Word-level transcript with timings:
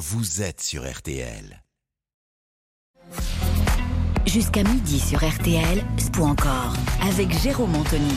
vous 0.00 0.40
êtes 0.40 0.62
sur 0.62 0.90
RTL. 0.90 1.62
Jusqu'à 4.26 4.62
midi 4.62 4.98
sur 4.98 5.18
RTL, 5.18 5.84
Spo 5.98 6.22
encore, 6.22 6.72
avec 7.06 7.30
Jérôme 7.42 7.76
Anthony. 7.76 8.16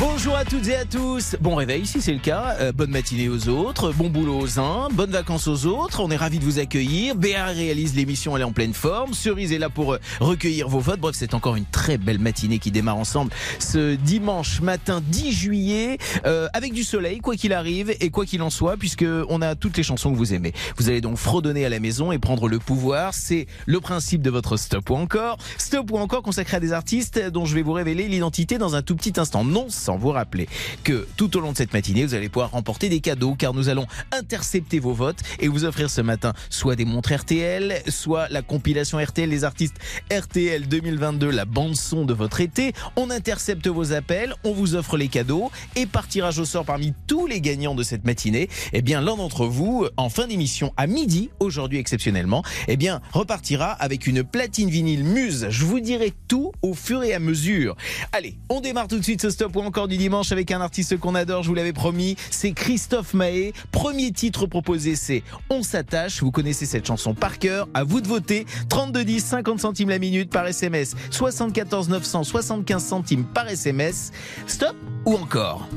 Bonjour 0.00 0.36
à 0.36 0.44
toutes 0.44 0.66
et 0.66 0.74
à 0.74 0.84
tous. 0.84 1.36
Bon 1.40 1.54
réveil 1.54 1.86
si 1.86 2.00
c'est 2.00 2.12
le 2.12 2.18
cas. 2.18 2.56
Euh, 2.58 2.72
bonne 2.72 2.90
matinée 2.90 3.28
aux 3.28 3.48
autres. 3.48 3.92
Bon 3.92 4.10
boulot 4.10 4.40
aux 4.40 4.58
uns. 4.58 4.88
Bonnes 4.92 5.12
vacances 5.12 5.46
aux 5.46 5.66
autres. 5.66 6.00
On 6.00 6.10
est 6.10 6.16
ravis 6.16 6.40
de 6.40 6.44
vous 6.44 6.58
accueillir. 6.58 7.14
Béa 7.14 7.46
réalise 7.46 7.94
l'émission. 7.94 8.34
Elle 8.34 8.42
est 8.42 8.46
en 8.46 8.52
pleine 8.52 8.74
forme. 8.74 9.14
Cerise 9.14 9.52
est 9.52 9.58
là 9.58 9.70
pour 9.70 9.92
euh, 9.92 9.98
recueillir 10.20 10.68
vos 10.68 10.80
votes. 10.80 10.98
Bref, 10.98 11.14
c'est 11.16 11.32
encore 11.34 11.54
une 11.54 11.64
très 11.66 11.96
belle 11.96 12.18
matinée 12.18 12.58
qui 12.58 12.72
démarre 12.72 12.96
ensemble 12.96 13.30
ce 13.60 13.94
dimanche 13.94 14.60
matin 14.60 15.00
10 15.06 15.32
juillet 15.32 15.98
euh, 16.26 16.48
avec 16.54 16.72
du 16.72 16.82
soleil 16.82 17.18
quoi 17.18 17.36
qu'il 17.36 17.52
arrive 17.52 17.94
et 18.00 18.10
quoi 18.10 18.26
qu'il 18.26 18.42
en 18.42 18.50
soit 18.50 18.76
puisque 18.76 19.06
on 19.28 19.42
a 19.42 19.54
toutes 19.54 19.76
les 19.76 19.84
chansons 19.84 20.10
que 20.10 20.16
vous 20.16 20.34
aimez. 20.34 20.54
Vous 20.76 20.88
allez 20.88 21.02
donc 21.02 21.18
fredonner 21.18 21.64
à 21.66 21.68
la 21.68 21.78
maison 21.78 22.10
et 22.10 22.18
prendre 22.18 22.48
le 22.48 22.58
pouvoir. 22.58 23.14
C'est 23.14 23.46
le 23.66 23.80
principe 23.80 24.22
de 24.22 24.30
votre 24.30 24.56
stop 24.56 24.90
ou 24.90 24.96
encore. 24.96 25.38
Stop 25.56 25.92
ou 25.92 25.98
encore 25.98 26.22
consacré 26.22 26.56
à 26.56 26.60
des 26.60 26.72
artistes 26.72 27.20
dont 27.28 27.44
je 27.44 27.54
vais 27.54 27.62
vous 27.62 27.72
révéler 27.72 28.08
l'identité 28.08 28.58
dans 28.58 28.74
un 28.74 28.82
tout 28.82 28.96
petit 28.96 29.20
instant. 29.20 29.44
Non 29.44 29.68
sans 29.84 29.98
vous 29.98 30.10
rappeler 30.10 30.48
que 30.82 31.06
tout 31.16 31.36
au 31.36 31.40
long 31.40 31.52
de 31.52 31.56
cette 31.56 31.74
matinée, 31.74 32.04
vous 32.04 32.14
allez 32.14 32.30
pouvoir 32.30 32.50
remporter 32.52 32.88
des 32.88 33.00
cadeaux 33.00 33.34
car 33.34 33.52
nous 33.52 33.68
allons 33.68 33.86
intercepter 34.12 34.78
vos 34.78 34.94
votes 34.94 35.20
et 35.38 35.48
vous 35.48 35.64
offrir 35.64 35.90
ce 35.90 36.00
matin 36.00 36.32
soit 36.48 36.74
des 36.74 36.86
montres 36.86 37.12
RTL, 37.12 37.82
soit 37.88 38.28
la 38.30 38.40
compilation 38.40 38.98
RTL, 38.98 39.28
les 39.28 39.44
artistes 39.44 39.76
RTL 40.10 40.66
2022, 40.66 41.30
la 41.30 41.44
bande 41.44 41.76
son 41.76 42.06
de 42.06 42.14
votre 42.14 42.40
été. 42.40 42.72
On 42.96 43.10
intercepte 43.10 43.66
vos 43.68 43.92
appels, 43.92 44.34
on 44.42 44.52
vous 44.52 44.74
offre 44.74 44.96
les 44.96 45.08
cadeaux 45.08 45.50
et 45.76 45.84
par 45.84 46.08
tirage 46.08 46.38
au 46.38 46.46
sort 46.46 46.64
parmi 46.64 46.94
tous 47.06 47.26
les 47.26 47.42
gagnants 47.42 47.74
de 47.74 47.82
cette 47.82 48.04
matinée, 48.04 48.48
eh 48.72 48.80
bien 48.80 49.02
l'un 49.02 49.16
d'entre 49.16 49.46
vous, 49.46 49.86
en 49.98 50.08
fin 50.08 50.26
d'émission 50.26 50.72
à 50.78 50.86
midi, 50.86 51.30
aujourd'hui 51.40 51.78
exceptionnellement, 51.78 52.42
eh 52.68 52.76
bien 52.76 53.02
repartira 53.12 53.72
avec 53.72 54.06
une 54.06 54.24
platine 54.24 54.70
vinyle 54.70 55.04
Muse. 55.04 55.46
Je 55.50 55.64
vous 55.66 55.80
dirai 55.80 56.14
tout 56.26 56.52
au 56.62 56.72
fur 56.72 57.02
et 57.02 57.12
à 57.12 57.18
mesure. 57.18 57.76
Allez, 58.12 58.38
on 58.48 58.60
démarre 58.60 58.88
tout 58.88 58.98
de 58.98 59.04
suite 59.04 59.20
ce 59.20 59.30
stop 59.30 59.54
ou 59.56 59.60
encore 59.60 59.73
du 59.74 59.96
dimanche 59.96 60.30
avec 60.30 60.52
un 60.52 60.60
artiste 60.60 60.96
qu'on 60.98 61.14
adore, 61.16 61.42
je 61.42 61.48
vous 61.48 61.54
l'avais 61.54 61.72
promis, 61.72 62.16
c'est 62.30 62.52
Christophe 62.52 63.12
Mahé. 63.12 63.52
Premier 63.72 64.12
titre 64.12 64.46
proposé, 64.46 64.94
c'est 64.94 65.22
On 65.50 65.62
s'attache. 65.62 66.22
Vous 66.22 66.30
connaissez 66.30 66.64
cette 66.64 66.86
chanson 66.86 67.12
par 67.12 67.38
cœur. 67.38 67.68
À 67.74 67.82
vous 67.82 68.00
de 68.00 68.06
voter. 68.06 68.46
32 68.68 69.04
10, 69.04 69.24
50 69.24 69.60
centimes 69.60 69.88
la 69.88 69.98
minute 69.98 70.30
par 70.30 70.46
SMS. 70.46 70.94
74 71.10 71.88
900, 71.88 72.24
75 72.24 72.84
centimes 72.84 73.24
par 73.24 73.48
SMS. 73.48 74.12
Stop 74.46 74.76
ou 75.04 75.14
encore? 75.16 75.68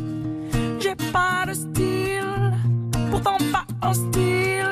J'ai 0.79 0.95
pas 1.11 1.45
de 1.47 1.53
style, 1.53 2.53
pourtant 3.09 3.37
pas 3.51 3.65
hostile. 3.89 4.67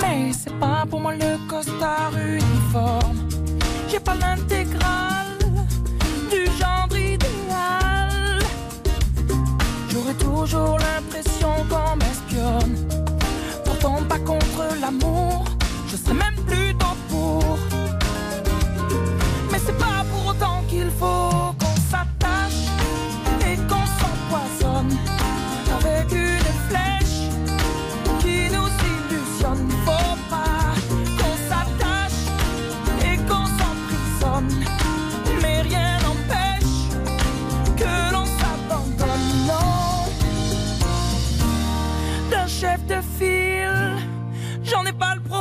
Mais 0.00 0.32
c'est 0.32 0.58
pas 0.58 0.86
pour 0.88 1.00
moi 1.00 1.14
le 1.14 1.46
costard 1.46 2.12
uniforme. 2.16 3.28
J'ai 3.90 4.00
pas 4.00 4.14
l'intégrale 4.14 5.33
toujours 10.44 10.78
l'impression 10.78 11.48
qu'on 11.70 11.96
m'espionne. 11.96 12.76
Pourtant 13.64 14.02
pas 14.06 14.18
contre 14.18 14.78
l'amour, 14.78 15.44
je 15.88 15.96
serais 15.96 16.14
même 16.14 16.36
plutôt 16.46 16.94
pour. 17.08 17.58
Mais 19.50 19.58
c'est 19.64 19.78
pas 19.78 20.04
pour 20.12 20.26
autant 20.32 20.62
qu'il 20.68 20.90
faut 20.90 21.63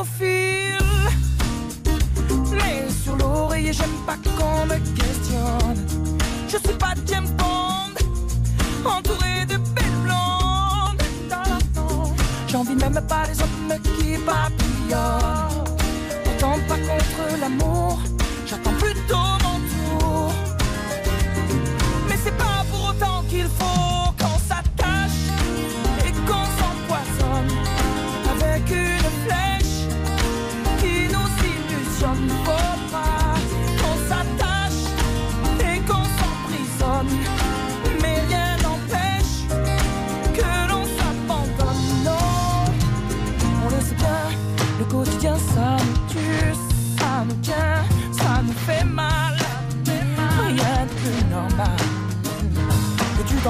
profil. 0.03 0.78
Mais 2.52 2.90
sur 3.03 3.16
l'oreiller, 3.16 3.74
j'aime 3.74 3.97
pas 4.06 4.18
qu'on 4.36 4.66
me 4.66 4.78
questionne. 5.00 5.86
Je 6.47 6.58
suis 6.58 6.78
pas 6.78 6.94
James 7.08 7.30
Bond, 7.38 7.96
entouré 8.86 9.46
de 9.47 9.58
belles 9.75 10.00
blondes. 10.03 11.03
J'envie 12.47 12.75
même 12.75 13.00
pas 13.08 13.24
les 13.28 13.40
hommes 13.42 13.80
qui 13.84 14.18
papillonnent. 14.18 15.63
Pourtant 16.24 16.59
pas 16.68 16.80
contre 16.90 17.40
l'amour, 17.40 18.00
j'attends 18.46 18.74
plutôt 18.74 19.33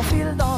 Que 0.09 0.25
tu 0.37 0.52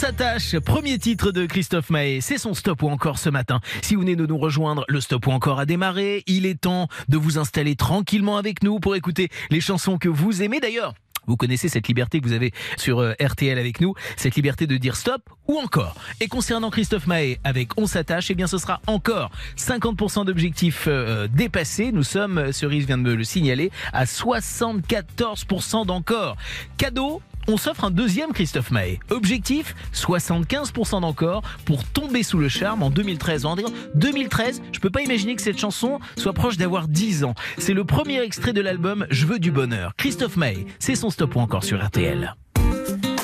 s'attache, 0.00 0.58
premier 0.60 0.98
titre 0.98 1.30
de 1.30 1.44
Christophe 1.44 1.90
Mahé, 1.90 2.22
c'est 2.22 2.38
son 2.38 2.54
stop 2.54 2.82
ou 2.82 2.88
encore 2.88 3.18
ce 3.18 3.28
matin. 3.28 3.60
Si 3.82 3.94
vous 3.94 4.00
venez 4.00 4.16
de 4.16 4.24
nous 4.24 4.38
rejoindre, 4.38 4.86
le 4.88 4.98
stop 4.98 5.26
ou 5.26 5.30
encore 5.30 5.60
a 5.60 5.66
démarré. 5.66 6.22
Il 6.26 6.46
est 6.46 6.58
temps 6.58 6.88
de 7.10 7.18
vous 7.18 7.36
installer 7.36 7.76
tranquillement 7.76 8.38
avec 8.38 8.62
nous 8.62 8.80
pour 8.80 8.96
écouter 8.96 9.28
les 9.50 9.60
chansons 9.60 9.98
que 9.98 10.08
vous 10.08 10.42
aimez 10.42 10.58
d'ailleurs. 10.58 10.94
Vous 11.26 11.36
connaissez 11.36 11.68
cette 11.68 11.86
liberté 11.86 12.18
que 12.18 12.26
vous 12.26 12.32
avez 12.32 12.52
sur 12.78 13.00
euh, 13.00 13.12
RTL 13.20 13.58
avec 13.58 13.82
nous, 13.82 13.92
cette 14.16 14.36
liberté 14.36 14.66
de 14.66 14.78
dire 14.78 14.96
stop 14.96 15.20
ou 15.46 15.58
encore. 15.58 15.94
Et 16.20 16.28
concernant 16.28 16.70
Christophe 16.70 17.06
Mahé 17.06 17.38
avec 17.44 17.76
On 17.76 17.86
s'attache, 17.86 18.30
eh 18.30 18.34
bien 18.34 18.46
ce 18.46 18.56
sera 18.56 18.80
encore 18.86 19.30
50% 19.58 20.24
d'objectifs 20.24 20.86
euh, 20.88 21.28
dépassés. 21.28 21.92
Nous 21.92 22.04
sommes, 22.04 22.38
euh, 22.38 22.52
Cerise 22.52 22.86
vient 22.86 22.96
de 22.96 23.02
me 23.02 23.14
le 23.14 23.24
signaler, 23.24 23.70
à 23.92 24.06
74% 24.06 25.84
d'encore. 25.84 26.38
Cadeau 26.78 27.20
on 27.48 27.56
s'offre 27.56 27.84
un 27.84 27.90
deuxième 27.90 28.32
Christophe 28.32 28.70
Mahé. 28.70 29.00
Objectif 29.10 29.74
75% 29.94 31.00
d'encore 31.00 31.42
pour 31.64 31.84
tomber 31.84 32.22
sous 32.22 32.38
le 32.38 32.48
charme 32.48 32.82
en 32.82 32.90
2013. 32.90 33.46
En 33.46 33.56
2013, 33.94 34.62
je 34.72 34.78
peux 34.80 34.90
pas 34.90 35.02
imaginer 35.02 35.36
que 35.36 35.42
cette 35.42 35.58
chanson 35.58 36.00
soit 36.16 36.32
proche 36.32 36.56
d'avoir 36.56 36.88
10 36.88 37.24
ans. 37.24 37.34
C'est 37.58 37.74
le 37.74 37.84
premier 37.84 38.20
extrait 38.20 38.52
de 38.52 38.60
l'album 38.60 39.06
Je 39.10 39.26
veux 39.26 39.38
du 39.38 39.50
bonheur. 39.50 39.92
Christophe 39.96 40.36
Mahé, 40.36 40.66
c'est 40.78 40.94
son 40.94 41.10
stop 41.10 41.36
ou 41.36 41.40
encore 41.40 41.64
sur 41.64 41.84
RTL. 41.84 42.34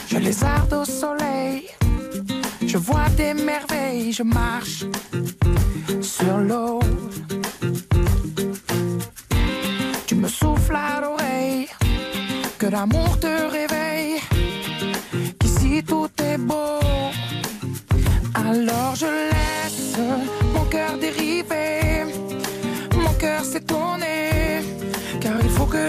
Je 0.09 0.19
lézarde 0.19 0.73
au 0.73 0.85
soleil, 0.85 1.65
je 2.65 2.79
vois 2.79 3.09
des 3.17 3.35
merveilles, 3.35 4.13
je 4.13 4.23
marche 4.23 4.85
sur 6.01 6.39
l'eau. 6.39 6.81
Tu 10.07 10.15
me 10.15 10.29
souffles 10.29 10.77
à 10.77 11.01
l'oreille, 11.01 11.67
que 12.59 12.67
l'amour 12.67 13.19
te 13.19 13.27
réveille, 13.51 13.76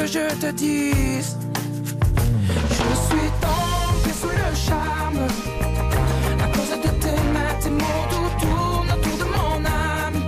je 0.07 0.33
te 0.39 0.51
dise. 0.51 1.35
Je 2.69 2.89
suis 3.07 3.29
tombé 3.41 4.11
sous 4.21 4.29
le 4.29 4.49
charme. 4.55 5.27
À 6.43 6.47
cause 6.55 6.71
de 6.85 6.89
tes 7.03 7.19
mains, 7.33 7.55
tes 7.61 7.69
mots 7.69 8.05
doux 8.11 8.29
tournent 8.39 8.91
autour 8.95 9.17
de 9.17 9.25
mon 9.35 9.65
âme. 9.65 10.19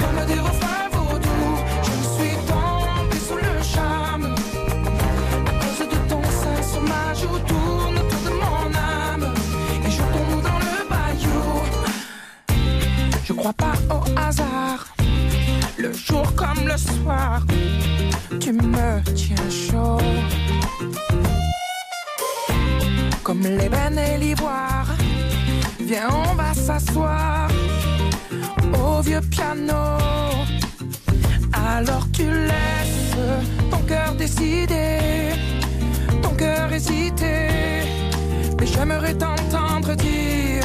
Comme 0.00 0.26
des 0.26 0.40
refrains 0.40 0.88
vaudous. 0.92 1.56
Je 1.82 1.94
suis 2.14 2.36
tombé 2.50 3.16
sous 3.28 3.36
le 3.36 3.56
charme. 3.62 4.34
À 5.46 5.52
cause 5.62 5.88
de 5.94 5.98
ton 6.08 6.22
sein 6.22 6.60
sur 6.72 6.82
ma 6.82 7.14
joue 7.14 7.38
tourne 7.46 7.96
autour 7.98 8.22
de 8.28 8.34
mon 8.42 8.66
âme. 8.74 9.32
Et 9.86 9.90
je 9.90 10.02
tombe 10.14 10.42
dans 10.42 10.58
le 10.66 10.76
bayou. 10.90 11.42
Je 13.24 13.32
crois 13.32 13.52
pas 13.52 13.74
au 13.90 14.02
hasard. 14.18 14.86
Le 15.78 15.92
jour 15.92 16.34
comme 16.34 16.66
le 16.66 16.76
soir, 16.76 17.42
tu 18.44 18.52
me 18.52 19.00
tiens 19.14 19.48
chaud. 19.48 19.98
Comme 23.22 23.40
l'ébène 23.40 23.98
et 23.98 24.18
l'ivoire, 24.18 24.86
viens, 25.80 26.10
on 26.10 26.34
va 26.34 26.52
s'asseoir 26.52 27.48
au 28.82 29.00
vieux 29.00 29.22
piano. 29.30 29.84
Alors 31.52 32.06
tu 32.12 32.24
laisses 32.24 33.16
ton 33.70 33.80
cœur 33.88 34.14
décider, 34.14 34.98
ton 36.22 36.34
cœur 36.34 36.70
hésiter. 36.70 37.48
Mais 38.60 38.66
j'aimerais 38.66 39.14
t'entendre 39.14 39.94
dire 39.94 40.63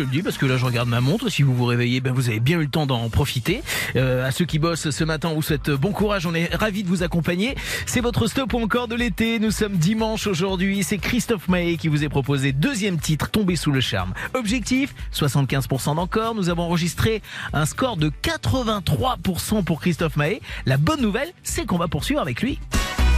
je 0.00 0.04
le 0.06 0.10
dis 0.10 0.22
parce 0.22 0.38
que 0.38 0.46
là 0.46 0.56
je 0.56 0.64
regarde 0.64 0.88
ma 0.88 1.02
montre. 1.02 1.28
Si 1.28 1.42
vous 1.42 1.54
vous 1.54 1.66
réveillez, 1.66 2.00
ben 2.00 2.14
vous 2.14 2.30
avez 2.30 2.40
bien 2.40 2.58
eu 2.58 2.62
le 2.62 2.70
temps 2.70 2.86
d'en 2.86 3.10
profiter. 3.10 3.62
Euh, 3.96 4.26
à 4.26 4.30
ceux 4.30 4.46
qui 4.46 4.58
bossent 4.58 4.88
ce 4.88 5.04
matin, 5.04 5.28
on 5.28 5.34
vous 5.34 5.42
souhaite 5.42 5.68
bon 5.70 5.92
courage. 5.92 6.24
On 6.24 6.34
est 6.34 6.54
ravis 6.54 6.84
de 6.84 6.88
vous 6.88 7.02
accompagner. 7.02 7.54
C'est 7.84 8.00
votre 8.00 8.26
stop 8.26 8.54
encore 8.54 8.88
de 8.88 8.94
l'été. 8.94 9.38
Nous 9.38 9.50
sommes 9.50 9.76
dimanche 9.76 10.26
aujourd'hui. 10.26 10.84
C'est 10.84 10.96
Christophe 10.96 11.48
Maé 11.48 11.76
qui 11.76 11.88
vous 11.88 12.02
est 12.02 12.08
proposé 12.08 12.52
deuxième 12.52 12.98
titre, 12.98 13.30
Tombé 13.30 13.56
sous 13.56 13.72
le 13.72 13.82
charme. 13.82 14.14
Objectif 14.32 14.94
75% 15.12 15.96
d'encore. 15.96 16.34
Nous 16.34 16.48
avons 16.48 16.62
enregistré 16.62 17.20
un 17.52 17.66
score 17.66 17.98
de 17.98 18.10
83% 18.22 19.62
pour 19.64 19.82
Christophe 19.82 20.16
Maé. 20.16 20.40
La 20.64 20.78
bonne 20.78 21.02
nouvelle, 21.02 21.30
c'est 21.42 21.66
qu'on 21.66 21.78
va 21.78 21.88
poursuivre 21.88 22.22
avec 22.22 22.40
lui. 22.40 22.58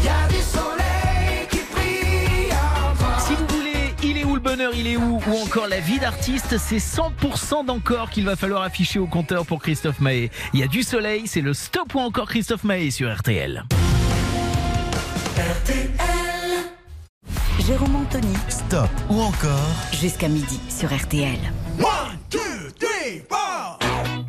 Y 0.04 0.08
a 0.08 0.28
du 0.28 0.42
soleil 0.42 1.21
bonheur, 4.42 4.72
il 4.74 4.86
est 4.86 4.96
où 4.96 5.20
Ou 5.26 5.36
encore 5.42 5.68
la 5.68 5.80
vie 5.80 5.98
d'artiste, 5.98 6.58
c'est 6.58 6.78
100% 6.78 7.64
d'encore 7.64 8.10
qu'il 8.10 8.24
va 8.24 8.36
falloir 8.36 8.62
afficher 8.62 8.98
au 8.98 9.06
compteur 9.06 9.46
pour 9.46 9.62
Christophe 9.62 10.00
Mahé. 10.00 10.30
Il 10.52 10.60
y 10.60 10.62
a 10.62 10.66
du 10.66 10.82
soleil, 10.82 11.22
c'est 11.26 11.40
le 11.40 11.54
stop 11.54 11.94
ou 11.94 12.00
encore 12.00 12.28
Christophe 12.28 12.64
Mahé 12.64 12.90
sur 12.90 13.14
RTL. 13.14 13.64
RTL. 15.36 15.92
Jérôme 17.66 17.96
Anthony. 17.96 18.34
Stop 18.48 18.90
ou 19.08 19.20
encore. 19.20 19.70
Jusqu'à 19.92 20.28
midi 20.28 20.60
sur 20.68 20.94
RTL. 20.94 21.38
1, 21.78 21.84
2, 22.30 22.38
3, 23.28 23.78
4 23.78 24.21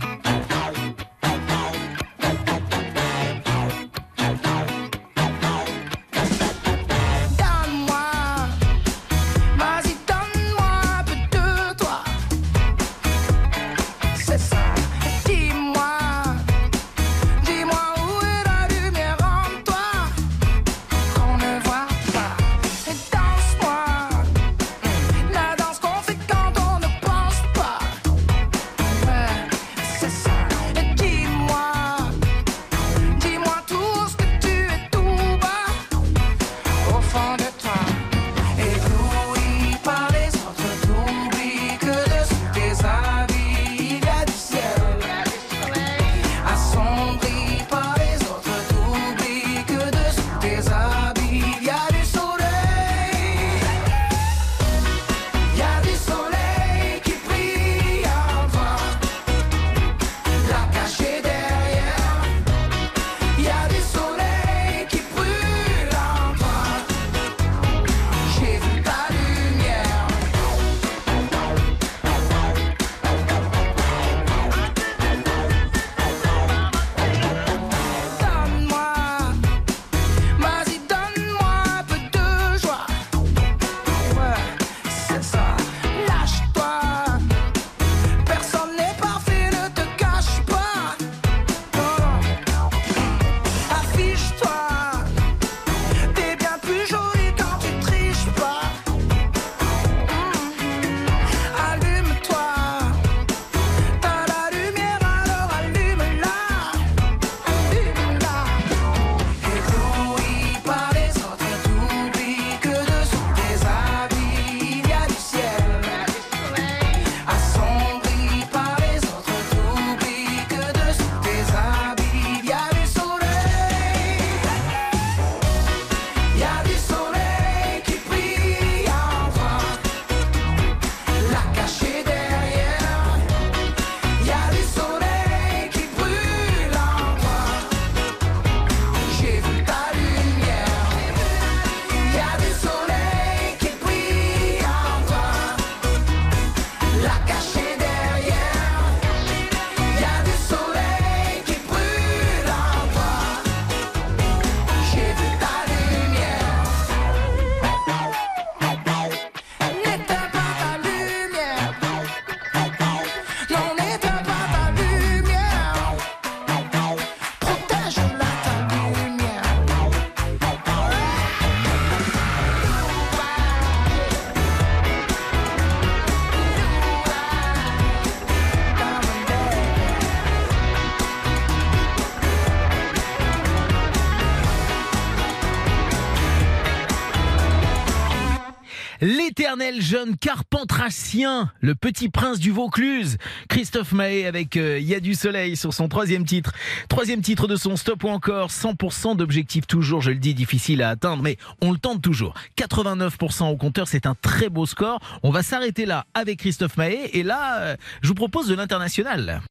jeune 189.79 190.17
carpentracien, 190.17 191.51
le 191.61 191.75
petit 191.75 192.09
prince 192.09 192.39
du 192.39 192.51
Vaucluse, 192.51 193.17
Christophe 193.49 193.91
Mahé 193.91 194.25
avec 194.25 194.57
euh, 194.57 194.79
Y 194.79 194.95
a 194.95 194.99
du 194.99 195.13
soleil 195.13 195.55
sur 195.55 195.73
son 195.73 195.87
troisième 195.87 196.25
titre. 196.25 196.53
Troisième 196.89 197.21
titre 197.21 197.47
de 197.47 197.55
son 197.55 197.75
stop 197.75 198.03
ou 198.03 198.09
encore 198.09 198.49
100% 198.49 199.15
d'objectifs 199.15 199.67
toujours, 199.67 200.01
je 200.01 200.11
le 200.11 200.17
dis, 200.17 200.33
difficile 200.33 200.81
à 200.81 200.89
atteindre, 200.89 201.21
mais 201.21 201.37
on 201.61 201.71
le 201.71 201.77
tente 201.77 202.01
toujours. 202.01 202.33
89% 202.57 203.51
au 203.51 203.57
compteur, 203.57 203.87
c'est 203.87 204.05
un 204.05 204.15
très 204.15 204.49
beau 204.49 204.65
score. 204.65 204.99
On 205.21 205.29
va 205.29 205.43
s'arrêter 205.43 205.85
là 205.85 206.05
avec 206.13 206.39
Christophe 206.39 206.77
Mahé 206.77 207.17
et 207.17 207.23
là, 207.23 207.59
euh, 207.59 207.75
je 208.01 208.07
vous 208.07 208.15
propose 208.15 208.47
de 208.47 208.55
l'international. 208.55 209.41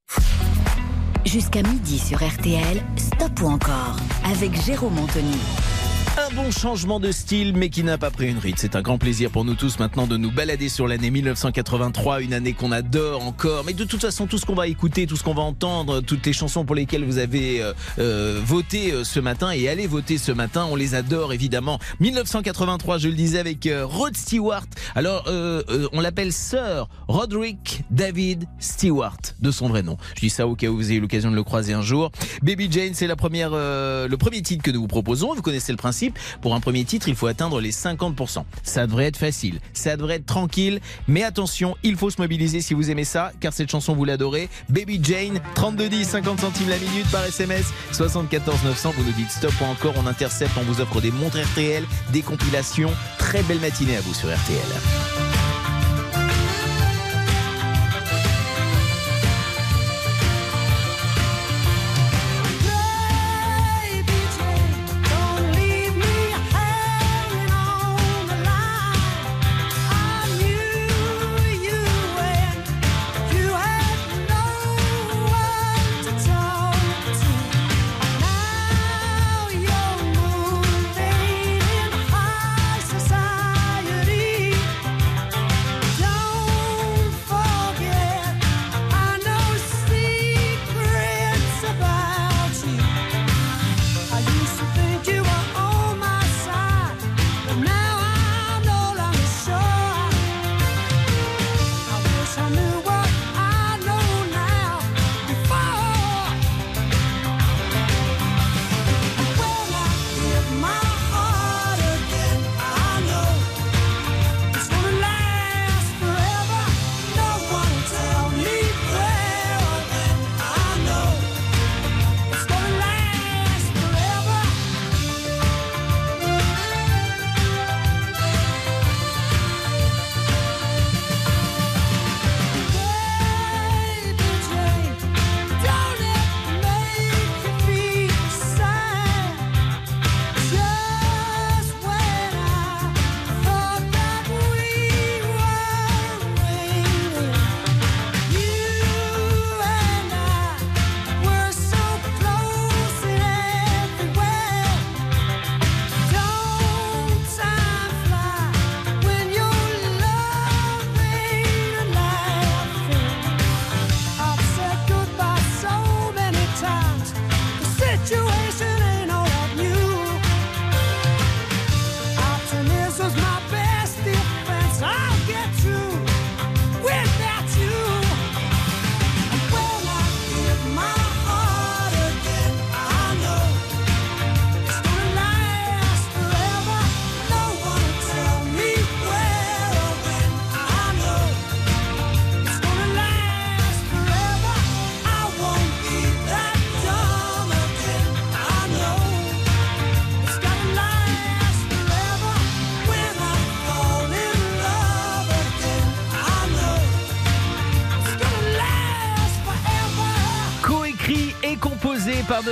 Jusqu'à 1.24 1.62
midi 1.62 1.98
sur 1.98 2.18
RTL, 2.18 2.82
Stop 2.96 3.40
ou 3.40 3.46
encore 3.46 3.96
avec 4.24 4.60
Jérôme 4.64 4.98
Anthony. 4.98 5.38
Bon 6.34 6.50
changement 6.50 6.98
de 6.98 7.12
style, 7.12 7.52
mais 7.54 7.68
qui 7.68 7.84
n'a 7.84 7.98
pas 7.98 8.10
pris 8.10 8.30
une 8.30 8.38
ride. 8.38 8.54
C'est 8.56 8.74
un 8.74 8.80
grand 8.80 8.96
plaisir 8.96 9.30
pour 9.30 9.44
nous 9.44 9.54
tous 9.54 9.78
maintenant 9.78 10.06
de 10.06 10.16
nous 10.16 10.30
balader 10.30 10.70
sur 10.70 10.88
l'année 10.88 11.10
1983, 11.10 12.22
une 12.22 12.32
année 12.32 12.54
qu'on 12.54 12.72
adore 12.72 13.22
encore. 13.22 13.64
Mais 13.66 13.74
de 13.74 13.84
toute 13.84 14.00
façon, 14.00 14.26
tout 14.26 14.38
ce 14.38 14.46
qu'on 14.46 14.54
va 14.54 14.66
écouter, 14.66 15.06
tout 15.06 15.16
ce 15.16 15.24
qu'on 15.24 15.34
va 15.34 15.42
entendre, 15.42 16.00
toutes 16.00 16.24
les 16.24 16.32
chansons 16.32 16.64
pour 16.64 16.74
lesquelles 16.74 17.04
vous 17.04 17.18
avez 17.18 17.60
euh, 17.60 17.74
euh, 17.98 18.40
voté 18.42 18.92
euh, 18.92 19.04
ce 19.04 19.20
matin 19.20 19.50
et 19.50 19.68
allez 19.68 19.86
voter 19.86 20.16
ce 20.16 20.32
matin, 20.32 20.66
on 20.70 20.74
les 20.74 20.94
adore 20.94 21.34
évidemment. 21.34 21.78
1983, 22.00 22.96
je 22.96 23.08
le 23.08 23.14
disais 23.14 23.38
avec 23.38 23.68
Rod 23.82 24.16
Stewart. 24.16 24.64
Alors, 24.94 25.24
on 25.92 26.00
l'appelle 26.00 26.32
Sir 26.32 26.88
Roderick 27.08 27.84
David 27.90 28.46
Stewart, 28.58 29.18
de 29.40 29.50
son 29.50 29.68
vrai 29.68 29.82
nom. 29.82 29.98
Je 30.14 30.20
dis 30.20 30.30
ça 30.30 30.46
au 30.46 30.54
cas 30.54 30.68
où 30.68 30.76
vous 30.76 30.92
ayez 30.92 31.00
l'occasion 31.00 31.30
de 31.30 31.36
le 31.36 31.44
croiser 31.44 31.74
un 31.74 31.82
jour. 31.82 32.10
Baby 32.42 32.68
Jane, 32.70 32.94
c'est 32.94 33.06
la 33.06 33.16
première, 33.16 33.50
le 33.50 34.16
premier 34.16 34.40
titre 34.40 34.62
que 34.62 34.70
nous 34.70 34.80
vous 34.80 34.88
proposons. 34.88 35.34
Vous 35.34 35.42
connaissez 35.42 35.72
le 35.72 35.78
principe 35.78 36.18
pour 36.40 36.54
un 36.54 36.60
premier 36.60 36.84
titre, 36.84 37.08
il 37.08 37.14
faut 37.14 37.26
atteindre 37.26 37.60
les 37.60 37.72
50%. 37.72 38.44
Ça 38.62 38.86
devrait 38.86 39.06
être 39.06 39.16
facile, 39.16 39.60
ça 39.72 39.96
devrait 39.96 40.16
être 40.16 40.26
tranquille, 40.26 40.80
mais 41.08 41.22
attention, 41.22 41.76
il 41.82 41.96
faut 41.96 42.10
se 42.10 42.20
mobiliser 42.20 42.60
si 42.60 42.74
vous 42.74 42.90
aimez 42.90 43.04
ça, 43.04 43.32
car 43.40 43.52
cette 43.52 43.70
chanson 43.70 43.94
vous 43.94 44.04
l'adorez. 44.04 44.48
Baby 44.68 45.00
Jane, 45.02 45.40
3210, 45.54 46.08
50 46.08 46.40
centimes 46.40 46.68
la 46.68 46.78
minute 46.78 47.10
par 47.10 47.24
SMS, 47.24 47.72
74 47.92 48.64
900, 48.64 48.92
vous 48.96 49.04
nous 49.04 49.12
dites 49.12 49.30
stop 49.30 49.52
ou 49.60 49.64
encore, 49.64 49.94
on 49.96 50.06
intercepte, 50.06 50.52
on 50.58 50.62
vous 50.62 50.80
offre 50.80 51.00
des 51.00 51.10
montres 51.10 51.38
RTL, 51.38 51.84
des 52.12 52.22
compilations. 52.22 52.90
Très 53.18 53.42
belle 53.42 53.60
matinée 53.60 53.96
à 53.96 54.00
vous 54.00 54.14
sur 54.14 54.28
RTL. 54.28 55.31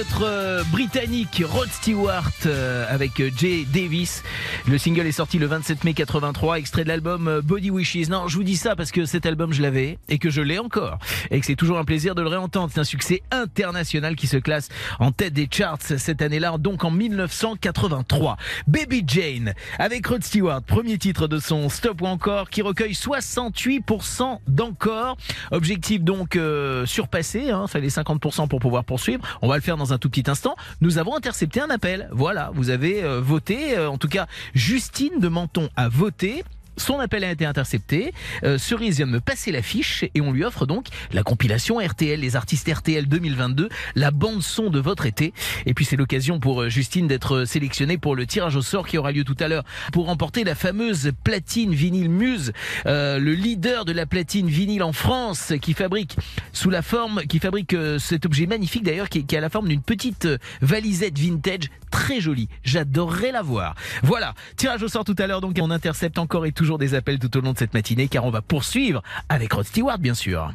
Notre 0.00 0.24
euh, 0.24 0.64
britannique 0.72 1.42
Rod 1.44 1.68
Stewart 1.68 2.32
euh, 2.46 2.86
avec 2.88 3.20
euh, 3.20 3.30
Jay 3.36 3.66
Davis. 3.70 4.22
Le 4.66 4.78
single 4.78 5.06
est 5.06 5.12
sorti 5.12 5.38
le 5.38 5.44
27 5.44 5.84
mai 5.84 5.92
83, 5.92 6.58
extrait 6.58 6.84
de 6.84 6.88
l'album 6.88 7.42
Body 7.44 7.70
Wishes. 7.70 8.08
Non, 8.08 8.26
je 8.26 8.36
vous 8.36 8.42
dis 8.42 8.56
ça 8.56 8.74
parce 8.76 8.92
que 8.92 9.04
cet 9.04 9.26
album 9.26 9.52
je 9.52 9.60
l'avais 9.60 9.98
et 10.08 10.18
que 10.18 10.30
je 10.30 10.40
l'ai 10.40 10.58
encore 10.58 10.98
et 11.30 11.38
que 11.38 11.44
c'est 11.44 11.54
toujours 11.54 11.76
un 11.76 11.84
plaisir 11.84 12.14
de 12.14 12.22
le 12.22 12.28
réentendre. 12.28 12.70
C'est 12.72 12.80
un 12.80 12.84
succès 12.84 13.22
international 13.30 14.16
qui 14.16 14.26
se 14.26 14.38
classe 14.38 14.70
en 15.00 15.12
tête 15.12 15.34
des 15.34 15.48
charts 15.50 15.82
cette 15.82 16.22
année-là, 16.22 16.56
donc 16.56 16.82
en 16.82 16.90
1983. 16.90 18.38
Baby 18.68 19.04
Jane 19.06 19.52
avec 19.78 20.06
Rod 20.06 20.24
Stewart, 20.24 20.62
premier 20.62 20.96
titre 20.96 21.28
de 21.28 21.38
son 21.38 21.68
Stop 21.68 22.00
ou 22.00 22.06
encore 22.06 22.48
qui 22.48 22.62
recueille 22.62 22.94
68% 22.94 24.38
d'encore. 24.48 25.18
Objectif 25.50 26.00
donc 26.00 26.38
surpassé, 26.86 27.50
hein, 27.50 27.66
fallait 27.66 27.88
50% 27.88 28.48
pour 28.48 28.60
pouvoir 28.60 28.84
poursuivre. 28.84 29.22
On 29.42 29.48
va 29.48 29.56
le 29.56 29.62
faire 29.62 29.76
dans 29.76 29.89
un 29.92 29.98
tout 29.98 30.10
petit 30.10 30.30
instant. 30.30 30.56
Nous 30.80 30.98
avons 30.98 31.16
intercepté 31.16 31.60
un 31.60 31.70
appel. 31.70 32.08
Voilà, 32.12 32.50
vous 32.54 32.70
avez 32.70 33.02
euh, 33.02 33.20
voté. 33.20 33.76
Euh, 33.76 33.88
en 33.88 33.98
tout 33.98 34.08
cas, 34.08 34.26
Justine 34.54 35.18
de 35.18 35.28
Menton 35.28 35.68
a 35.76 35.88
voté. 35.88 36.44
Son 36.80 36.98
appel 36.98 37.24
a 37.24 37.30
été 37.30 37.44
intercepté. 37.44 38.14
Euh, 38.42 38.56
Cerise 38.56 38.96
vient 38.96 39.06
de 39.06 39.12
me 39.12 39.20
passer 39.20 39.52
l'affiche 39.52 40.04
et 40.14 40.20
on 40.22 40.32
lui 40.32 40.44
offre 40.44 40.64
donc 40.64 40.86
la 41.12 41.22
compilation 41.22 41.78
RTL, 41.78 42.18
les 42.18 42.36
artistes 42.36 42.72
RTL 42.72 43.06
2022, 43.06 43.68
la 43.96 44.10
bande 44.10 44.42
son 44.42 44.70
de 44.70 44.80
votre 44.80 45.04
été. 45.04 45.34
Et 45.66 45.74
puis 45.74 45.84
c'est 45.84 45.96
l'occasion 45.96 46.40
pour 46.40 46.62
euh, 46.62 46.68
Justine 46.70 47.06
d'être 47.06 47.44
sélectionnée 47.44 47.98
pour 47.98 48.16
le 48.16 48.24
tirage 48.24 48.56
au 48.56 48.62
sort 48.62 48.88
qui 48.88 48.96
aura 48.96 49.12
lieu 49.12 49.24
tout 49.24 49.36
à 49.40 49.48
l'heure 49.48 49.64
pour 49.92 50.06
remporter 50.06 50.42
la 50.42 50.54
fameuse 50.54 51.12
platine 51.22 51.74
vinyle 51.74 52.08
Muse, 52.08 52.52
euh, 52.86 53.18
le 53.18 53.34
leader 53.34 53.84
de 53.84 53.92
la 53.92 54.06
platine 54.06 54.48
vinyle 54.48 54.82
en 54.82 54.94
France 54.94 55.52
qui 55.60 55.74
fabrique 55.74 56.16
sous 56.54 56.70
la 56.70 56.80
forme, 56.80 57.22
qui 57.28 57.40
fabrique 57.40 57.76
cet 57.98 58.24
objet 58.24 58.46
magnifique 58.46 58.84
d'ailleurs 58.84 59.10
qui, 59.10 59.26
qui 59.26 59.36
a 59.36 59.40
la 59.40 59.50
forme 59.50 59.68
d'une 59.68 59.82
petite 59.82 60.26
valisette 60.62 61.18
vintage 61.18 61.68
très 61.90 62.20
jolie. 62.20 62.48
J'adorerais 62.64 63.32
la 63.32 63.42
voir. 63.42 63.74
Voilà, 64.02 64.34
tirage 64.56 64.82
au 64.82 64.88
sort 64.88 65.04
tout 65.04 65.16
à 65.18 65.26
l'heure 65.26 65.42
donc 65.42 65.58
on 65.60 65.70
intercepte 65.70 66.18
encore 66.18 66.46
et 66.46 66.52
toujours 66.52 66.69
toujours 66.70 66.78
des 66.78 66.94
appels 66.94 67.18
tout 67.18 67.36
au 67.36 67.40
long 67.40 67.52
de 67.52 67.58
cette 67.58 67.74
matinée 67.74 68.06
car 68.06 68.24
on 68.24 68.30
va 68.30 68.42
poursuivre 68.42 69.02
avec 69.28 69.52
Rod 69.52 69.66
Stewart 69.66 69.98
bien 69.98 70.14
sûr. 70.14 70.52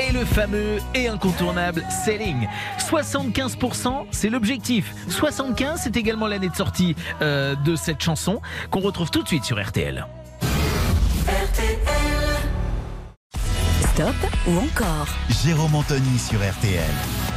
Et 0.00 0.12
le 0.12 0.24
fameux 0.24 0.78
et 0.92 1.06
incontournable 1.06 1.84
Selling. 2.04 2.48
75%, 2.80 4.06
c'est 4.10 4.28
l'objectif. 4.28 4.92
75, 5.08 5.82
c'est 5.84 5.96
également 5.96 6.26
l'année 6.26 6.48
de 6.48 6.56
sortie 6.56 6.96
euh, 7.22 7.54
de 7.54 7.76
cette 7.76 8.02
chanson 8.02 8.40
qu'on 8.72 8.80
retrouve 8.80 9.12
tout 9.12 9.22
de 9.22 9.28
suite 9.28 9.44
sur 9.44 9.64
RTL. 9.64 10.04
Stop 13.94 14.16
ou 14.48 14.58
encore? 14.58 15.06
Jérôme 15.44 15.76
Anthony 15.76 16.18
sur 16.18 16.40
RTL. 16.40 17.27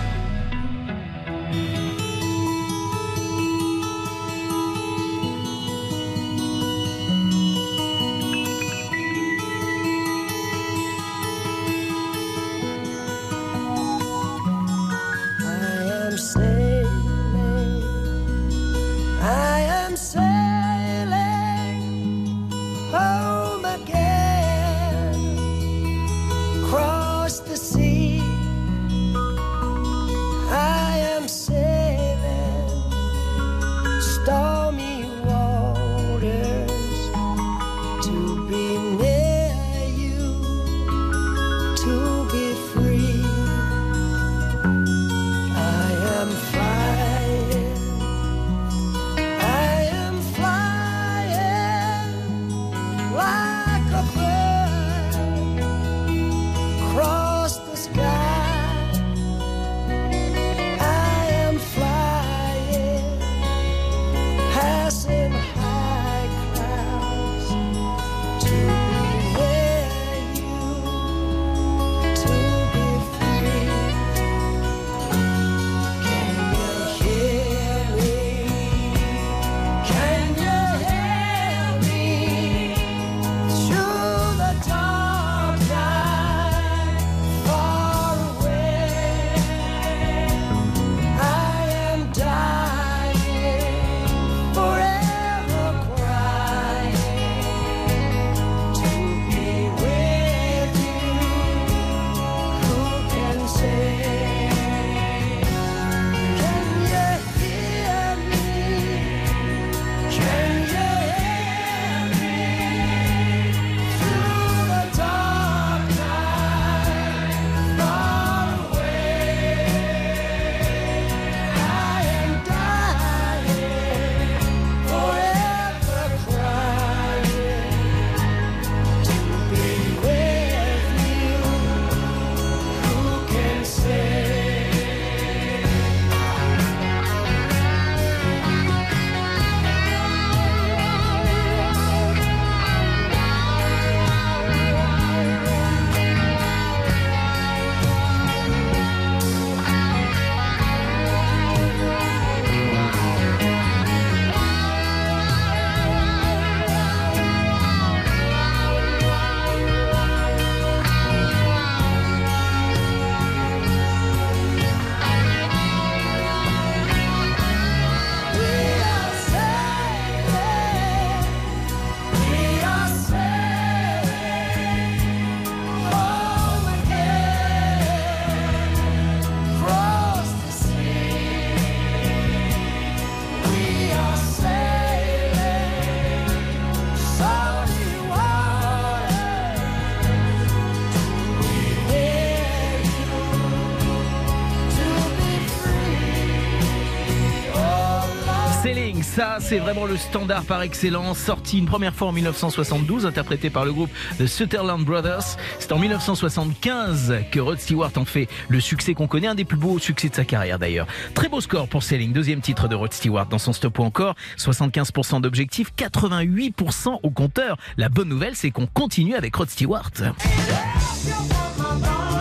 C'est 199.52 199.60
vraiment 199.60 199.84
le 199.84 199.98
standard 199.98 200.46
par 200.46 200.62
excellence, 200.62 201.18
sorti 201.18 201.58
une 201.58 201.66
première 201.66 201.94
fois 201.94 202.08
en 202.08 202.14
1972, 202.14 203.06
interprété 203.06 203.50
par 203.50 203.66
le 203.66 203.74
groupe 203.74 203.90
The 204.18 204.26
Sutherland 204.26 204.86
Brothers. 204.86 205.36
C'est 205.60 205.74
en 205.74 205.78
1975 205.78 207.16
que 207.34 207.40
Rod 207.42 207.60
Stewart 207.60 207.92
en 207.98 208.06
fait 208.06 208.30
le 208.48 208.62
succès 208.62 208.94
qu'on 208.94 209.08
connaît, 209.08 209.28
un 209.28 209.36
des 209.36 209.44
plus 209.44 209.58
beaux 209.58 209.78
succès 209.78 210.08
de 210.08 210.16
sa 210.16 210.24
carrière 210.24 210.58
d'ailleurs. 210.58 210.88
Très 211.16 211.28
beau 211.28 211.42
score 211.42 211.68
pour 211.68 211.84
Selling, 211.84 212.14
deuxième 212.14 212.40
titre 212.40 212.70
de 212.70 212.76
Rod 212.76 212.94
Stewart 212.94 213.26
dans 213.26 213.40
son 213.40 213.52
stop 213.52 213.78
ou 213.80 213.84
encore, 213.84 214.16
75% 214.38 215.20
d'objectifs, 215.20 215.74
88% 215.78 217.00
au 217.04 217.10
compteur. 217.10 217.58
La 217.76 217.90
bonne 217.90 218.08
nouvelle 218.08 218.38
c'est 218.38 218.52
qu'on 218.52 218.68
continue 218.68 219.16
avec 219.16 219.36
Rod 219.36 219.50
Stewart. 219.50 219.92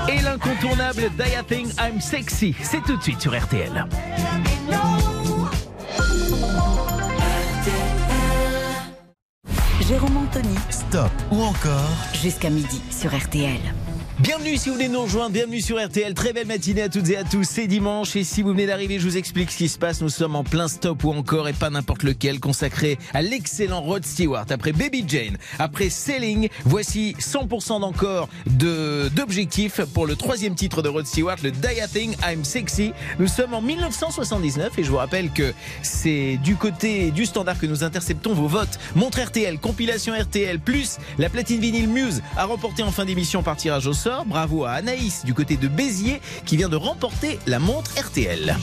Et 0.08 0.20
l'incontournable 0.20 1.02
Die 1.16 1.46
Thing 1.46 1.68
I'm 1.78 2.00
Sexy, 2.00 2.56
c'est 2.60 2.82
tout 2.82 2.96
de 2.96 3.02
suite 3.04 3.20
sur 3.20 3.40
RTL. 3.40 3.86
Jérôme 9.90 10.18
Anthony 10.18 10.54
Stop 10.70 11.10
ou 11.32 11.42
encore 11.42 11.90
jusqu'à 12.22 12.48
midi 12.48 12.80
sur 12.92 13.12
RTL. 13.12 13.58
Bienvenue 14.20 14.58
si 14.58 14.68
vous 14.68 14.74
venez 14.74 14.88
de 14.88 14.92
nous 14.92 15.00
rejoindre, 15.00 15.30
bienvenue 15.30 15.62
sur 15.62 15.82
RTL, 15.82 16.12
très 16.12 16.34
belle 16.34 16.46
matinée 16.46 16.82
à 16.82 16.90
toutes 16.90 17.08
et 17.08 17.16
à 17.16 17.24
tous, 17.24 17.44
c'est 17.44 17.66
dimanche 17.66 18.14
et 18.16 18.22
si 18.22 18.42
vous 18.42 18.50
venez 18.50 18.66
d'arriver 18.66 18.98
je 18.98 19.04
vous 19.08 19.16
explique 19.16 19.50
ce 19.50 19.56
qui 19.56 19.68
se 19.70 19.78
passe, 19.78 20.02
nous 20.02 20.10
sommes 20.10 20.36
en 20.36 20.44
plein 20.44 20.68
stop 20.68 21.04
ou 21.04 21.12
encore 21.12 21.48
et 21.48 21.54
pas 21.54 21.70
n'importe 21.70 22.02
lequel 22.02 22.38
consacré 22.38 22.98
à 23.14 23.22
l'excellent 23.22 23.80
Rod 23.80 24.04
Stewart. 24.04 24.44
Après 24.50 24.72
Baby 24.72 25.06
Jane, 25.08 25.38
après 25.58 25.88
Selling, 25.88 26.50
voici 26.66 27.16
100% 27.18 27.80
d'encore 27.80 28.28
de, 28.44 29.08
d'objectifs 29.16 29.80
pour 29.94 30.04
le 30.04 30.16
troisième 30.16 30.54
titre 30.54 30.82
de 30.82 30.90
Rod 30.90 31.06
Stewart, 31.06 31.38
le 31.42 31.50
Die 31.50 31.80
a 31.80 31.88
Thing 31.88 32.14
I'm 32.22 32.44
Sexy. 32.44 32.92
Nous 33.18 33.26
sommes 33.26 33.54
en 33.54 33.62
1979 33.62 34.78
et 34.78 34.84
je 34.84 34.90
vous 34.90 34.98
rappelle 34.98 35.30
que 35.30 35.54
c'est 35.80 36.36
du 36.44 36.56
côté 36.56 37.10
du 37.10 37.24
standard 37.24 37.58
que 37.58 37.66
nous 37.66 37.84
interceptons 37.84 38.34
vos 38.34 38.48
votes. 38.48 38.78
Montre 38.96 39.22
RTL, 39.22 39.58
compilation 39.58 40.12
RTL, 40.12 40.60
plus 40.60 40.98
la 41.16 41.30
platine 41.30 41.60
vinyle 41.60 41.88
Muse 41.88 42.20
à 42.36 42.44
remporter 42.44 42.82
en 42.82 42.90
fin 42.90 43.06
d'émission 43.06 43.42
par 43.42 43.56
tirage 43.56 43.86
au 43.86 43.94
sort. 43.94 44.09
Bravo 44.26 44.64
à 44.64 44.72
Anaïs 44.72 45.24
du 45.24 45.34
côté 45.34 45.56
de 45.56 45.68
Béziers 45.68 46.20
qui 46.44 46.56
vient 46.56 46.68
de 46.68 46.76
remporter 46.76 47.38
la 47.46 47.58
montre 47.58 47.92
RTL. 47.98 48.56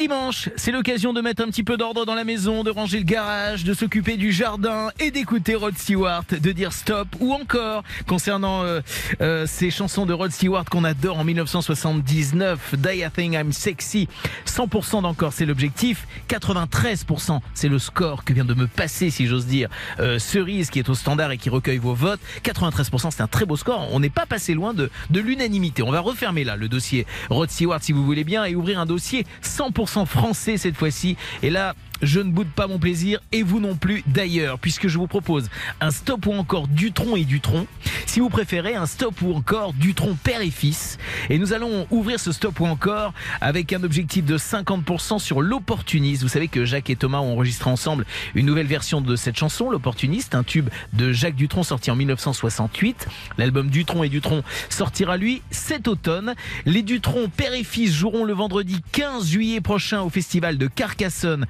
Dimanche, 0.00 0.48
c'est 0.56 0.72
l'occasion 0.72 1.12
de 1.12 1.20
mettre 1.20 1.42
un 1.42 1.46
petit 1.46 1.62
peu 1.62 1.76
d'ordre 1.76 2.04
dans 2.04 2.14
la 2.14 2.24
maison, 2.24 2.64
de 2.64 2.70
ranger 2.70 2.98
le 2.98 3.04
garage, 3.04 3.64
de 3.64 3.74
s'occuper 3.74 4.16
du 4.16 4.32
jardin 4.32 4.90
et 4.98 5.10
d'écouter 5.10 5.54
Rod 5.54 5.76
Stewart, 5.76 6.24
de 6.30 6.52
dire 6.52 6.72
stop 6.72 7.08
ou 7.20 7.32
encore 7.32 7.82
concernant 8.06 8.62
euh, 8.62 8.80
euh, 9.20 9.46
ces 9.46 9.70
chansons 9.70 10.06
de 10.06 10.12
Rod 10.12 10.30
Stewart 10.30 10.64
qu'on 10.64 10.84
adore 10.84 11.18
en 11.18 11.24
1979, 11.24 12.76
Die 12.76 12.98
I 12.98 13.06
Think 13.14 13.34
I'm 13.34 13.52
Sexy, 13.52 14.08
100% 14.46 15.02
d'encore 15.02 15.32
c'est 15.32 15.46
l'objectif, 15.46 16.06
93% 16.28 17.40
c'est 17.54 17.68
le 17.68 17.78
score 17.78 18.24
que 18.24 18.32
vient 18.32 18.44
de 18.44 18.54
me 18.54 18.66
passer 18.66 19.10
si 19.10 19.26
j'ose 19.26 19.46
dire 19.46 19.68
euh, 19.98 20.18
Cerise 20.18 20.70
qui 20.70 20.78
est 20.78 20.88
au 20.88 20.94
standard 20.94 21.30
et 21.30 21.38
qui 21.38 21.50
recueille 21.50 21.78
vos 21.78 21.94
votes, 21.94 22.20
93% 22.42 23.10
c'est 23.10 23.22
un 23.22 23.28
très 23.28 23.44
beau 23.44 23.56
score, 23.56 23.88
on 23.92 24.00
n'est 24.00 24.10
pas 24.10 24.26
passé 24.26 24.54
loin 24.54 24.74
de, 24.74 24.90
de 25.10 25.20
l'unanimité. 25.20 25.82
On 25.82 25.90
va 25.90 26.00
refermer 26.00 26.44
là 26.44 26.56
le 26.56 26.68
dossier 26.68 27.06
Rod 27.28 27.50
Stewart 27.50 27.82
si 27.82 27.92
vous 27.92 28.04
voulez 28.04 28.24
bien 28.24 28.44
et 28.44 28.54
ouvrir 28.54 28.80
un 28.80 28.86
dossier 28.86 29.26
100% 29.42 29.69
français 30.06 30.56
cette 30.56 30.76
fois-ci. 30.76 31.16
Et 31.42 31.50
là, 31.50 31.74
je 32.02 32.20
ne 32.20 32.30
boude 32.30 32.48
pas 32.48 32.66
mon 32.66 32.78
plaisir 32.78 33.20
et 33.32 33.42
vous 33.42 33.60
non 33.60 33.76
plus 33.76 34.02
d'ailleurs, 34.06 34.58
puisque 34.58 34.88
je 34.88 34.98
vous 34.98 35.06
propose 35.06 35.48
un 35.80 35.90
stop 35.90 36.26
ou 36.26 36.32
encore 36.32 36.68
Dutron 36.68 37.16
et 37.16 37.24
Dutron. 37.24 37.66
Si 38.06 38.20
vous 38.20 38.28
préférez, 38.28 38.74
un 38.74 38.86
stop 38.86 39.22
ou 39.22 39.32
encore 39.34 39.72
Dutron 39.72 40.16
père 40.22 40.40
et 40.40 40.50
fils. 40.50 40.98
Et 41.28 41.38
nous 41.38 41.52
allons 41.52 41.86
ouvrir 41.90 42.18
ce 42.18 42.32
stop 42.32 42.60
ou 42.60 42.66
encore 42.66 43.12
avec 43.40 43.72
un 43.72 43.82
objectif 43.82 44.24
de 44.24 44.38
50% 44.38 45.18
sur 45.18 45.42
l'opportuniste. 45.42 46.22
Vous 46.22 46.28
savez 46.28 46.48
que 46.48 46.64
Jacques 46.64 46.90
et 46.90 46.96
Thomas 46.96 47.20
ont 47.20 47.32
enregistré 47.32 47.70
ensemble 47.70 48.04
une 48.34 48.46
nouvelle 48.46 48.66
version 48.66 49.00
de 49.00 49.16
cette 49.16 49.36
chanson, 49.36 49.70
l'opportuniste, 49.70 50.34
un 50.34 50.42
tube 50.42 50.68
de 50.92 51.12
Jacques 51.12 51.36
Dutron 51.36 51.62
sorti 51.62 51.90
en 51.90 51.96
1968. 51.96 53.06
L'album 53.38 53.70
Dutron 53.70 54.02
et 54.02 54.08
Dutron 54.08 54.42
sortira 54.68 55.16
lui 55.16 55.42
cet 55.50 55.88
automne. 55.88 56.34
Les 56.66 56.82
Dutron 56.82 57.28
père 57.28 57.54
et 57.54 57.64
fils 57.64 57.92
joueront 57.92 58.24
le 58.24 58.32
vendredi 58.32 58.80
15 58.92 59.28
juillet 59.28 59.60
prochain 59.60 60.02
au 60.02 60.10
festival 60.10 60.58
de 60.58 60.66
Carcassonne 60.66 61.46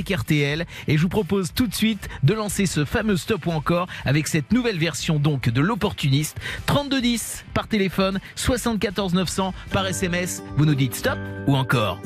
RTL 0.00 0.66
et 0.88 0.96
je 0.96 1.02
vous 1.02 1.08
propose 1.08 1.52
tout 1.52 1.66
de 1.66 1.74
suite 1.74 2.08
de 2.22 2.34
lancer 2.34 2.66
ce 2.66 2.84
fameux 2.84 3.16
stop 3.16 3.46
ou 3.46 3.50
encore 3.50 3.88
avec 4.04 4.28
cette 4.28 4.52
nouvelle 4.52 4.78
version 4.78 5.18
donc 5.18 5.48
de 5.48 5.60
l'opportuniste 5.60 6.38
3210 6.66 7.44
par 7.54 7.68
téléphone 7.68 8.20
74 8.36 9.14
900 9.14 9.54
par 9.70 9.86
SMS 9.86 10.42
vous 10.56 10.66
nous 10.66 10.74
dites 10.74 10.94
stop 10.94 11.18
ou 11.46 11.56
encore 11.56 12.00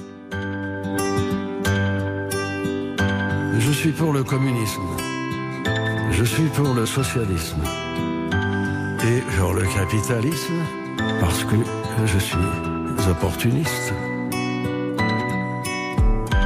Je 3.68 3.72
suis 3.72 3.90
pour 3.90 4.12
le 4.12 4.24
communisme. 4.24 4.82
Je 6.10 6.24
suis 6.24 6.48
pour 6.54 6.74
le 6.74 6.86
socialisme. 6.86 7.60
Et 9.04 9.20
pour 9.36 9.52
le 9.52 9.62
capitalisme 9.62 10.54
parce 11.20 11.44
que 11.44 11.56
je 12.06 12.18
suis 12.18 12.38
opportuniste. 13.10 13.92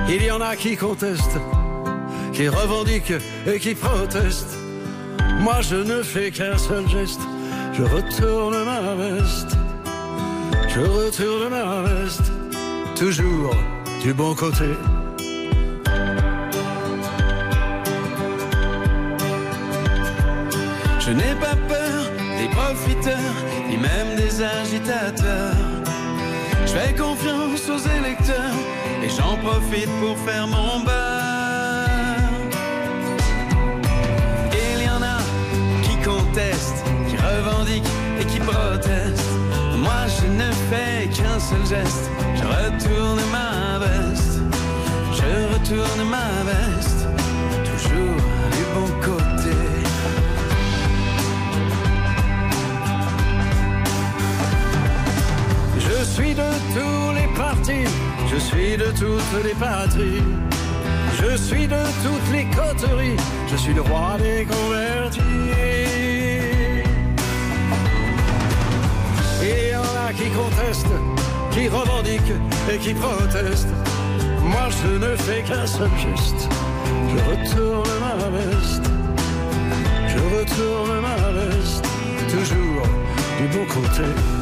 Il 0.09 0.23
y 0.23 0.31
en 0.31 0.41
a 0.41 0.57
qui 0.57 0.77
contestent, 0.77 1.39
qui 2.33 2.49
revendiquent 2.49 3.15
et 3.47 3.59
qui 3.59 3.75
protestent. 3.75 4.59
Moi 5.41 5.61
je 5.61 5.77
ne 5.77 6.03
fais 6.03 6.31
qu'un 6.31 6.59
seul 6.59 6.89
geste, 6.89 7.21
je 7.73 7.83
retourne 7.83 8.65
ma 8.65 8.95
veste. 8.95 9.57
Je 10.69 10.81
retourne 10.81 11.49
ma 11.51 11.83
veste, 11.83 12.33
toujours 12.97 13.55
du 14.03 14.13
bon 14.15 14.35
côté. 14.35 14.71
Je 20.99 21.11
n'ai 21.11 21.35
pas 21.41 21.57
peur 21.69 22.11
des 22.39 22.49
profiteurs, 22.49 23.35
ni 23.69 23.77
même 23.77 24.17
des 24.17 24.43
agitateurs. 24.43 25.57
Je 26.65 26.73
fais 26.73 26.95
confiance 26.95 27.69
aux 27.69 27.89
électeurs 27.99 28.55
j'en 29.23 29.37
profite 29.37 29.89
pour 30.01 30.17
faire 30.19 30.47
mon 30.47 30.81
beurre. 30.81 31.89
Il 34.53 34.83
y 34.85 34.89
en 34.89 35.03
a 35.03 35.19
qui 35.83 35.97
contestent, 36.05 36.85
qui 37.09 37.17
revendiquent 37.17 37.93
et 38.21 38.25
qui 38.25 38.39
protestent. 38.39 39.35
Moi 39.79 40.03
je 40.17 40.27
ne 40.27 40.51
fais 40.71 41.09
qu'un 41.09 41.39
seul 41.39 41.65
geste, 41.67 42.11
je 42.35 42.45
retourne 42.45 43.21
ma 43.31 43.79
veste. 43.85 44.41
Je 45.19 45.55
retourne 45.55 46.03
ma 46.09 46.31
veste, 46.51 47.07
toujours 47.71 48.21
du 48.57 48.65
bon 48.75 48.89
côté. 49.09 49.57
Je 55.79 56.05
suis 56.05 56.35
de 56.35 56.51
tous 56.75 57.13
les 57.15 57.29
partis, 57.37 57.89
je 58.33 58.39
suis 58.39 58.77
de 58.77 58.91
toutes 58.99 59.45
les 59.45 59.55
patries. 59.55 60.23
Je 61.21 61.37
suis 61.37 61.69
de 61.69 61.83
toutes 62.03 62.33
les 62.33 62.45
coteries, 62.47 63.17
je 63.51 63.57
suis 63.57 63.75
le 63.75 63.83
roi 63.83 64.17
des 64.19 64.45
convertis. 64.45 65.21
Et 69.43 69.71
y 69.71 69.77
en 69.77 69.95
a 70.07 70.13
qui 70.13 70.29
contestent, 70.31 70.99
qui 71.53 71.69
revendiquent 71.69 72.37
et 72.73 72.79
qui 72.79 72.95
protestent. 72.95 73.75
Moi 74.43 74.69
je 74.71 74.99
ne 75.07 75.17
fais 75.17 75.43
qu'un 75.43 75.67
seul 75.67 75.91
geste, 75.99 76.49
je 77.11 77.19
retourne 77.31 77.91
ma 78.01 78.29
veste. 78.39 78.87
Je 80.09 80.19
retourne 80.37 81.01
ma 81.01 81.17
veste, 81.39 81.85
toujours 82.31 82.87
du 83.39 83.47
bon 83.57 83.67
côté. 83.67 84.42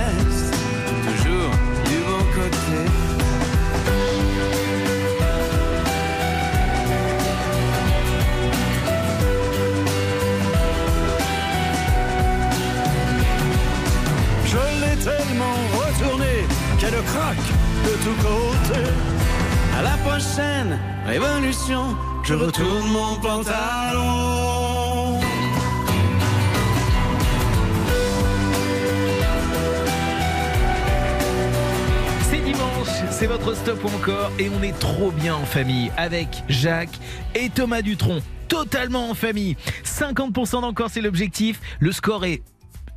qu'elle 16.91 17.03
craque 17.03 17.37
de 17.85 17.93
tous 18.03 18.15
côtés. 18.21 18.89
À 19.77 19.81
la 19.81 19.97
prochaine 19.97 20.77
révolution, 21.05 21.95
je 22.23 22.33
retourne 22.33 22.89
mon 22.89 23.15
pantalon. 23.15 25.19
C'est 32.29 32.43
dimanche, 32.43 32.89
c'est 33.09 33.27
votre 33.27 33.55
stop 33.55 33.85
encore 33.85 34.31
et 34.39 34.49
on 34.49 34.61
est 34.61 34.77
trop 34.77 35.11
bien 35.11 35.35
en 35.35 35.45
famille 35.45 35.91
avec 35.97 36.43
Jacques 36.49 36.99
et 37.35 37.49
Thomas 37.49 37.81
Dutronc. 37.81 38.19
Totalement 38.47 39.09
en 39.09 39.13
famille. 39.13 39.55
50% 39.85 40.61
d'encore, 40.61 40.89
c'est 40.89 40.99
l'objectif. 40.99 41.61
Le 41.79 41.93
score 41.93 42.25
est 42.25 42.41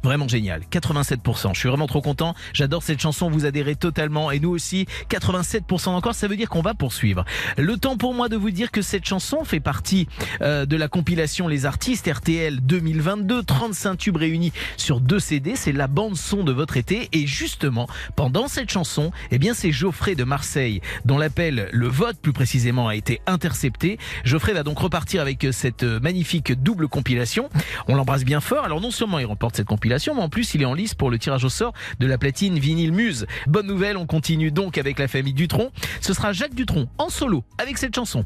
Vraiment 0.04 0.28
génial, 0.28 0.60
87%. 0.70 1.54
Je 1.54 1.58
suis 1.58 1.68
vraiment 1.70 1.86
trop 1.86 2.02
content. 2.02 2.34
J'adore 2.52 2.82
cette 2.82 3.00
chanson, 3.00 3.30
vous 3.30 3.46
adhérez 3.46 3.74
totalement 3.74 4.30
et 4.30 4.38
nous 4.38 4.50
aussi. 4.50 4.84
87% 5.08 5.88
encore, 5.88 6.14
ça 6.14 6.28
veut 6.28 6.36
dire 6.36 6.50
qu'on 6.50 6.60
va 6.60 6.74
poursuivre. 6.74 7.24
Le 7.56 7.78
temps 7.78 7.96
pour 7.96 8.12
moi 8.12 8.28
de 8.28 8.36
vous 8.36 8.50
dire 8.50 8.70
que 8.70 8.82
cette 8.82 9.06
chanson 9.06 9.44
fait 9.44 9.60
partie 9.60 10.06
euh, 10.42 10.66
de 10.66 10.76
la 10.76 10.88
compilation 10.88 11.48
Les 11.48 11.64
Artistes 11.64 12.06
RTL 12.06 12.60
2022, 12.60 13.44
35 13.44 13.96
tubes 13.96 14.18
réunis 14.18 14.52
sur 14.76 15.00
deux 15.00 15.18
CD. 15.18 15.56
C'est 15.56 15.72
la 15.72 15.86
bande 15.86 16.18
son 16.18 16.44
de 16.44 16.52
votre 16.52 16.76
été 16.76 17.08
et 17.12 17.26
justement 17.26 17.88
pendant 18.14 18.46
cette 18.46 18.70
chanson, 18.70 19.10
eh 19.30 19.38
bien 19.38 19.54
c'est 19.54 19.72
Geoffrey 19.72 20.14
de 20.14 20.24
Marseille 20.24 20.82
dont 21.06 21.16
l'appel, 21.16 21.70
le 21.72 21.88
vote 21.88 22.18
plus 22.18 22.34
précisément, 22.34 22.88
a 22.88 22.94
été 22.94 23.22
intercepté. 23.26 23.98
Geoffrey 24.24 24.52
va 24.52 24.64
donc 24.64 24.78
repartir 24.78 25.22
avec 25.22 25.46
cette 25.52 25.82
magnifique 25.82 26.52
double 26.52 26.88
compilation. 26.88 27.48
On 27.88 27.94
l'embrasse 27.94 28.24
bien 28.24 28.42
fort. 28.42 28.66
Alors 28.66 28.82
non 28.82 28.90
seulement 28.90 29.18
il 29.18 29.24
remporte 29.24 29.56
cette 29.56 29.66
compilation 29.66 29.93
mais 30.14 30.22
en 30.22 30.28
plus 30.28 30.54
il 30.54 30.62
est 30.62 30.66
en 30.66 30.74
lice 30.74 30.94
pour 30.94 31.10
le 31.10 31.18
tirage 31.18 31.44
au 31.44 31.48
sort 31.48 31.72
de 32.00 32.06
la 32.06 32.18
platine 32.18 32.58
vinyle 32.58 32.92
Muse. 32.92 33.26
Bonne 33.46 33.66
nouvelle, 33.66 33.96
on 33.96 34.06
continue 34.06 34.50
donc 34.50 34.78
avec 34.78 34.98
la 34.98 35.08
famille 35.08 35.34
Dutronc. 35.34 35.70
Ce 36.00 36.12
sera 36.12 36.32
Jacques 36.32 36.54
Dutronc 36.54 36.86
en 36.98 37.08
solo 37.08 37.44
avec 37.58 37.78
cette 37.78 37.94
chanson. 37.94 38.24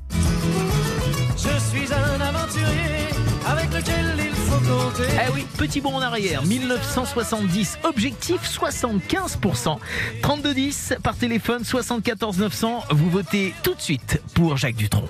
Je 1.37 1.43
suis 1.43 1.93
un 1.93 2.21
aventurier 2.21 3.09
avec 3.47 3.67
lequel 3.73 4.15
il 4.19 4.35
faut 4.35 4.59
compter. 4.59 5.09
Eh 5.27 5.33
oui, 5.33 5.47
petit 5.57 5.81
bond 5.81 5.95
en 5.95 6.01
arrière, 6.03 6.45
1970, 6.45 7.79
objectif 7.85 8.41
75%. 8.43 9.79
3210 10.23 10.95
par 11.03 11.17
téléphone, 11.17 11.65
74 11.65 12.39
900, 12.39 12.85
vous 12.91 13.11
votez 13.11 13.55
tout 13.63 13.75
de 13.75 13.81
suite 13.81 14.21
pour 14.35 14.57
Jacques 14.57 14.77
Dutronc. 14.77 15.09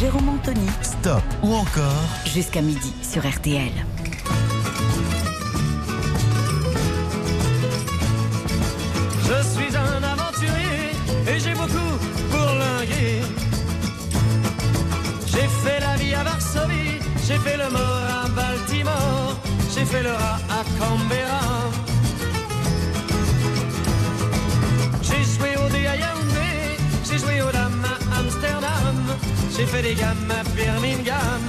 Jérôme 0.00 0.28
Anthony, 0.28 0.68
Stop 0.80 1.24
ou 1.42 1.52
encore 1.54 2.04
jusqu'à 2.24 2.60
midi 2.60 2.94
sur 3.02 3.28
RTL. 3.28 3.72
Je 9.24 9.42
suis 9.42 9.76
un 9.76 10.02
aventurier 10.04 10.92
et 11.26 11.40
j'ai 11.40 11.52
beaucoup 11.52 11.98
bourlingué. 12.30 13.22
J'ai 15.26 15.48
fait 15.48 15.80
la 15.80 15.96
vie 15.96 16.14
à 16.14 16.22
Varsovie, 16.22 17.00
j'ai 17.26 17.38
fait 17.38 17.56
le 17.56 17.68
mort 17.68 18.02
à 18.22 18.28
Baltimore, 18.28 19.36
j'ai 19.74 19.84
fait 19.84 20.04
le 20.04 20.12
rat 20.12 20.38
à 20.48 20.62
Canberra. 20.78 21.87
J'ai 29.56 29.66
fait 29.66 29.82
des 29.82 29.94
gammes 29.94 30.30
à 30.30 30.42
Birmingham. 30.56 31.42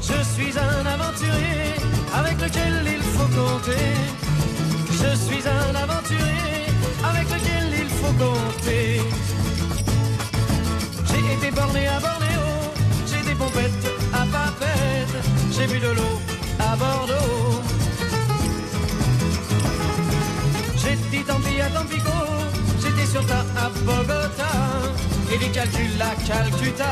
Je 0.00 0.18
suis 0.34 0.52
un 0.58 0.86
aventurier 0.86 1.74
avec 2.14 2.40
lequel 2.40 2.74
il 2.96 3.02
faut 3.14 3.30
compter. 3.40 3.88
Je 4.92 5.16
suis 5.16 5.42
un 5.48 5.74
aventurier 5.74 6.66
avec 7.10 7.26
lequel 7.34 7.66
il 7.82 7.88
faut 7.88 8.14
compter. 8.24 9.00
J'ai 11.08 11.34
été 11.36 11.50
borné 11.54 11.86
à 11.88 11.98
Bornéo, 12.00 12.46
j'ai 13.06 13.22
des 13.28 13.34
pompettes 13.34 13.86
à 14.12 14.26
Papette, 14.26 15.16
j'ai 15.52 15.66
bu 15.66 15.78
de 15.78 15.88
l'eau 15.88 16.20
à 16.58 16.76
Bordeaux. 16.76 17.60
J'ai 20.76 20.96
dit 21.10 21.24
tant 21.24 21.40
pis 21.40 21.60
à 21.60 21.68
Tampico, 21.70 22.18
ta 23.18 23.40
à 23.60 23.68
Bogota, 23.84 24.52
et 25.32 25.38
des 25.38 25.48
calculs 25.48 26.00
à 26.00 26.14
Calcutta. 26.24 26.84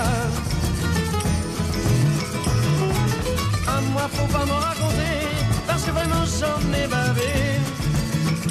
À 3.67 3.81
moi 3.93 4.09
faut 4.13 4.27
pas 4.27 4.45
m'en 4.45 4.59
raconter, 4.59 5.29
parce 5.67 5.85
que 5.85 5.91
vraiment 5.93 6.25
j'en 6.39 6.61
ai 6.75 6.87
bavé. 6.89 7.61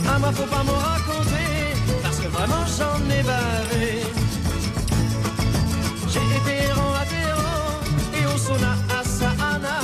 À 0.08 0.20
moi 0.20 0.32
faut 0.32 0.46
pas 0.46 0.64
m'en 0.64 0.80
raconter, 0.92 1.76
parce 2.04 2.18
que 2.18 2.28
vraiment 2.28 2.66
j'en 2.78 3.00
ai 3.10 3.24
bavé. 3.24 4.04
J'ai 6.08 6.26
été 6.38 6.68
errant 6.70 6.94
à 6.94 7.06
Téhéran, 7.06 7.68
et 8.18 8.26
au 8.26 8.38
sauna 8.38 8.76
à 8.98 9.04
Sahana. 9.04 9.80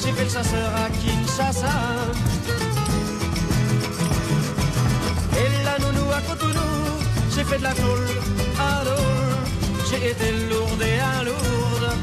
J'ai 0.00 0.12
fait 0.12 0.24
le 0.24 0.30
chasseur 0.30 0.70
à 0.84 0.88
Kinshasa. 0.90 2.29
Fait 7.50 7.58
de 7.58 7.64
la 7.64 7.74
colle 7.74 8.10
à. 8.58 8.70
J'ai 9.88 10.10
été 10.12 10.28
lourde 10.50 10.82
et 10.82 10.98
à 11.12 11.24
Lourdes. 11.24 11.94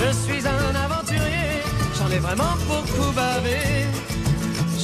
Je 0.00 0.08
suis 0.22 0.42
un 0.46 0.74
aventurier, 0.86 1.50
j'en 1.96 2.10
ai 2.16 2.20
vraiment 2.26 2.54
beaucoup 2.70 3.10
bavé. 3.20 3.60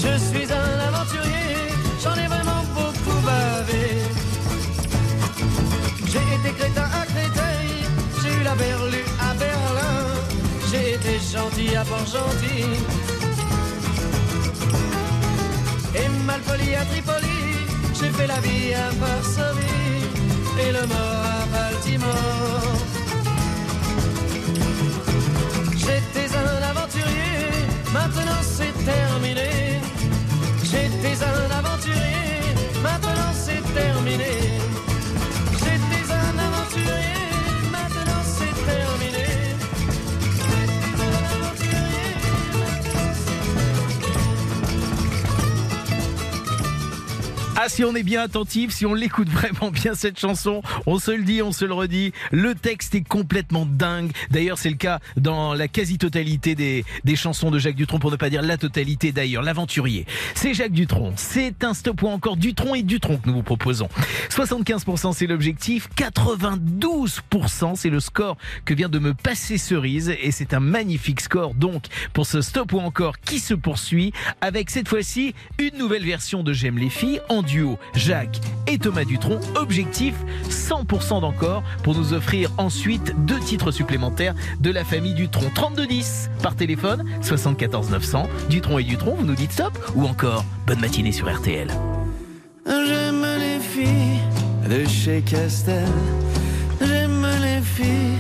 Je 0.02 0.12
suis 0.28 0.48
un 0.62 0.76
aventurier, 0.88 1.56
j'en 2.02 2.16
ai 2.24 2.28
vraiment 2.34 2.62
beaucoup 2.78 3.20
bavé. 3.30 3.84
J'ai 6.10 6.26
été 6.36 6.50
crétin 6.58 6.88
à 7.00 7.02
Créteil, 7.12 7.70
j'ai 8.20 8.32
eu 8.40 8.42
la 8.42 8.54
berlue 8.64 9.08
à 9.28 9.30
Berlin, 9.44 9.98
j'ai 10.70 10.94
été 10.96 11.12
gentil 11.32 11.76
à 11.76 11.84
Port-Gentil. 11.84 12.66
Et 15.96 16.08
malpoli 16.26 16.74
à 16.74 16.84
Tripoli, 16.86 17.43
j'ai 18.04 18.10
fait 18.10 18.26
la 18.26 18.40
vie 18.40 18.74
à 18.74 18.90
Varsovie 19.00 20.04
et 20.60 20.72
le 20.72 20.86
mort 20.86 21.22
à 21.36 21.46
Baltimore. 21.54 22.76
J'étais 25.76 26.28
un 26.36 26.62
aventurier, 26.70 27.48
maintenant 27.92 28.42
c'est 28.42 28.73
Ah, 47.64 47.70
si 47.70 47.82
on 47.82 47.94
est 47.94 48.02
bien 48.02 48.20
attentif, 48.20 48.72
si 48.72 48.84
on 48.84 48.92
l'écoute 48.92 49.28
vraiment 49.30 49.70
bien 49.70 49.94
cette 49.94 50.20
chanson, 50.20 50.60
on 50.84 50.98
se 50.98 51.12
le 51.12 51.22
dit, 51.22 51.40
on 51.40 51.50
se 51.50 51.64
le 51.64 51.72
redit, 51.72 52.12
le 52.30 52.54
texte 52.54 52.94
est 52.94 53.08
complètement 53.08 53.64
dingue. 53.64 54.10
D'ailleurs, 54.30 54.58
c'est 54.58 54.68
le 54.68 54.76
cas 54.76 55.00
dans 55.16 55.54
la 55.54 55.66
quasi-totalité 55.66 56.54
des, 56.54 56.84
des 57.04 57.16
chansons 57.16 57.50
de 57.50 57.58
Jacques 57.58 57.76
Dutronc, 57.76 58.00
pour 58.00 58.10
ne 58.10 58.16
pas 58.16 58.28
dire 58.28 58.42
la 58.42 58.58
totalité 58.58 59.12
d'ailleurs. 59.12 59.42
L'aventurier, 59.42 60.04
c'est 60.34 60.52
Jacques 60.52 60.72
Dutronc. 60.72 61.14
C'est 61.16 61.64
un 61.64 61.72
stop 61.72 62.02
ou 62.02 62.08
encore 62.08 62.36
Dutronc 62.36 62.74
et 62.74 62.82
Dutronc 62.82 63.16
que 63.16 63.28
nous 63.28 63.36
vous 63.36 63.42
proposons. 63.42 63.88
75% 64.28 65.14
c'est 65.14 65.26
l'objectif, 65.26 65.88
92% 65.96 67.76
c'est 67.76 67.88
le 67.88 68.00
score 68.00 68.36
que 68.66 68.74
vient 68.74 68.90
de 68.90 68.98
me 68.98 69.14
passer 69.14 69.56
Cerise 69.56 70.14
et 70.20 70.32
c'est 70.32 70.52
un 70.52 70.60
magnifique 70.60 71.22
score 71.22 71.54
donc 71.54 71.84
pour 72.12 72.26
ce 72.26 72.42
stop 72.42 72.74
ou 72.74 72.80
encore 72.80 73.18
qui 73.20 73.38
se 73.38 73.54
poursuit 73.54 74.12
avec 74.42 74.68
cette 74.68 74.88
fois-ci 74.88 75.34
une 75.56 75.78
nouvelle 75.78 76.04
version 76.04 76.42
de 76.42 76.52
J'aime 76.52 76.76
les 76.76 76.90
filles 76.90 77.20
en 77.30 77.40
duo 77.40 77.53
Jacques 77.94 78.40
et 78.66 78.78
Thomas 78.78 79.04
Dutronc. 79.04 79.40
Objectif 79.56 80.14
100% 80.48 81.20
d'encore 81.20 81.62
pour 81.82 81.94
nous 81.94 82.12
offrir 82.12 82.50
ensuite 82.58 83.14
deux 83.26 83.40
titres 83.40 83.70
supplémentaires 83.70 84.34
de 84.60 84.70
la 84.70 84.84
famille 84.84 85.14
Dutronc. 85.14 85.50
3210 85.54 86.30
par 86.42 86.56
téléphone 86.56 87.04
74 87.20 87.90
900 87.90 88.28
Dutronc 88.50 88.78
et 88.78 88.84
Dutronc, 88.84 89.14
vous 89.16 89.24
nous 89.24 89.34
dites 89.34 89.52
stop 89.52 89.78
ou 89.94 90.04
encore 90.04 90.44
bonne 90.66 90.80
matinée 90.80 91.12
sur 91.12 91.32
RTL. 91.32 91.68
De 94.68 94.88
chez 94.88 95.20
Castel. 95.20 95.84
J'aime 96.80 97.26
les 97.42 97.60
filles 97.60 98.18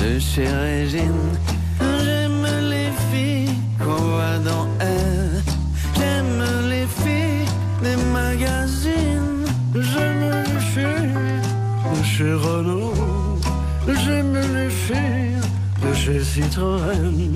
de 0.00 0.18
chez 0.18 0.46
Régine. 0.46 1.30
Chez 12.20 12.34
Renault. 12.34 13.38
J'aime 14.04 14.34
les 14.54 14.68
filles 14.68 15.40
de 15.82 15.94
chez 15.94 16.22
Citroën. 16.22 17.34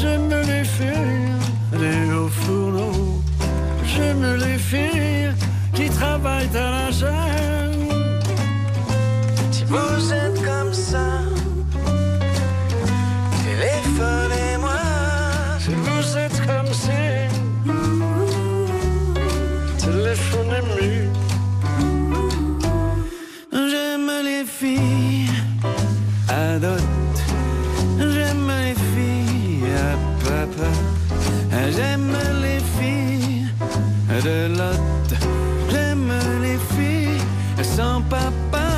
J'aime 0.00 0.30
les 0.30 0.64
filles 0.64 1.36
des 1.72 2.10
hauts 2.14 2.28
fourneaux. 2.28 3.20
J'aime 3.84 4.24
les 4.44 4.56
filles 4.56 5.32
qui 5.74 5.90
travaillent 5.90 6.56
à 6.56 6.70
la 6.76 6.90
chaîne. 6.90 8.20
Si 9.50 9.64
vous 9.64 10.12
êtes 10.22 10.40
comme 10.42 10.72
ça, 10.72 11.06
J'aime 31.70 32.16
les 32.42 32.60
filles 32.76 33.46
de 34.22 34.48
lot. 34.58 35.16
J'aime 35.70 36.12
les 36.42 36.58
filles 36.74 37.20
sans 37.62 38.02
papa. 38.02 38.68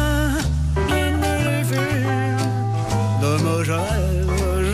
J'aime 0.89 1.21
les 1.21 1.65
filles 1.65 2.47
de 3.23 3.43
Mogel. 3.43 4.27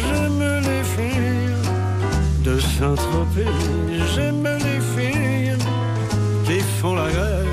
J'aime 0.03 0.43
les 0.69 0.85
filles 0.95 2.45
de 2.45 2.61
Saint-Tropez. 2.61 3.47
J'aime 4.15 4.47
les 4.59 4.81
filles 4.95 5.57
qui 6.45 6.61
font 6.81 6.95
la 6.95 7.11
grève. 7.11 7.47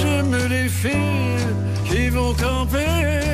J'aime 0.00 0.36
les 0.48 0.68
filles 0.68 1.46
qui 1.88 2.08
vont 2.08 2.34
camper. 2.34 3.33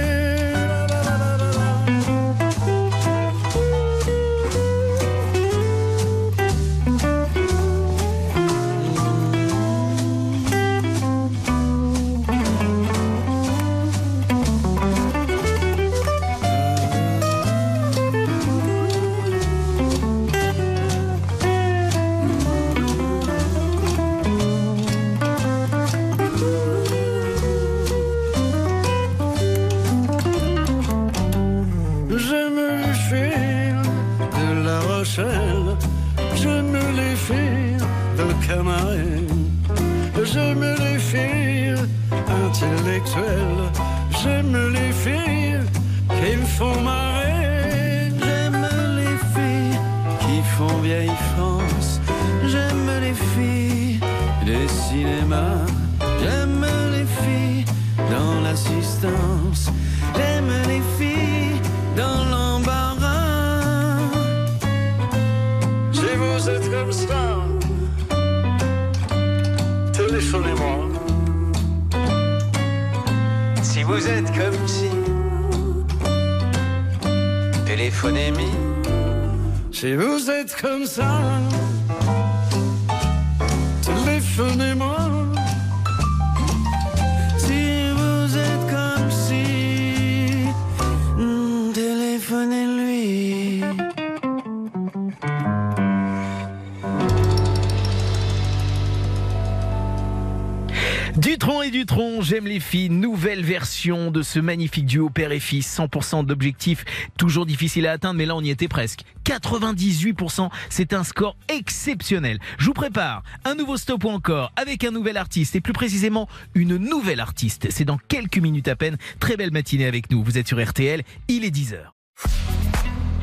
Les 102.47 102.61
filles, 102.61 102.91
nouvelle 102.91 103.45
version 103.45 104.11
de 104.11 104.22
ce 104.22 104.38
magnifique 104.38 104.86
duo 104.86 105.11
père 105.11 105.32
et 105.32 105.41
fils, 105.41 105.78
100% 105.78 106.24
d'objectifs, 106.24 106.84
toujours 107.16 107.47
difficile 107.47 107.86
à 107.86 107.93
atteindre, 107.93 108.16
mais 108.16 108.26
là 108.26 108.36
on 108.36 108.43
y 108.43 108.51
était 108.51 108.68
presque. 108.68 109.03
98%, 109.24 110.51
c'est 110.68 110.93
un 110.93 111.05
score 111.05 111.36
exceptionnel. 111.49 112.38
Je 112.59 112.66
vous 112.66 112.72
prépare 112.72 113.22
un 113.45 113.55
nouveau 113.55 113.76
stop 113.76 114.05
ou 114.05 114.09
encore 114.09 114.53
avec 114.57 114.84
un 114.84 114.91
nouvel 114.91 115.16
artiste 115.16 115.57
et 115.57 115.61
plus 115.61 115.72
précisément 115.72 116.28
une 116.55 116.76
nouvelle 116.76 117.20
artiste. 117.20 117.68
C'est 117.70 117.84
dans 117.84 117.99
quelques 117.99 118.38
minutes 118.38 118.68
à 118.68 118.76
peine. 118.76 118.97
Très 119.18 119.36
belle 119.36 119.53
matinée 119.53 119.86
avec 119.86 120.11
nous. 120.11 120.22
Vous 120.22 120.38
êtes 120.38 120.49
sur 120.49 120.62
RTL, 120.62 121.03
il 121.28 121.45
est 121.45 121.55
10h. 121.55 121.78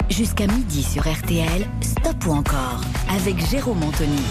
Jusqu'à 0.09 0.47
midi 0.47 0.83
sur 0.83 1.01
RTL, 1.01 1.67
Stop 1.81 2.25
ou 2.25 2.31
encore 2.31 2.81
avec 3.09 3.37
Jérôme 3.49 3.83
Anthony. 3.83 4.23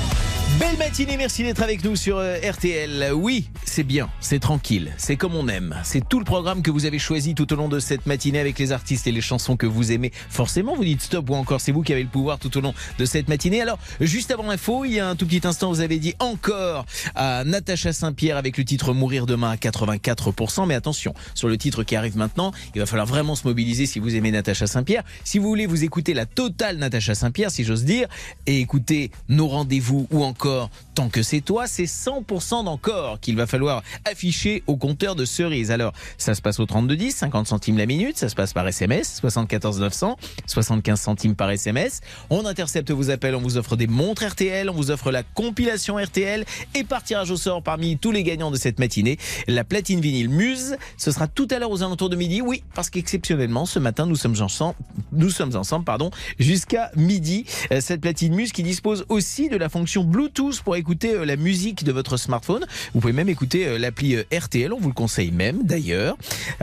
Belle 0.59 0.79
matinée, 0.79 1.19
merci 1.19 1.43
d'être 1.43 1.63
avec 1.63 1.85
nous 1.85 1.97
sur 1.97 2.17
euh, 2.17 2.39
RTL. 2.39 3.13
Oui, 3.13 3.51
c'est 3.67 3.83
bien, 3.83 4.09
c'est 4.21 4.39
tranquille, 4.39 4.91
c'est 4.97 5.17
comme 5.17 5.35
on 5.35 5.49
aime. 5.49 5.77
C'est 5.85 6.09
tout 6.09 6.19
le 6.19 6.25
programme 6.25 6.63
que 6.63 6.71
vous 6.71 6.87
avez 6.87 6.99
choisi 6.99 7.35
tout 7.35 7.53
au 7.53 7.57
long 7.57 7.69
de 7.69 7.79
cette 7.79 8.07
matinée 8.07 8.39
avec 8.39 8.59
les 8.59 8.73
artistes 8.73 9.07
et 9.07 9.13
les 9.13 9.21
chansons 9.21 9.59
que 9.59 9.67
vous 9.67 9.93
aimez. 9.93 10.13
Forcément, 10.31 10.75
vous 10.75 10.85
dites 10.85 11.03
stop 11.03 11.29
ou 11.29 11.35
encore 11.35 11.61
c'est 11.61 11.73
vous 11.73 11.83
qui 11.83 11.93
avez 11.93 12.03
le 12.03 12.09
pouvoir 12.09 12.39
tout 12.39 12.57
au 12.57 12.63
long 12.63 12.73
de 12.99 13.05
cette 13.05 13.29
matinée. 13.29 13.61
Alors, 13.61 13.79
juste 14.01 14.31
avant 14.31 14.45
l'info, 14.45 14.87
il 14.87 14.93
y 14.93 15.01
a 15.01 15.07
un 15.07 15.15
tout 15.15 15.27
petit 15.27 15.47
instant, 15.47 15.69
vous 15.69 15.81
avez 15.81 15.99
dit 15.99 16.15
encore 16.21 16.87
à 17.15 17.45
Natacha 17.45 17.93
Saint-Pierre 17.93 18.39
avec 18.39 18.57
le 18.57 18.65
titre 18.65 18.95
Mourir 18.95 19.27
demain 19.27 19.51
à 19.51 19.57
84%. 19.57 20.67
Mais 20.67 20.75
attention, 20.75 21.13
sur 21.35 21.49
le 21.49 21.59
titre 21.59 21.83
qui 21.83 21.97
arrive 21.97 22.17
maintenant, 22.17 22.53
il 22.75 22.79
va 22.79 22.87
falloir 22.87 23.07
vraiment 23.07 23.35
se 23.35 23.47
mobiliser 23.47 23.85
si 23.85 23.99
vous 23.99 24.15
aimez 24.15 24.31
Natacha 24.31 24.67
Saint-Pierre. 24.67 25.03
Si 25.23 25.39
vous 25.39 25.49
voulez 25.49 25.67
vous 25.67 25.85
écouter 25.85 26.15
la 26.15 26.25
totale 26.25 26.79
Natacha 26.79 27.15
Saint-Pierre, 27.15 27.51
si 27.51 27.63
j'ose 27.63 27.85
dire, 27.85 28.09
et 28.47 28.61
écouter 28.61 29.11
nos 29.29 29.49
rendez-vous 29.49 30.07
ou 30.11 30.25
encore 30.25 30.46
Tant 30.95 31.09
que 31.11 31.23
c'est 31.23 31.41
toi, 31.41 31.67
c'est 31.67 31.85
100% 31.85 32.65
d'encore 32.65 33.21
qu'il 33.21 33.37
va 33.37 33.47
falloir 33.47 33.83
afficher 34.11 34.63
au 34.67 34.77
compteur 34.77 35.15
de 35.15 35.25
cerises. 35.25 35.71
Alors, 35.71 35.93
ça 36.17 36.35
se 36.35 36.41
passe 36.41 36.59
au 36.59 36.67
3210, 36.67 37.13
50 37.17 37.47
centimes 37.47 37.77
la 37.77 37.85
minute, 37.85 38.17
ça 38.17 38.29
se 38.29 38.35
passe 38.35 38.53
par 38.53 38.67
SMS, 38.67 39.17
74 39.21 39.81
900, 39.81 40.17
75 40.47 41.01
centimes 41.01 41.35
par 41.35 41.51
SMS. 41.51 42.01
On 42.31 42.47
intercepte 42.47 42.91
vos 42.91 43.11
appels, 43.11 43.35
on 43.35 43.41
vous 43.41 43.59
offre 43.59 43.77
des 43.77 43.87
montres 43.87 44.25
RTL, 44.25 44.71
on 44.71 44.73
vous 44.73 44.91
offre 44.91 45.11
la 45.11 45.23
compilation 45.23 45.97
RTL 45.97 46.45
et 46.75 46.85
par 46.85 47.03
tirage 47.03 47.31
au 47.31 47.37
sort 47.37 47.63
parmi 47.63 47.99
tous 47.99 48.13
les 48.13 48.23
gagnants 48.23 48.51
de 48.51 48.57
cette 48.57 48.79
matinée, 48.79 49.19
la 49.49 49.65
platine 49.65 50.01
vinyle 50.01 50.31
Muse. 50.31 50.77
Ce 50.97 51.11
sera 51.11 51.27
tout 51.29 51.49
à 51.51 51.59
l'heure 51.59 51.71
aux 51.71 51.83
alentours 51.83 52.09
de 52.09 52.17
midi. 52.17 52.41
Oui, 52.41 52.63
parce 52.75 52.89
qu'exceptionnellement, 52.89 53.67
ce 53.67 53.79
matin, 53.79 54.07
nous 54.07 54.17
sommes 54.17 54.41
ensemble, 54.41 54.77
nous 55.13 55.31
sommes 55.31 55.57
ensemble, 55.57 55.85
pardon, 55.85 56.11
jusqu'à 56.39 56.91
midi. 56.97 57.45
Euh, 57.73 57.81
Cette 57.81 58.01
platine 58.01 58.35
Muse 58.35 58.53
qui 58.53 58.63
dispose 58.63 59.05
aussi 59.09 59.49
de 59.49 59.57
la 59.57 59.69
fonction 59.69 60.05
Bluetooth 60.05 60.36
pour 60.65 60.77
écouter 60.77 61.15
euh, 61.15 61.25
la 61.25 61.37
musique 61.37 61.83
de 61.83 61.93
votre 61.93 62.19
smartphone. 62.19 62.67
Vous 62.93 63.01
pouvez 63.01 63.15
même 63.15 63.31
écouter 63.31 63.67
euh, 63.67 63.79
l'appli 63.79 64.17
euh, 64.17 64.25
RTL, 64.31 64.71
on 64.71 64.79
vous 64.79 64.89
le 64.89 64.95
conseille 64.95 65.31
même 65.31 65.63
d'ailleurs, 65.65 66.17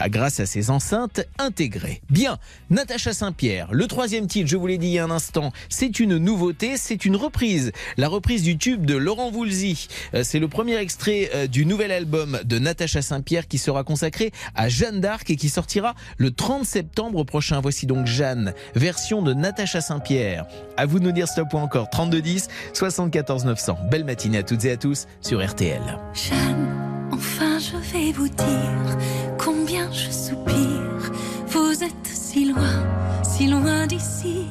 grâce 0.09 0.39
à 0.39 0.45
ces 0.45 0.69
enceintes 0.69 1.26
intégrées. 1.39 2.01
Bien, 2.11 2.38
Natacha 2.69 3.13
Saint-Pierre, 3.13 3.69
le 3.71 3.88
troisième 3.88 4.28
titre, 4.28 4.47
je 4.47 4.57
vous 4.57 4.67
l'ai 4.67 4.78
dit 4.78 4.88
il 4.88 4.93
y 4.93 4.99
a 4.99 5.03
un 5.03 5.11
instant, 5.11 5.51
c'est 5.69 5.99
une 5.99 6.17
nouveauté, 6.17 6.78
c'est 6.78 7.03
une 7.03 7.15
reprise. 7.15 7.71
La 7.97 8.09
reprise 8.09 8.43
du 8.43 8.57
tube 8.57 8.86
de 8.86 8.95
Laurent 8.95 9.32
Voulzy. 9.32 9.88
C'est 10.21 10.39
le 10.39 10.47
premier 10.47 10.78
extrait 10.78 11.47
du 11.47 11.65
nouvel 11.65 11.91
album 11.91 12.39
de 12.43 12.59
Natacha 12.59 13.01
Saint-Pierre 13.01 13.47
qui 13.47 13.57
sera 13.57 13.84
consacré 13.84 14.32
à 14.55 14.69
Jeanne 14.69 15.01
d'Arc 15.01 15.30
et 15.30 15.36
qui 15.36 15.49
sortira 15.49 15.95
le 16.17 16.32
30 16.32 16.65
septembre 16.65 17.24
prochain. 17.24 17.59
Voici 17.61 17.88
donc 17.88 18.05
Jeanne, 18.05 18.53
version 18.76 19.21
de 19.21 19.34
Natacha 19.34 19.82
Saint-Pierre. 19.82 20.45
À 20.78 20.86
vous 20.86 20.99
de 20.99 21.05
nous 21.05 21.11
dire 21.11 21.28
stop 21.28 21.53
ou 21.53 21.57
encore 21.57 21.89
3210 21.89 22.47
74 22.74 23.45
900. 23.45 23.62
Belle 23.72 24.03
matinée 24.03 24.39
à 24.39 24.43
toutes 24.43 24.66
et 24.66 24.72
à 24.72 24.78
tous 24.78 25.07
sur 25.22 25.45
RTL. 25.45 25.82
Jeanne, 26.14 27.09
enfin 27.11 27.59
je 27.59 27.78
vais 27.93 28.11
vous 28.11 28.28
dire 28.28 28.97
combien 29.38 29.89
je 29.91 30.11
soupire. 30.11 31.11
Vous 31.47 31.84
êtes 31.84 32.07
si 32.07 32.51
loin, 32.51 32.84
si 33.24 33.47
loin 33.47 33.88
d'ici. 33.88 34.47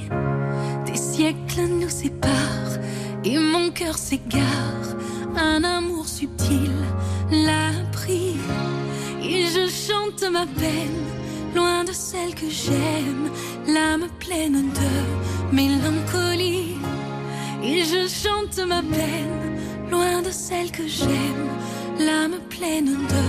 Des 0.86 0.96
siècles 0.96 1.68
nous 1.68 1.90
séparent 1.90 2.78
et 3.24 3.36
mon 3.38 3.70
cœur 3.70 3.98
s'égare. 3.98 4.96
Un 5.36 5.62
amour 5.62 6.08
subtil 6.08 6.72
l'a 7.30 7.72
pris 7.92 8.36
et 9.22 9.44
je 9.44 9.68
chante 9.68 10.22
ma 10.30 10.46
peine. 10.46 11.04
Loin 11.54 11.84
de 11.84 11.92
celle 11.92 12.34
que 12.34 12.48
j'aime, 12.48 13.28
l'âme 13.66 14.08
pleine 14.18 14.70
de 14.72 15.54
mélancolie. 15.54 16.76
Et 17.64 17.84
je 17.84 18.08
chante 18.08 18.58
ma 18.66 18.82
peine, 18.82 19.60
loin 19.90 20.20
de 20.20 20.30
celle 20.30 20.70
que 20.72 20.86
j'aime, 20.86 21.48
l'âme 21.98 22.38
pleine 22.50 22.96
de 23.12 23.22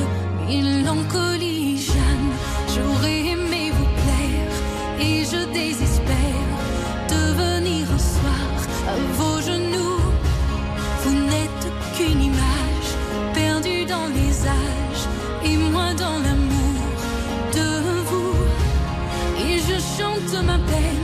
mélancolie. 0.47 1.77
Jeanne, 1.77 2.31
j'aurais 2.73 3.19
aimé 3.33 3.71
vous 3.77 3.91
plaire, 4.03 4.53
et 4.99 5.23
je 5.23 5.41
désespère 5.53 6.49
de 7.09 7.21
venir 7.43 7.85
un 7.93 8.03
soir 8.13 8.53
à 8.91 8.95
vos 9.17 9.39
genoux. 9.41 10.01
Vous 11.03 11.15
n'êtes 11.31 11.65
qu'une 11.95 12.23
image 12.23 12.89
perdue 13.35 13.85
dans 13.85 14.07
les 14.17 14.33
âges, 14.47 15.05
et 15.45 15.57
moi 15.57 15.93
dans 15.93 16.17
l'amour 16.25 16.81
de 17.53 17.69
vous. 18.09 18.35
Et 19.45 19.59
je 19.59 19.77
chante 19.95 20.43
ma 20.43 20.57
peine, 20.57 21.02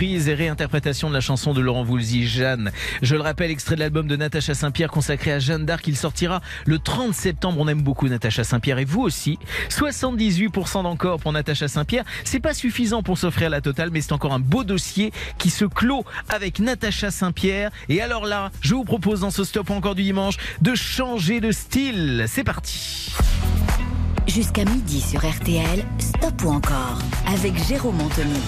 et 0.00 0.34
réinterprétation 0.34 1.08
de 1.08 1.14
la 1.14 1.20
chanson 1.20 1.52
de 1.52 1.60
Laurent 1.60 1.82
Voulzy, 1.82 2.24
Jeanne. 2.24 2.70
Je 3.02 3.16
le 3.16 3.20
rappelle, 3.20 3.50
extrait 3.50 3.74
de 3.74 3.80
l'album 3.80 4.06
de 4.06 4.14
Natacha 4.14 4.54
Saint-Pierre 4.54 4.90
consacré 4.90 5.32
à 5.32 5.40
Jeanne 5.40 5.66
d'Arc. 5.66 5.88
Il 5.88 5.96
sortira 5.96 6.40
le 6.66 6.78
30 6.78 7.12
septembre. 7.12 7.58
On 7.58 7.66
aime 7.66 7.82
beaucoup 7.82 8.06
Natacha 8.06 8.44
Saint-Pierre 8.44 8.78
et 8.78 8.84
vous 8.84 9.00
aussi. 9.00 9.40
78% 9.70 10.84
d'encore 10.84 11.18
pour 11.18 11.32
Natacha 11.32 11.66
Saint-Pierre. 11.66 12.04
C'est 12.22 12.38
pas 12.38 12.54
suffisant 12.54 13.02
pour 13.02 13.18
s'offrir 13.18 13.50
la 13.50 13.60
totale, 13.60 13.90
mais 13.90 14.00
c'est 14.00 14.12
encore 14.12 14.32
un 14.32 14.38
beau 14.38 14.62
dossier 14.62 15.12
qui 15.36 15.50
se 15.50 15.64
clôt 15.64 16.04
avec 16.28 16.60
Natacha 16.60 17.10
Saint-Pierre. 17.10 17.72
Et 17.88 18.00
alors 18.00 18.24
là, 18.24 18.52
je 18.60 18.74
vous 18.74 18.84
propose 18.84 19.20
dans 19.20 19.32
ce 19.32 19.42
stop 19.42 19.70
encore 19.70 19.96
du 19.96 20.04
dimanche 20.04 20.36
de 20.60 20.76
changer 20.76 21.40
de 21.40 21.50
style. 21.50 22.24
C'est 22.28 22.44
parti. 22.44 23.12
Jusqu'à 24.28 24.64
midi 24.66 25.00
sur 25.00 25.26
RTL, 25.26 25.84
Stop 25.98 26.44
ou 26.44 26.50
encore 26.50 26.98
avec 27.26 27.54
Jérôme 27.66 28.00
Anthony. 28.00 28.38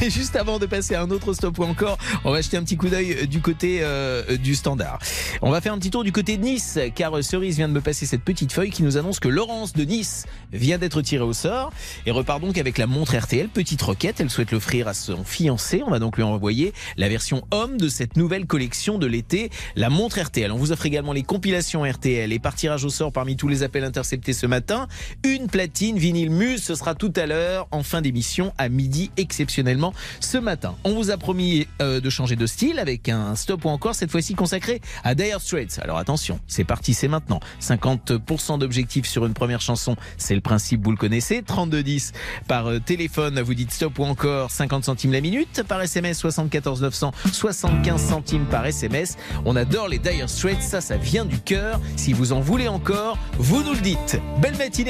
Mais, 0.00 0.08
juste 0.08 0.36
avant 0.36 0.58
de 0.58 0.66
passer 0.66 0.94
à 0.94 1.02
un 1.02 1.10
autre 1.10 1.32
stop 1.32 1.58
ou 1.58 1.64
encore, 1.64 1.98
on 2.24 2.30
va 2.30 2.40
jeter 2.40 2.56
un 2.56 2.62
petit 2.62 2.76
coup 2.76 2.88
d'œil 2.88 3.26
du 3.26 3.40
côté 3.40 3.78
euh, 3.82 4.36
du 4.36 4.54
standard. 4.54 4.98
On 5.42 5.50
va 5.50 5.60
faire 5.60 5.72
un 5.72 5.78
petit 5.78 5.90
tour 5.90 6.04
du 6.04 6.12
côté 6.12 6.36
de 6.36 6.42
Nice, 6.42 6.78
car 6.94 7.16
euh, 7.16 7.22
Cerise 7.22 7.56
vient 7.56 7.68
de 7.68 7.72
me 7.72 7.80
passer 7.80 8.06
cette 8.06 8.22
petite 8.22 8.52
feuille 8.52 8.70
qui 8.70 8.82
nous 8.82 8.96
annonce 8.96 9.20
que 9.20 9.28
Laurence 9.28 9.72
de 9.72 9.84
Nice 9.84 10.26
vient 10.52 10.78
d'être 10.78 11.02
tirée 11.02 11.24
au 11.24 11.32
sort 11.32 11.72
et 12.06 12.10
repart 12.10 12.40
donc 12.40 12.58
avec 12.58 12.78
la 12.78 12.86
montre 12.86 13.16
RTL, 13.16 13.48
petite 13.48 13.82
roquette. 13.82 14.20
Elle 14.20 14.30
souhaite 14.30 14.52
l'offrir 14.52 14.86
à 14.86 14.94
son 14.94 15.24
fiancé. 15.24 15.82
On 15.86 15.90
va 15.90 15.98
donc 15.98 16.16
lui 16.16 16.22
envoyer 16.22 16.72
la 16.96 17.08
version 17.08 17.42
homme 17.50 17.78
de 17.78 17.88
cette 17.88 18.16
nouvelle 18.16 18.46
collection 18.46 18.98
de 18.98 19.06
l'été, 19.06 19.50
la 19.76 19.90
montre 19.90 20.20
RTL. 20.20 20.52
On 20.52 20.56
vous 20.56 20.72
offre 20.72 20.86
également 20.86 21.12
les 21.12 21.22
compilations 21.22 21.84
RTL 21.84 22.32
et 22.32 22.38
par 22.38 22.54
tirage 22.54 22.84
au 22.84 22.90
sort 22.90 23.12
parmi 23.12 23.36
tous 23.36 23.48
les 23.48 23.62
appels 23.62 23.84
interceptés 23.84 24.32
ce 24.32 24.46
matin, 24.46 24.88
une 25.24 25.48
platine 25.48 25.98
vinyle 25.98 26.30
Muse. 26.30 26.62
Ce 26.62 26.74
sera 26.74 26.94
tout 26.94 27.12
à 27.16 27.26
l'heure 27.26 27.68
en 27.70 27.82
fin 27.82 28.00
d'émission 28.00 28.52
à 28.58 28.68
midi 28.68 29.10
exceptionnellement 29.16 29.92
ce 30.20 30.38
matin. 30.38 30.74
On 30.84 30.94
vous 30.94 31.10
a 31.10 31.16
promis 31.16 31.66
euh, 31.80 32.00
de 32.00 32.10
changer 32.10 32.36
de 32.36 32.46
style 32.46 32.78
avec 32.78 33.08
un 33.08 33.34
stop 33.36 33.64
ou 33.64 33.68
encore 33.68 33.94
cette 33.94 34.10
fois-ci 34.10 34.34
consacré 34.34 34.80
à 35.04 35.14
Dire 35.14 35.40
Straits. 35.40 35.78
Alors 35.82 35.98
attention, 35.98 36.40
c'est 36.46 36.64
parti, 36.64 36.94
c'est 36.94 37.08
maintenant. 37.08 37.40
50% 37.60 38.58
d'objectifs 38.58 39.06
sur 39.06 39.26
une 39.26 39.34
première 39.34 39.60
chanson, 39.60 39.96
c'est 40.16 40.34
le 40.34 40.40
principe, 40.40 40.84
vous 40.84 40.90
le 40.90 40.96
connaissez. 40.96 41.42
3210 41.42 42.12
par 42.46 42.68
euh, 42.68 42.78
téléphone, 42.78 43.40
vous 43.40 43.54
dites 43.54 43.72
stop 43.72 43.98
ou 43.98 44.04
encore 44.04 44.50
50 44.50 44.84
centimes 44.84 45.12
la 45.12 45.20
minute. 45.20 45.62
Par 45.68 45.80
SMS 45.82 46.18
74 46.18 46.82
900, 46.82 47.12
75 47.32 48.00
centimes 48.00 48.46
par 48.46 48.66
SMS. 48.66 49.16
On 49.44 49.56
adore 49.56 49.88
les 49.88 49.98
Dire 49.98 50.28
Straits, 50.28 50.62
ça, 50.62 50.80
ça 50.80 50.96
vient 50.96 51.24
du 51.24 51.38
cœur. 51.40 51.80
Si 51.96 52.12
vous 52.12 52.32
en 52.32 52.40
voulez 52.40 52.68
encore, 52.68 53.18
vous 53.38 53.62
nous 53.62 53.72
le 53.72 53.80
dites. 53.80 54.20
Belle 54.40 54.56
matinée 54.56 54.89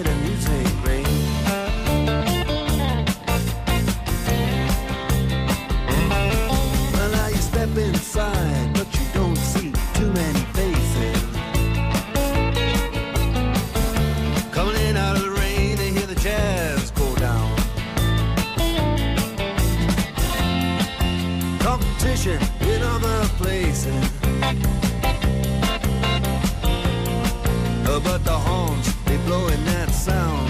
blowing 29.31 29.63
that 29.63 29.89
sound. 29.91 30.40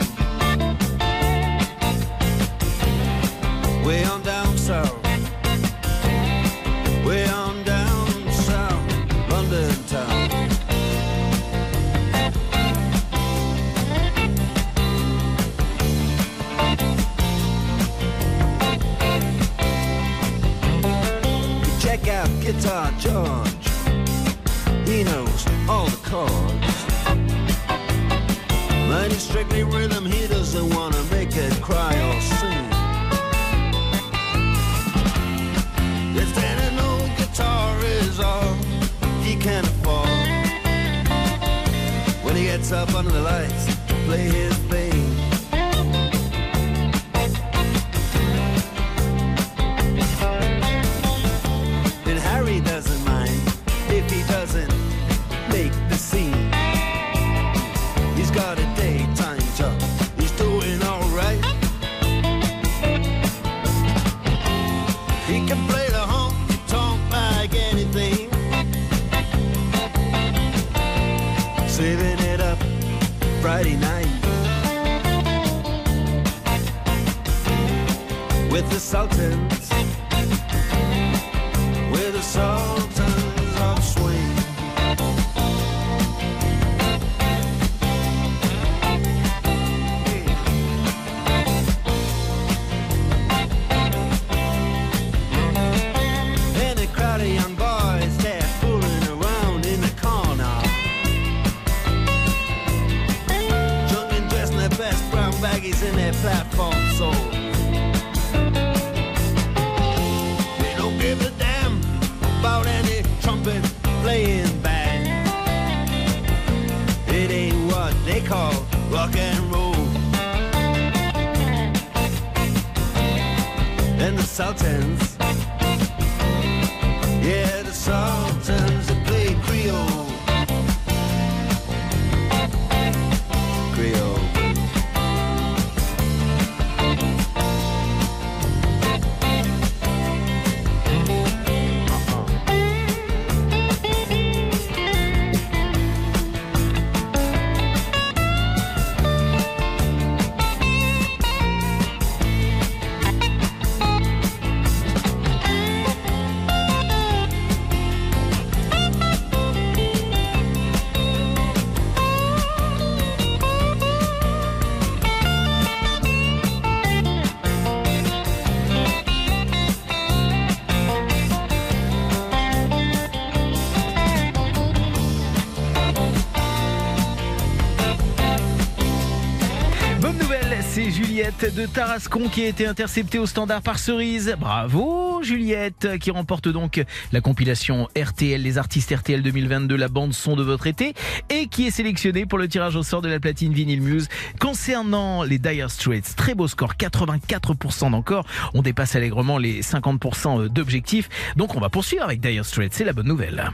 Tarascon 181.67 182.29
qui 182.29 182.43
a 182.43 182.47
été 182.47 182.65
interceptée 182.65 183.19
au 183.19 183.25
standard 183.25 183.61
par 183.61 183.77
Cerise. 183.77 184.35
Bravo 184.39 185.21
Juliette 185.23 185.99
qui 185.99 186.11
remporte 186.11 186.47
donc 186.47 186.83
la 187.11 187.21
compilation 187.21 187.87
RTL, 187.97 188.41
les 188.41 188.57
artistes 188.57 188.93
RTL 188.95 189.21
2022, 189.21 189.75
la 189.75 189.87
bande 189.87 190.13
son 190.13 190.35
de 190.35 190.43
votre 190.43 190.67
été 190.67 190.93
et 191.29 191.47
qui 191.47 191.67
est 191.67 191.71
sélectionnée 191.71 192.25
pour 192.25 192.39
le 192.39 192.47
tirage 192.47 192.75
au 192.75 192.83
sort 192.83 193.01
de 193.01 193.09
la 193.09 193.19
platine 193.19 193.53
Vinyl 193.53 193.81
Muse. 193.81 194.07
Concernant 194.39 195.23
les 195.23 195.39
Dire 195.39 195.69
Straits, 195.69 196.15
très 196.15 196.35
beau 196.35 196.47
score, 196.47 196.73
84% 196.73 197.91
d'encore. 197.91 198.25
On 198.53 198.61
dépasse 198.61 198.95
allègrement 198.95 199.37
les 199.37 199.61
50% 199.61 200.47
d'objectifs. 200.47 201.09
Donc 201.35 201.55
on 201.55 201.59
va 201.59 201.69
poursuivre 201.69 202.03
avec 202.03 202.21
Dire 202.21 202.45
Straits, 202.45 202.73
c'est 202.73 202.85
la 202.85 202.93
bonne 202.93 203.07
nouvelle. 203.07 203.51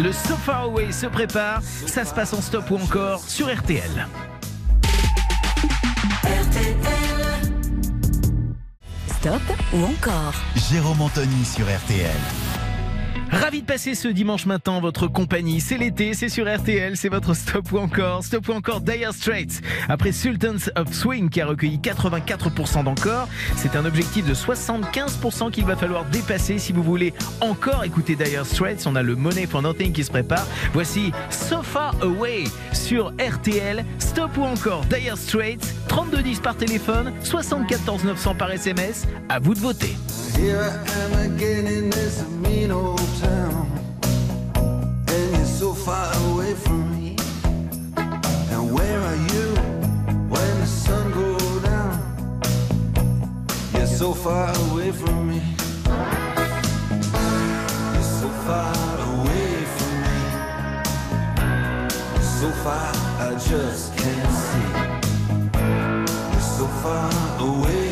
Le 0.00 0.12
So 0.12 0.36
Far 0.36 0.62
Away 0.62 0.92
se 0.92 1.06
prépare, 1.06 1.60
ça 1.62 2.04
se 2.04 2.14
passe 2.14 2.32
en 2.32 2.40
stop 2.40 2.70
ou 2.70 2.76
encore 2.76 3.20
sur 3.20 3.52
RTL. 3.52 4.06
Stop 9.18 9.42
ou 9.72 9.84
encore 9.84 10.34
Jérôme 10.70 11.00
Anthony 11.00 11.44
sur 11.44 11.64
RTL. 11.64 12.47
Ravi 13.30 13.60
de 13.60 13.66
passer 13.66 13.94
ce 13.94 14.08
dimanche 14.08 14.46
matin 14.46 14.80
votre 14.80 15.06
compagnie. 15.06 15.60
C'est 15.60 15.76
l'été, 15.76 16.14
c'est 16.14 16.28
sur 16.28 16.46
RTL, 16.52 16.96
c'est 16.96 17.08
votre 17.08 17.34
stop 17.34 17.70
ou 17.72 17.78
encore. 17.78 18.24
Stop 18.24 18.48
ou 18.48 18.52
encore 18.52 18.80
Dire 18.80 19.12
Straits. 19.12 19.60
Après 19.88 20.12
Sultans 20.12 20.70
of 20.76 20.92
Swing 20.92 21.28
qui 21.28 21.40
a 21.40 21.46
recueilli 21.46 21.78
84% 21.78 22.84
d'encore, 22.84 23.28
c'est 23.56 23.76
un 23.76 23.84
objectif 23.84 24.26
de 24.26 24.34
75% 24.34 25.50
qu'il 25.50 25.64
va 25.64 25.76
falloir 25.76 26.04
dépasser 26.06 26.58
si 26.58 26.72
vous 26.72 26.82
voulez 26.82 27.12
encore 27.40 27.84
écouter 27.84 28.16
Dire 28.16 28.46
Straits. 28.46 28.86
On 28.86 28.96
a 28.96 29.02
le 29.02 29.14
Money 29.14 29.46
for 29.46 29.62
Nothing 29.62 29.92
qui 29.92 30.04
se 30.04 30.10
prépare. 30.10 30.46
Voici 30.72 31.12
So 31.30 31.62
Far 31.62 31.94
Away 32.00 32.44
sur 32.72 33.12
RTL. 33.18 33.84
Stop 33.98 34.36
ou 34.38 34.44
encore 34.44 34.84
Dire 34.86 35.18
Straits. 35.18 35.77
3210 35.98 36.40
par 36.40 36.56
téléphone, 36.56 37.12
74 37.24 38.04
900 38.04 38.34
par 38.36 38.52
SMS. 38.52 39.04
À 39.28 39.40
vous 39.40 39.54
de 39.54 39.58
voter. 39.58 39.96
So 53.98 54.14
far 54.14 54.48
away 54.70 54.92
from 54.92 55.26
me. 55.28 55.42
You're 57.92 58.02
so 58.02 58.28
far 58.44 59.00
away 59.10 59.64
from 59.74 59.92
me. 60.02 60.20
So 62.20 62.48
far 62.62 62.92
I 63.18 63.34
just 63.50 63.96
can't 63.96 64.32
see. 64.32 64.67
You're 66.78 66.84
so 66.84 66.90
far 66.90 67.40
away 67.40 67.87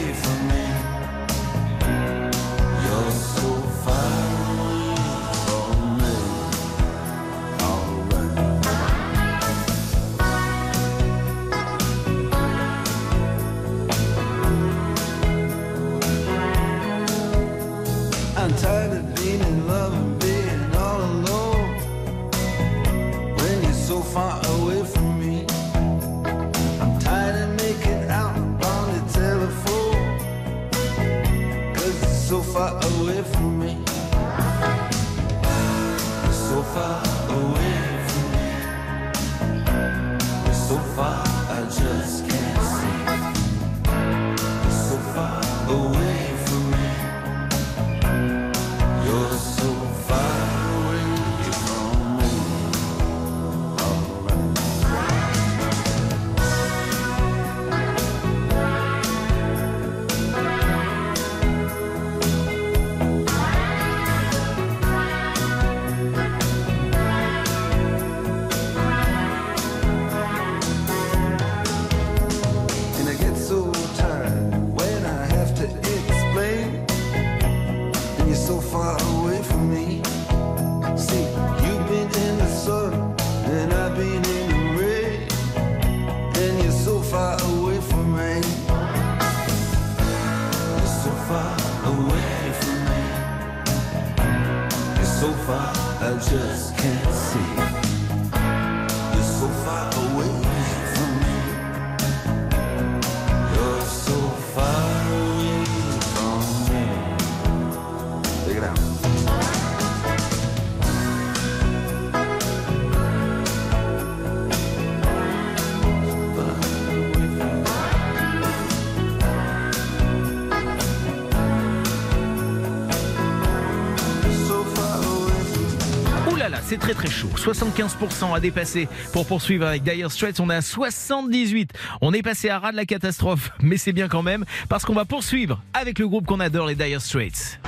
c'est 126.67 126.79
très 126.79 126.95
très 126.95 127.09
chaud. 127.09 127.31
75% 127.37 128.35
à 128.35 128.41
dépasser 128.41 128.89
pour 129.13 129.27
poursuivre 129.27 129.67
avec 129.67 129.83
Dire 129.83 130.11
Straits. 130.11 130.41
On 130.41 130.51
est 130.51 130.57
à 130.57 130.63
78. 130.63 131.71
On 132.01 132.13
est 132.13 132.23
passé 132.23 132.49
à 132.49 132.59
ras 132.59 132.73
de 132.73 132.77
la 132.77 132.87
catastrophe, 132.87 133.51
mais 133.63 133.77
c'est 133.77 133.93
bien 133.93 134.09
quand 134.09 134.23
même 134.23 134.45
parce 134.69 134.85
qu'on 134.85 134.95
va 134.95 135.05
poursuivre 135.05 135.61
avec 135.75 135.99
le 135.99 136.09
groupe 136.09 136.27
qu'on 136.27 136.41
adore, 136.41 136.67
les 136.67 136.75
Dire 136.75 137.01
Straits. 137.01 137.61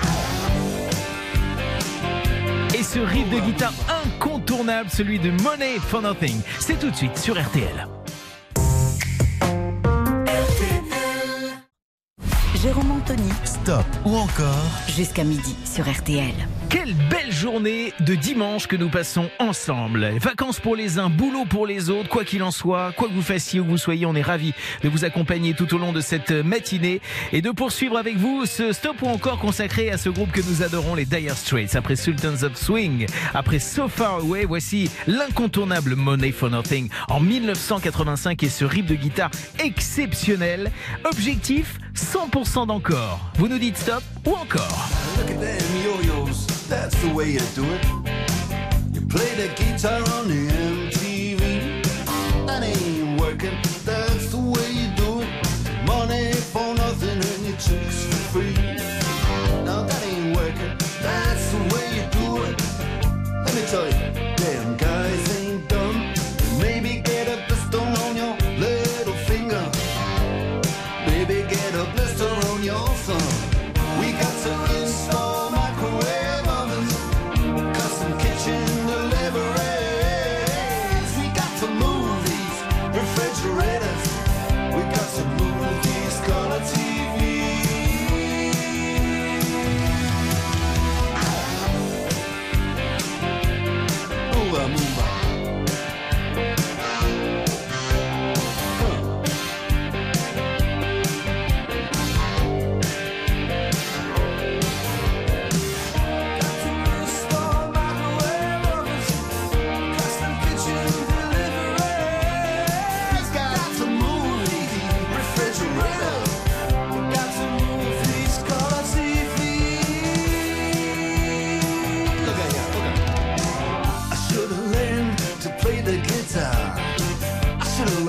Et 2.75 2.83
ce 2.83 2.99
riff 2.99 3.29
de 3.31 3.41
guitare 3.41 3.73
incontournable, 4.05 4.91
celui 4.91 5.19
de 5.19 5.31
Money 5.43 5.79
for 5.81 6.03
Nothing, 6.03 6.41
c'est 6.59 6.79
tout 6.79 6.91
de 6.91 6.97
suite 6.97 7.17
sur 7.17 7.41
RTL. 7.41 7.98
Jérôme 12.63 12.91
Anthony 12.91 13.31
Stop 13.45 13.85
ou 14.05 14.17
encore 14.17 14.67
jusqu'à 14.89 15.23
midi 15.23 15.55
sur 15.65 15.89
RTL. 15.89 16.35
Quelle 16.69 16.93
belle 17.09 17.31
journée 17.31 17.93
de 18.01 18.15
dimanche 18.17 18.67
que 18.67 18.75
nous 18.75 18.89
passons 18.89 19.31
ensemble. 19.39 20.07
Vacances 20.21 20.59
pour 20.59 20.75
les 20.75 20.99
uns, 20.99 21.09
boulot 21.09 21.45
pour 21.45 21.67
les 21.67 21.89
autres, 21.89 22.09
quoi 22.09 22.25
qu'il 22.25 22.43
en 22.43 22.51
soit, 22.51 22.93
quoi 22.93 23.09
que 23.09 23.15
vous 23.15 23.23
fassiez, 23.23 23.61
où 23.61 23.65
que 23.65 23.71
vous 23.71 23.79
soyez, 23.79 24.07
on 24.07 24.15
est 24.15 24.23
ravis 24.23 24.55
de 24.83 24.89
vous 24.89 25.05
accompagner 25.05 25.55
tout 25.55 25.73
au 25.73 25.79
long 25.79 25.93
de 25.93 26.01
cette 26.01 26.31
matinée 26.31 27.01
et 27.33 27.43
de 27.43 27.51
poursuivre 27.51 27.97
avec 27.97 28.17
vous 28.17 28.45
ce 28.45 28.73
stop 28.73 29.03
ou 29.03 29.07
encore 29.07 29.39
consacré 29.39 29.91
à 29.91 29.97
ce 29.97 30.09
groupe 30.09 30.33
que 30.33 30.43
nous 30.43 30.63
adorons, 30.63 30.95
les 30.97 31.07
Dire 31.07 31.37
Straits. 31.37 31.77
Après 31.77 31.97
Sultans 31.97 32.43
of 32.43 32.57
Swing, 32.57 33.07
après 33.35 33.61
So 33.61 33.89
Far 33.89 34.17
Away, 34.17 34.47
voici 34.47 34.91
l'incontournable 35.07 35.95
Money 35.95 36.33
for 36.33 36.51
Nothing 36.51 36.89
en 37.09 37.21
1985 37.21 38.43
et 38.43 38.49
ce 38.49 38.65
riff 38.65 38.85
de 38.85 38.97
guitare 38.97 39.31
exceptionnel. 39.59 40.73
Objectif 41.05 41.79
100% 41.95 42.48
d'encore. 42.55 43.21
Vous 43.37 43.47
nous 43.47 43.59
dites 43.59 43.77
stop 43.77 44.03
ou 44.27 44.33
encore 44.33 44.89
Look 45.19 45.31
at 45.31 45.41
them 45.41 45.59
yo-yos, 45.85 46.47
that's 46.69 46.97
the 47.03 47.13
way 47.15 47.33
you 47.33 47.41
do 47.55 47.65
it. 47.65 47.85
You 48.93 49.01
play 49.03 49.35
the 49.37 49.49
guitar 49.55 50.01
on 50.19 50.29
the 50.29 50.49
MTV. 50.49 51.83
That 52.47 52.63
ain't 52.63 53.21
working, 53.21 53.57
that's 53.85 54.31
the 54.31 54.39
way 54.39 54.71
you 54.73 54.89
do 54.97 55.21
it. 55.21 55.29
Money 55.87 56.33
for 56.33 56.75
nothing 56.75 57.21
and 57.21 57.47
your 57.47 57.57
chicks 57.59 58.05
for 58.07 58.41
free. 58.41 58.55
Now 59.65 59.83
that 59.85 60.03
ain't 60.07 60.37
working, 60.37 60.73
that's 61.03 61.53
the 61.53 61.59
way 61.75 61.87
you 61.97 62.05
do 62.11 62.43
it. 62.45 62.61
Let 63.45 63.55
me 63.55 63.63
tell 63.71 63.87
you, 63.87 64.08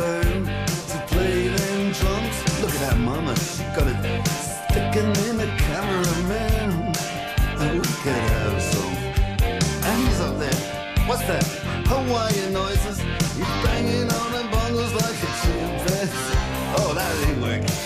time 0.09 0.45
to 0.91 0.97
play 1.11 1.47
them 1.47 1.91
drums. 1.91 2.37
Look 2.61 2.73
at 2.77 2.81
that 2.87 2.97
mama, 2.97 3.35
she 3.35 3.63
got 3.75 3.87
it 3.93 3.99
sticking 4.67 5.11
in 5.27 5.35
the 5.37 5.49
cameraman. 5.65 6.69
And 7.61 7.71
we 7.81 7.87
could 8.03 8.23
have 8.33 8.61
some. 8.71 8.95
And 9.87 9.97
he's 10.03 10.19
up 10.27 10.35
there. 10.43 10.61
What's 11.07 11.25
that? 11.29 11.45
Hawaiian 11.91 12.53
noises. 12.53 12.97
He's 13.37 13.53
banging 13.63 14.09
on 14.19 14.29
the 14.37 14.43
bongos 14.53 14.93
like 15.01 15.19
a 15.27 15.31
chimpanzee. 15.39 16.37
Oh, 16.79 16.91
that 16.97 17.13
ain't 17.25 17.41
working. 17.45 17.77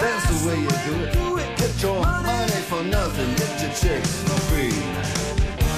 That's 0.00 0.24
the 0.30 0.38
way 0.46 0.58
you 0.66 0.74
do 0.88 0.96
it. 1.42 1.48
Get 1.60 1.72
your 1.82 1.98
money 2.00 2.60
for 2.70 2.82
nothing. 2.82 3.30
Get 3.40 3.52
your 3.62 3.74
chicks 3.82 4.12
for 4.26 4.38
free. 4.48 4.76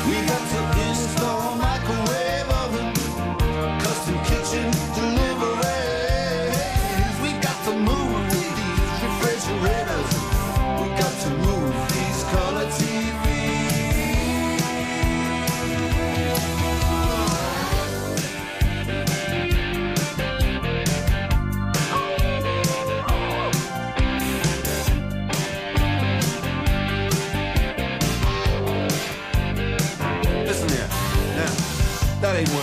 We 0.08 0.16
got 0.28 0.44
to. 0.50 0.83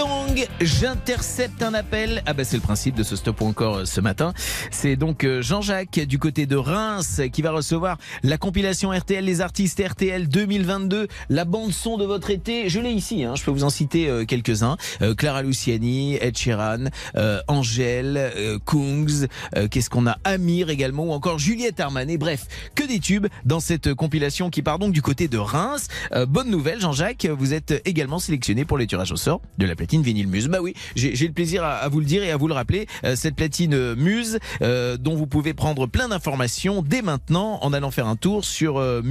dong, 0.00 0.46
j'intercepte 0.62 1.62
un 1.62 1.74
appel. 1.74 2.22
Ah 2.24 2.32
bah 2.32 2.44
c'est 2.44 2.56
le 2.56 2.62
principe 2.62 2.94
de 2.94 3.02
ce 3.02 3.16
stop 3.16 3.42
encore 3.42 3.78
euh, 3.78 3.84
ce 3.84 4.00
matin. 4.00 4.32
C'est 4.70 4.96
donc 4.96 5.24
euh, 5.24 5.42
Jean-Jacques 5.42 6.00
du 6.00 6.18
côté 6.18 6.46
de 6.46 6.56
Reims 6.56 7.20
qui 7.30 7.42
va 7.42 7.50
recevoir 7.50 7.98
la 8.22 8.38
compilation 8.38 8.92
RTL, 8.92 9.22
les 9.22 9.42
artistes 9.42 9.82
RTL 9.86 10.26
2022, 10.26 11.06
la 11.28 11.44
bande 11.44 11.72
son 11.72 11.98
de 11.98 12.06
votre 12.06 12.30
été. 12.30 12.70
Je 12.70 12.80
l'ai 12.80 12.92
ici, 12.92 13.24
hein, 13.24 13.34
je 13.36 13.44
peux 13.44 13.50
vous 13.50 13.64
en 13.64 13.68
citer 13.68 14.08
euh, 14.08 14.24
quelques-uns. 14.24 14.76
Clara 15.18 15.42
Luciani, 15.42 16.16
Ed 16.16 16.36
Sheeran, 16.36 16.86
euh, 17.16 17.40
Angèle, 17.48 18.16
euh, 18.16 18.58
Kungs, 18.64 19.26
qu'est-ce 19.70 19.90
qu'on 19.90 20.06
a? 20.06 20.16
Amir 20.24 20.70
également 20.70 21.04
ou 21.04 21.12
encore 21.12 21.38
Juliette 21.38 21.78
Armanet. 21.78 22.16
Bref, 22.16 22.46
que 22.74 22.84
des 22.84 23.00
tubes 23.00 23.26
dans 23.44 23.60
cette 23.60 23.92
compilation 23.94 24.48
qui 24.48 24.62
part 24.62 24.78
donc 24.78 24.92
du 24.92 25.02
côté 25.02 25.28
de 25.28 25.38
Reims. 25.38 25.88
Bonne 26.28 26.50
nouvelle 26.50 26.80
Jean-Jacques, 26.80 27.26
vous 27.26 27.52
êtes 27.52 27.82
également 27.84 28.18
sélectionné 28.18 28.64
pour 28.64 28.78
le 28.78 28.86
tirage 28.86 29.12
au 29.12 29.16
sort 29.16 29.40
de 29.58 29.66
la 29.66 29.74
platine 29.90 30.28
Muse. 30.28 30.48
Bah 30.48 30.58
oui, 30.60 30.74
j'ai 30.94 31.26
le 31.26 31.32
plaisir 31.32 31.64
à, 31.64 31.88
vous 31.88 32.00
le 32.00 32.06
dire 32.06 32.22
et 32.22 32.30
à 32.30 32.36
vous 32.36 32.48
le 32.48 32.54
rappeler. 32.54 32.86
Euh, 33.04 33.16
cette 33.16 33.34
platine 33.34 33.74
euh, 33.74 33.96
Muse 33.96 34.38
euh, 34.62 34.96
dont 34.96 35.14
vous 35.14 35.26
pouvez 35.26 35.54
prendre 35.54 35.86
plein 35.86 36.08
d'informations 36.08 36.82
dès 36.82 37.02
maintenant 37.02 37.58
en 37.62 37.72
allant 37.72 37.90
faire 37.90 38.06
un 38.06 38.16
tour 38.16 38.44
sur 38.44 38.78
euh, 38.78 39.02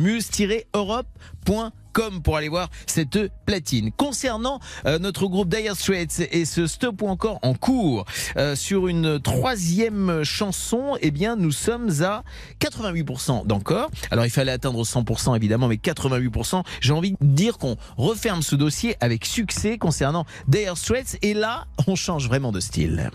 muse-europe.com 1.99 2.21
pour 2.21 2.37
aller 2.37 2.49
voir 2.49 2.69
cette 2.85 3.31
platine. 3.45 3.91
Concernant 3.91 4.59
euh, 4.85 4.99
notre 4.99 5.27
groupe 5.27 5.49
Dire 5.49 5.75
Straits 5.75 6.27
et 6.31 6.45
ce 6.45 6.67
stop 6.67 7.01
ou 7.01 7.07
encore 7.07 7.39
en 7.41 7.53
cours 7.53 8.05
euh, 8.37 8.55
sur 8.55 8.87
une 8.87 9.19
troisième 9.19 10.23
chanson, 10.23 10.97
eh 11.01 11.11
bien 11.11 11.35
nous 11.35 11.51
sommes 11.51 11.89
à 12.01 12.23
88% 12.59 13.45
d'encore. 13.45 13.89
Alors 14.11 14.25
il 14.25 14.31
fallait 14.31 14.51
atteindre 14.51 14.83
100% 14.83 15.35
évidemment, 15.35 15.67
mais 15.67 15.75
88%. 15.75 16.63
J'ai 16.81 16.93
envie 16.93 17.11
de 17.11 17.17
dire 17.21 17.57
qu'on 17.57 17.75
referme 17.97 18.41
ce 18.41 18.55
dossier 18.55 18.95
avec 18.99 19.25
succès 19.25 19.77
concernant 19.77 20.25
Dire 20.47 20.77
Straits 20.77 21.17
et 21.21 21.33
là 21.33 21.65
on 21.87 21.95
change 21.95 22.27
vraiment 22.27 22.51
de 22.51 22.59
style. 22.59 23.09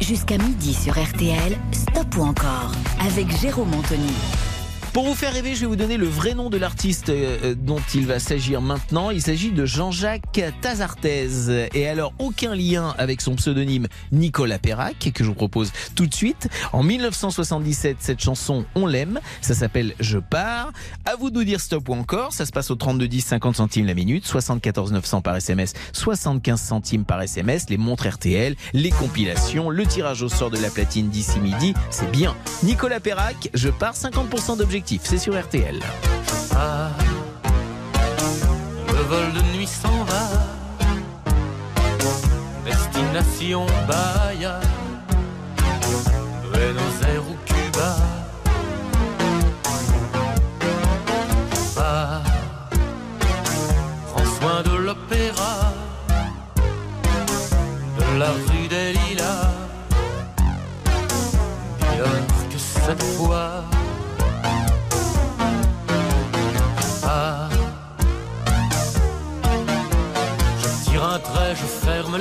Jusqu'à 0.00 0.38
midi 0.38 0.74
sur 0.74 0.92
RTL, 0.92 1.56
Stop 1.72 2.16
ou 2.16 2.22
encore 2.22 2.72
avec 3.00 3.30
Jérôme 3.40 3.72
Anthony. 3.74 4.12
Pour 4.94 5.06
vous 5.06 5.16
faire 5.16 5.32
rêver, 5.32 5.56
je 5.56 5.62
vais 5.62 5.66
vous 5.66 5.74
donner 5.74 5.96
le 5.96 6.06
vrai 6.06 6.34
nom 6.34 6.50
de 6.50 6.56
l'artiste 6.56 7.08
euh, 7.08 7.56
dont 7.58 7.80
il 7.96 8.06
va 8.06 8.20
s'agir 8.20 8.62
maintenant. 8.62 9.10
Il 9.10 9.20
s'agit 9.20 9.50
de 9.50 9.66
Jean-Jacques 9.66 10.40
Tazartez. 10.60 11.68
Et 11.74 11.88
alors, 11.88 12.12
aucun 12.20 12.54
lien 12.54 12.94
avec 12.96 13.20
son 13.20 13.34
pseudonyme 13.34 13.88
Nicolas 14.12 14.60
Perrac, 14.60 15.10
que 15.12 15.24
je 15.24 15.28
vous 15.28 15.34
propose 15.34 15.72
tout 15.96 16.06
de 16.06 16.14
suite. 16.14 16.48
En 16.72 16.84
1977, 16.84 17.96
cette 17.98 18.20
chanson, 18.20 18.66
on 18.76 18.86
l'aime. 18.86 19.18
Ça 19.40 19.54
s'appelle 19.54 19.96
Je 19.98 20.18
pars. 20.18 20.70
À 21.06 21.16
vous 21.16 21.30
de 21.30 21.38
nous 21.38 21.44
dire 21.44 21.60
stop 21.60 21.88
ou 21.88 21.94
encore. 21.94 22.32
Ça 22.32 22.46
se 22.46 22.52
passe 22.52 22.70
au 22.70 22.76
32 22.76 23.08
10 23.08 23.20
50 23.20 23.56
centimes 23.56 23.86
la 23.86 23.94
minute, 23.94 24.24
74 24.24 24.92
900 24.92 25.22
par 25.22 25.34
SMS, 25.34 25.72
75 25.92 26.60
centimes 26.60 27.04
par 27.04 27.20
SMS, 27.20 27.68
les 27.68 27.78
montres 27.78 28.06
RTL, 28.06 28.54
les 28.74 28.90
compilations, 28.90 29.70
le 29.70 29.86
tirage 29.86 30.22
au 30.22 30.28
sort 30.28 30.50
de 30.50 30.58
la 30.58 30.70
platine 30.70 31.08
d'ici 31.08 31.40
midi. 31.40 31.74
C'est 31.90 32.12
bien. 32.12 32.36
Nicolas 32.62 33.00
Perrac, 33.00 33.50
Je 33.54 33.70
pars, 33.70 33.94
50% 33.94 34.56
d'objectifs. 34.56 34.83
C'est 34.86 35.18
sur 35.18 35.38
RTL. 35.40 35.80
Ah, 36.54 36.90
le 38.86 39.02
vol 39.02 39.32
de 39.32 39.56
nuit 39.56 39.66
s'en 39.66 40.04
va. 40.04 40.28
Destination 42.64 43.66
Bahia, 43.88 44.60
Buenos 46.52 46.96
Aires 47.08 47.22
ou 47.28 47.36
Cuba. 47.46 47.96
Ah, 51.78 52.22
prends 54.12 54.26
soin 54.38 54.62
de 54.62 54.76
l'opéra, 54.76 55.72
de 57.98 58.18
la 58.18 58.30
rue 58.30 58.68
des 58.68 58.92
Lilas. 58.92 59.50
Dis-leur 61.80 62.26
que 62.50 62.58
cette 62.58 63.02
fois. 63.16 63.64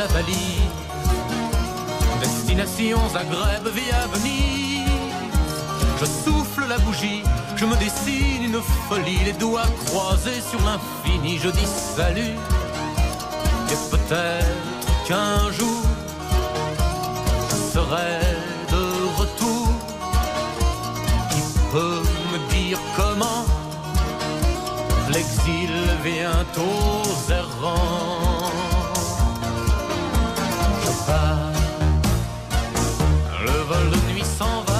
La 0.03 0.07
valise. 0.07 0.71
Destination 2.19 2.99
Zagreb 3.13 3.65
via 3.73 4.07
Venise. 4.13 4.89
Je 5.99 6.05
souffle 6.05 6.65
la 6.67 6.77
bougie, 6.79 7.23
je 7.55 7.65
me 7.65 7.75
dessine 7.77 8.43
une 8.43 8.61
folie, 8.89 9.23
les 9.23 9.33
doigts 9.33 9.71
croisés 9.85 10.41
sur 10.49 10.59
l'infini. 10.67 11.39
Je 11.43 11.49
dis 11.49 11.69
salut, 11.95 12.35
et 13.71 13.79
peut-être 13.91 14.87
qu'un 15.07 15.51
jour 15.51 15.81
je 17.49 17.55
serai 17.73 18.19
de 18.73 18.85
retour. 19.21 19.67
Qui 21.31 21.41
peut 21.71 22.03
me 22.31 22.39
dire 22.55 22.79
comment? 22.97 23.45
L'exil 25.13 25.73
vient 26.03 26.45
aux 26.57 27.31
errants. 27.31 28.32
Le 33.45 33.57
vol 33.67 33.89
de 33.89 34.13
nuit 34.13 34.23
s'en 34.23 34.63
va. 34.65 34.72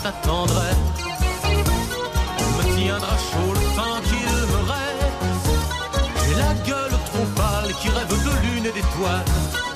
Je 0.00 0.04
garde 0.04 0.22
ta 0.22 0.28
tendresse. 0.28 0.76
On 2.38 2.50
me 2.58 2.76
tiendra 2.76 3.16
chaud 3.16 3.52
le 3.54 3.60
temps 3.76 4.00
qu'il 4.04 4.32
me 4.52 4.60
reste. 4.70 5.54
J'ai 6.24 6.34
la 6.34 6.54
gueule 6.66 6.98
trop 7.06 7.26
pâle 7.36 7.72
qui 7.80 7.88
rêve 7.88 8.08
de 8.08 8.46
lune 8.46 8.66
et 8.66 8.72
d'étoiles. 8.72 9.24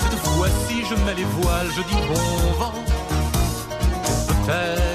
Cette 0.00 0.18
fois-ci 0.20 0.84
je 0.88 0.94
mets 1.04 1.14
les 1.14 1.24
voiles, 1.24 1.70
je 1.76 1.82
dis 1.82 2.00
bon 2.08 2.52
vent. 2.58 2.84
Peut-être 4.28 4.93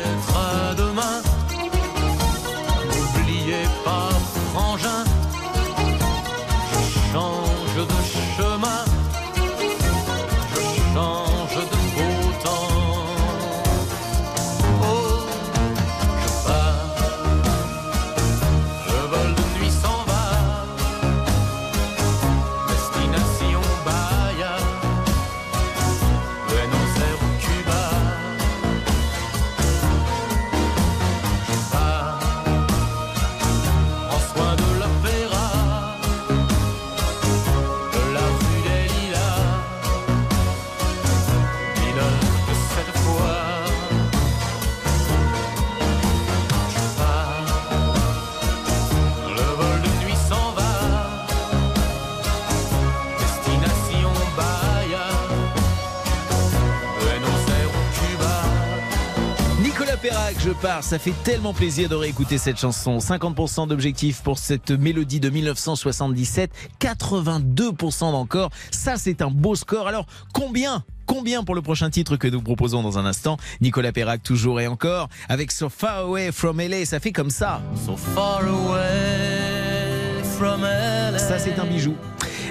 Ça 60.61 60.99
fait 60.99 61.13
tellement 61.23 61.53
plaisir 61.53 61.87
de 61.87 61.95
réécouter 61.95 62.37
cette 62.37 62.59
chanson. 62.59 62.97
50% 62.97 63.67
d'objectifs 63.69 64.21
pour 64.21 64.37
cette 64.37 64.71
mélodie 64.71 65.21
de 65.21 65.29
1977, 65.29 66.51
82% 66.81 68.11
d'encore. 68.11 68.49
Ça, 68.69 68.97
c'est 68.97 69.21
un 69.21 69.29
beau 69.29 69.55
score. 69.55 69.87
Alors, 69.87 70.05
combien 70.33 70.83
Combien 71.05 71.43
pour 71.43 71.55
le 71.55 71.61
prochain 71.61 71.89
titre 71.89 72.17
que 72.17 72.27
nous 72.27 72.41
proposons 72.41 72.83
dans 72.83 72.99
un 72.99 73.05
instant? 73.05 73.37
Nicolas 73.61 73.91
Perrac, 73.91 74.21
toujours 74.21 74.59
et 74.59 74.67
encore, 74.67 75.09
avec 75.27 75.51
So 75.51 75.69
Far 75.69 75.99
Away 75.99 76.31
from 76.31 76.59
LA, 76.59 76.85
ça 76.85 76.99
fait 76.99 77.11
comme 77.11 77.31
ça. 77.31 77.61
So 77.85 77.95
far 77.95 78.41
away 78.41 80.23
from 80.37 80.61
LA. 80.61 81.17
Ça, 81.17 81.39
c'est 81.39 81.57
un 81.57 81.65
bijou. 81.65 81.95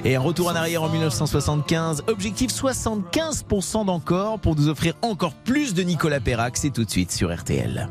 Et 0.08 0.16
un 0.16 0.20
retour 0.20 0.48
en 0.48 0.54
arrière 0.54 0.82
en 0.82 0.88
1975. 0.88 2.04
Objectif 2.06 2.50
75% 2.50 3.84
d'encore 3.84 4.38
pour 4.38 4.56
nous 4.56 4.70
offrir 4.70 4.94
encore 5.02 5.34
plus 5.34 5.74
de 5.74 5.82
Nicolas 5.82 6.18
Perrac. 6.18 6.56
C'est 6.56 6.70
tout 6.70 6.86
de 6.86 6.90
suite 6.90 7.12
sur 7.12 7.30
RTL. 7.30 7.90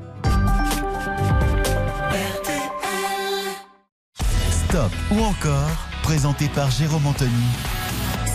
Stop 4.49 4.91
ou 5.11 5.20
encore, 5.20 5.70
présenté 6.01 6.47
par 6.55 6.72
Jérôme 6.72 7.05
Anthony 7.05 7.32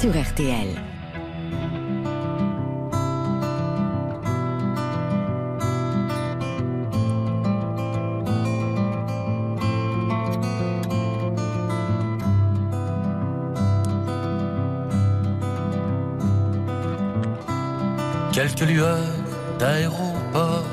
sur 0.00 0.10
RTL. 0.10 0.91
Lueurs 18.64 19.18
d'aéroport, 19.58 20.64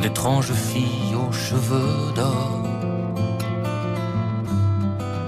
d'étranges 0.00 0.52
filles 0.52 1.14
aux 1.14 1.32
cheveux 1.32 2.12
d'or. 2.14 2.62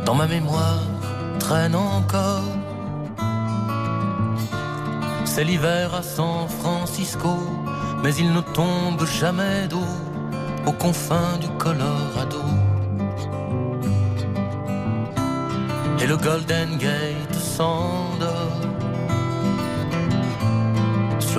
Dans 0.05 0.15
ma 0.15 0.27
mémoire 0.27 0.83
traîne 1.39 1.77
encore. 1.77 2.53
C'est 5.25 5.45
l'hiver 5.45 5.95
à 5.95 6.03
San 6.03 6.49
Francisco, 6.49 7.37
mais 8.03 8.15
il 8.15 8.33
ne 8.33 8.41
tombe 8.41 9.05
jamais 9.07 9.69
d'eau 9.69 9.91
aux 10.67 10.73
confins 10.73 11.37
du 11.41 11.49
Colorado. 11.59 12.43
Et 16.01 16.07
le 16.07 16.17
Golden 16.17 16.77
Gate 16.79 17.35
s'endort 17.35 18.70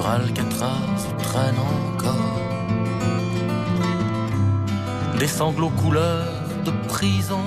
Alcatraz 0.07 1.07
traîne 1.19 1.55
encore 1.59 2.41
des 5.21 5.27
sanglots 5.27 5.69
couleur 5.69 6.25
de 6.65 6.71
prison. 6.87 7.43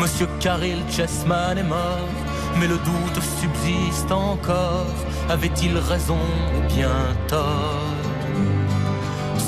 Monsieur 0.00 0.28
Caril 0.38 0.78
Chessman 0.88 1.58
est 1.58 1.64
mort, 1.64 2.08
mais 2.58 2.68
le 2.68 2.76
doute 2.76 3.20
subsiste 3.40 4.12
encore. 4.12 4.94
Avait-il 5.28 5.76
raison 5.76 6.22
ou 6.54 6.72
bien 6.72 6.98
tort? 7.26 7.96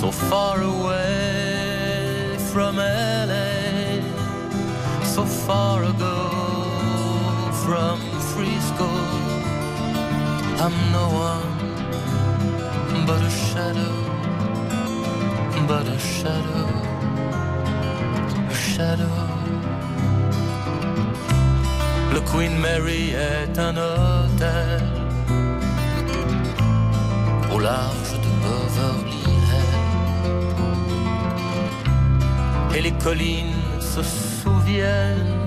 So 0.01 0.11
far 0.11 0.57
away 0.61 2.37
from 2.53 2.77
LA, 2.79 4.03
so 5.05 5.25
far 5.25 5.85
ago 5.85 6.17
from. 7.65 8.12
I'm 10.65 10.77
no 10.93 11.07
one 11.09 11.57
but 13.05 13.21
a 13.21 13.31
shadow, 13.31 13.95
but 15.67 15.89
a 15.89 15.99
shadow, 15.99 16.69
a 18.49 18.55
shadow. 18.55 19.17
Le 22.15 22.21
Queen 22.21 22.57
Mary 22.61 23.11
est 23.11 23.59
un 23.59 23.77
hôtel 23.77 24.83
au 27.53 27.59
large 27.59 28.13
de 28.25 28.31
Beverly 28.45 29.21
Hills. 29.27 29.75
Et 32.77 32.83
les 32.83 32.95
collines 33.03 33.67
se 33.81 34.03
souviennent 34.05 35.41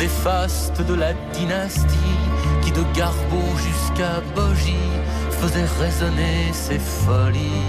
des 0.00 0.08
fastes 0.08 0.82
de 0.82 0.94
la 0.94 1.12
dynastie 1.32 2.35
de 2.76 2.82
Garbo 2.94 3.42
jusqu'à 3.66 4.20
Bogie 4.34 4.92
faisait 5.40 5.68
résonner 5.80 6.52
ses 6.52 6.78
folies. 6.78 7.62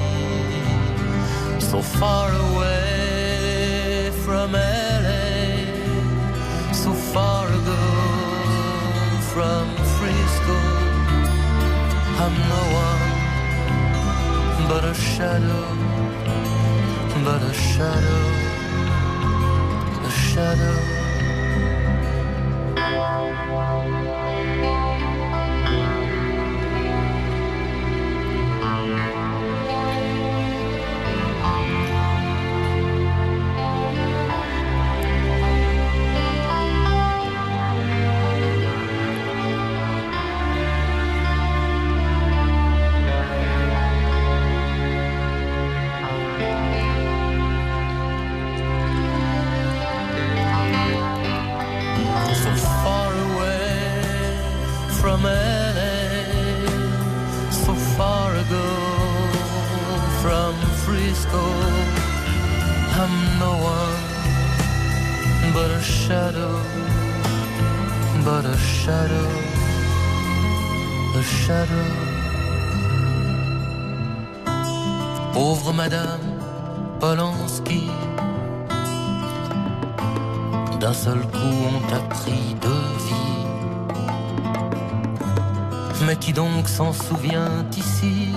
So 1.59 1.81
far 1.81 2.29
away 2.29 4.11
from 4.25 4.51
LA, 4.51 5.23
so 6.73 6.91
far 7.13 7.45
ago 7.47 7.83
from 9.31 9.65
Frisco. 9.95 10.57
I'm 12.23 12.35
no 12.53 12.63
one 12.87 13.17
but 14.69 14.83
a 14.83 14.93
shadow, 14.93 15.67
but 17.23 17.41
a 17.41 17.53
shadow, 17.53 18.23
a 20.05 20.11
shadow. 20.31 20.97
Pauvre 75.33 75.73
Madame 75.73 76.19
Polanski. 76.99 77.89
D'un 80.79 80.93
seul 80.93 81.19
coup 81.19 81.57
on 81.73 81.79
t'a 81.89 81.99
pris 82.15 82.55
de 82.61 82.75
vie. 83.05 83.37
Mais 86.05 86.15
qui 86.15 86.33
donc 86.33 86.67
s'en 86.67 86.93
souvient 86.93 87.65
ici? 87.75 88.33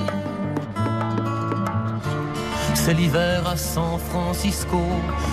C'est 2.75 2.95
l'hiver 2.95 3.47
à 3.47 3.57
San 3.57 3.99
Francisco, 3.99 4.81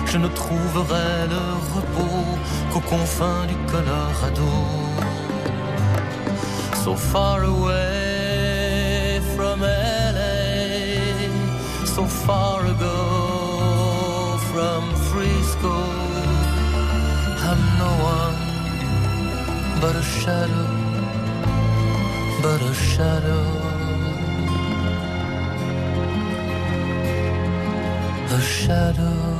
je 0.06 0.18
ne 0.18 0.28
trouverai 0.28 1.26
le 1.28 1.42
repos 1.74 2.24
qu'aux 2.72 2.80
confins 2.80 3.46
du 3.46 3.56
Colorado. 3.72 5.17
So 6.88 6.96
far 6.96 7.44
away 7.44 9.20
from 9.36 9.60
LA, 9.60 10.24
so 11.84 12.06
far 12.06 12.64
ago 12.64 14.38
from 14.50 14.82
Frisco. 15.08 15.76
I'm 17.48 17.60
no 17.82 17.92
one 18.16 18.38
but 19.82 19.96
a 19.96 20.02
shadow, 20.02 20.66
but 22.42 22.62
a 22.62 22.72
shadow, 22.72 23.44
a 28.34 28.40
shadow. 28.40 29.37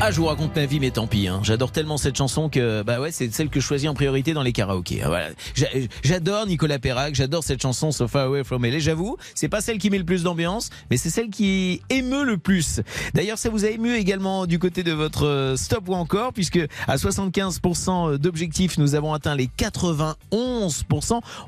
Ah, 0.00 0.12
je 0.12 0.20
vous 0.20 0.26
raconte 0.26 0.54
ma 0.54 0.64
vie, 0.64 0.78
mais 0.78 0.92
tant 0.92 1.08
pis. 1.08 1.26
Hein. 1.26 1.40
J'adore 1.42 1.72
tellement 1.72 1.96
cette 1.98 2.16
chanson 2.16 2.48
que, 2.48 2.82
bah 2.84 3.00
ouais, 3.00 3.10
c'est 3.10 3.32
celle 3.34 3.48
que 3.48 3.58
je 3.58 3.66
choisis 3.66 3.88
en 3.90 3.94
priorité 3.94 4.32
dans 4.32 4.44
les 4.44 4.52
karaokés. 4.52 5.00
Ah, 5.02 5.08
Voilà. 5.08 5.28
J'a- 5.56 5.66
J'adore 6.04 6.46
Nicolas 6.46 6.78
Perrac, 6.78 7.16
j'adore 7.16 7.42
cette 7.42 7.60
chanson 7.60 7.90
So 7.90 8.06
Far 8.06 8.26
Away 8.26 8.44
From 8.44 8.64
LA. 8.64 8.78
J'avoue, 8.78 9.16
c'est 9.34 9.48
pas 9.48 9.60
celle 9.60 9.78
qui 9.78 9.90
met 9.90 9.98
le 9.98 10.04
plus 10.04 10.22
d'ambiance, 10.22 10.70
mais 10.88 10.96
c'est 10.98 11.10
celle 11.10 11.30
qui 11.30 11.82
émeut 11.90 12.22
le 12.22 12.38
plus. 12.38 12.80
D'ailleurs, 13.14 13.38
ça 13.38 13.50
vous 13.50 13.64
a 13.64 13.70
ému 13.70 13.92
également 13.96 14.46
du 14.46 14.60
côté 14.60 14.84
de 14.84 14.92
votre 14.92 15.26
euh, 15.26 15.56
stop 15.56 15.88
ou 15.88 15.94
encore, 15.94 16.32
puisque 16.32 16.60
à 16.86 16.94
75% 16.96 18.18
d'objectifs, 18.18 18.78
nous 18.78 18.94
avons 18.94 19.12
atteint 19.14 19.34
les 19.34 19.48
91%. 19.58 20.14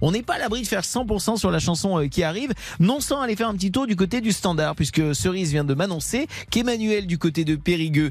On 0.02 0.10
n'est 0.10 0.22
pas 0.22 0.34
à 0.34 0.38
l'abri 0.38 0.62
de 0.62 0.66
faire 0.66 0.82
100% 0.82 1.36
sur 1.36 1.52
la 1.52 1.60
chanson 1.60 2.00
euh, 2.00 2.08
qui 2.08 2.24
arrive, 2.24 2.50
non 2.80 2.98
sans 2.98 3.20
aller 3.20 3.36
faire 3.36 3.48
un 3.48 3.54
petit 3.54 3.70
tour 3.70 3.86
du 3.86 3.94
côté 3.94 4.20
du 4.20 4.32
standard, 4.32 4.74
puisque 4.74 5.14
Cerise 5.14 5.52
vient 5.52 5.64
de 5.64 5.74
m'annoncer 5.74 6.26
qu'Emmanuel 6.50 7.06
du 7.06 7.16
côté 7.16 7.44
de 7.44 7.54
Périgueux 7.54 8.10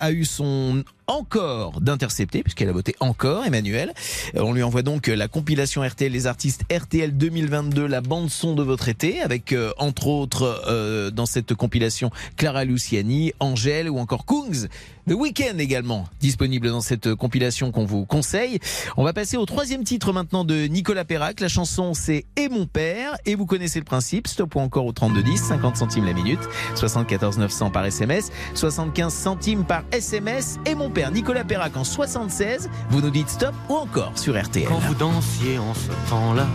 a 0.00 0.10
eu 0.10 0.24
son 0.24 0.84
encore 1.06 1.80
d'intercepter 1.80 2.42
puisqu'elle 2.42 2.68
a 2.68 2.72
voté 2.72 2.94
encore 3.00 3.44
Emmanuel. 3.44 3.92
Euh, 4.36 4.42
On 4.42 4.52
lui 4.52 4.62
envoie 4.62 4.82
donc 4.82 5.06
la 5.06 5.28
compilation 5.28 5.82
RTL 5.82 6.10
les 6.10 6.26
artistes 6.26 6.62
RTL 6.72 7.16
2022 7.16 7.86
la 7.86 8.00
bande 8.00 8.30
son 8.30 8.54
de 8.54 8.62
votre 8.62 8.88
été 8.88 9.20
avec 9.20 9.52
euh, 9.52 9.72
entre 9.78 10.06
autres 10.06 10.62
euh, 10.68 11.10
dans 11.10 11.26
cette 11.26 11.54
compilation 11.54 12.10
Clara 12.36 12.64
Luciani, 12.64 13.32
Angèle 13.40 13.90
ou 13.90 13.98
encore 13.98 14.26
Kungs. 14.26 14.68
The 15.06 15.12
Weeknd 15.12 15.58
également 15.58 16.08
disponible 16.20 16.68
dans 16.70 16.80
cette 16.80 17.14
compilation 17.14 17.70
qu'on 17.70 17.84
vous 17.84 18.06
conseille. 18.06 18.58
On 18.96 19.04
va 19.04 19.12
passer 19.12 19.36
au 19.36 19.44
troisième 19.44 19.84
titre 19.84 20.14
maintenant 20.14 20.44
de 20.44 20.66
Nicolas 20.66 21.04
Perrac. 21.04 21.40
La 21.40 21.48
chanson 21.48 21.92
c'est 21.92 22.24
Et 22.36 22.48
mon 22.48 22.66
père 22.66 23.14
et 23.26 23.34
vous 23.34 23.44
connaissez 23.44 23.78
le 23.78 23.84
principe. 23.84 24.26
Stop 24.26 24.54
ou 24.54 24.60
encore 24.60 24.86
au 24.86 24.92
3210, 24.92 25.36
50 25.36 25.76
centimes 25.76 26.06
la 26.06 26.14
minute, 26.14 26.40
74 26.74 27.38
900 27.38 27.70
par 27.70 27.84
SMS, 27.84 28.30
75 28.54 29.12
centimes 29.12 29.64
par 29.64 29.84
SMS. 29.92 30.58
Et 30.64 30.74
mon 30.74 30.90
père 30.94 31.10
Nicolas 31.10 31.42
Perrac 31.42 31.76
en 31.76 31.82
76. 31.82 32.70
Vous 32.88 33.00
nous 33.00 33.10
dites 33.10 33.28
stop 33.28 33.54
ou 33.68 33.74
encore 33.74 34.12
sur 34.14 34.40
RTL. 34.40 34.68
Quand 34.68 34.78
vous 34.78 34.94
dansiez 34.94 35.58
en 35.58 35.74
ce 35.74 35.90
temps-là, 36.08 36.46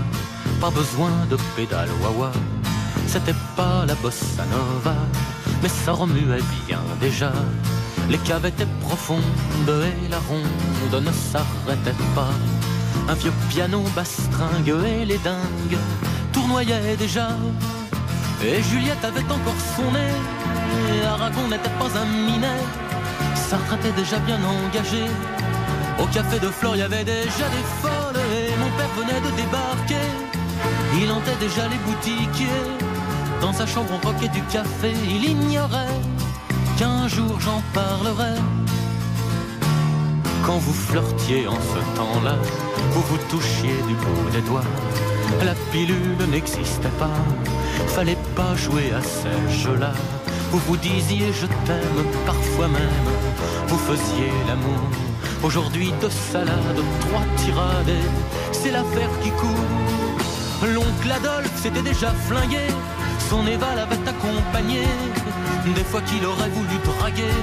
pas 0.61 0.69
besoin 0.71 1.11
de 1.29 1.37
pédale 1.57 1.89
wawa. 2.01 2.31
C'était 3.05 3.35
pas 3.57 3.85
la 3.85 3.95
bossa 3.95 4.45
nova, 4.45 4.95
mais 5.61 5.67
ça 5.67 5.91
remuait 5.91 6.39
bien 6.67 6.79
déjà. 7.01 7.33
Les 8.09 8.17
caves 8.19 8.45
étaient 8.45 8.67
profondes 8.81 9.21
et 9.67 10.09
la 10.09 10.19
ronde 10.19 11.03
ne 11.05 11.11
s'arrêtait 11.11 11.97
pas. 12.15 12.31
Un 13.09 13.15
vieux 13.15 13.33
piano 13.49 13.83
bastringue 13.93 14.73
et 14.85 15.05
les 15.05 15.17
dingues 15.17 15.77
tournoyaient 16.31 16.95
déjà. 16.97 17.29
Et 18.41 18.63
Juliette 18.63 19.03
avait 19.03 19.25
encore 19.25 19.61
son 19.75 19.91
nez, 19.91 21.05
Aragon 21.05 21.49
n'était 21.49 21.77
pas 21.77 21.99
un 21.99 22.05
minet. 22.05 22.63
Sartre 23.35 23.73
était 23.75 23.91
déjà 23.91 24.17
bien 24.19 24.39
engagé. 24.43 25.03
Au 26.01 26.05
café 26.05 26.39
de 26.39 26.47
Flore, 26.47 26.75
il 26.75 26.79
y 26.79 26.81
avait 26.83 27.03
déjà 27.03 27.47
des 27.55 27.65
folles 27.81 28.21
et 28.37 28.55
mon 28.57 28.69
père 28.77 28.89
venait 28.97 29.21
de 29.21 29.35
débarquer. 29.35 30.07
Il 31.01 31.11
hantait 31.11 31.39
déjà 31.39 31.67
les 31.67 31.77
boutiquiers. 31.85 32.47
Dans 33.41 33.53
sa 33.53 33.65
chambre, 33.65 33.89
on 33.93 33.99
croquait 33.99 34.29
du 34.29 34.41
café. 34.43 34.93
Il 35.05 35.23
ignorait 35.29 35.99
qu'un 36.77 37.07
jour 37.07 37.39
j'en 37.39 37.61
parlerai. 37.73 38.35
Quand 40.45 40.57
vous 40.57 40.73
flirtiez 40.73 41.47
en 41.47 41.55
ce 41.55 41.97
temps-là, 41.97 42.35
vous 42.91 43.01
vous 43.01 43.17
touchiez 43.29 43.75
du 43.87 43.93
bout 43.93 44.29
des 44.31 44.41
doigts. 44.41 44.63
La 45.43 45.53
pilule 45.71 46.17
n'existait 46.31 46.95
pas, 46.99 47.17
fallait 47.87 48.17
pas 48.35 48.55
jouer 48.55 48.91
à 48.97 49.01
ces 49.01 49.59
jeux-là. 49.61 49.93
Vous 50.51 50.59
vous 50.67 50.77
disiez 50.77 51.31
je 51.31 51.45
t'aime, 51.65 52.05
parfois 52.25 52.67
même, 52.67 53.07
vous 53.67 53.77
faisiez 53.77 54.31
l'amour. 54.47 54.89
Aujourd'hui 55.43 55.93
deux 56.01 56.09
salades, 56.09 56.83
trois 57.01 57.23
tirades, 57.37 58.01
c'est 58.51 58.71
l'affaire 58.71 59.09
qui 59.21 59.29
court. 59.31 59.69
L'oncle 60.73 61.11
Adolphe 61.11 61.61
s'était 61.61 61.81
déjà 61.81 62.11
flingué, 62.27 62.67
son 63.29 63.45
Eva 63.47 63.75
l'avait 63.75 64.09
accompagné. 64.09 64.81
Des 65.75 65.83
fois 65.83 66.01
qu'il 66.01 66.25
aurait 66.25 66.49
voulu 66.49 66.77
draguer, 66.83 67.37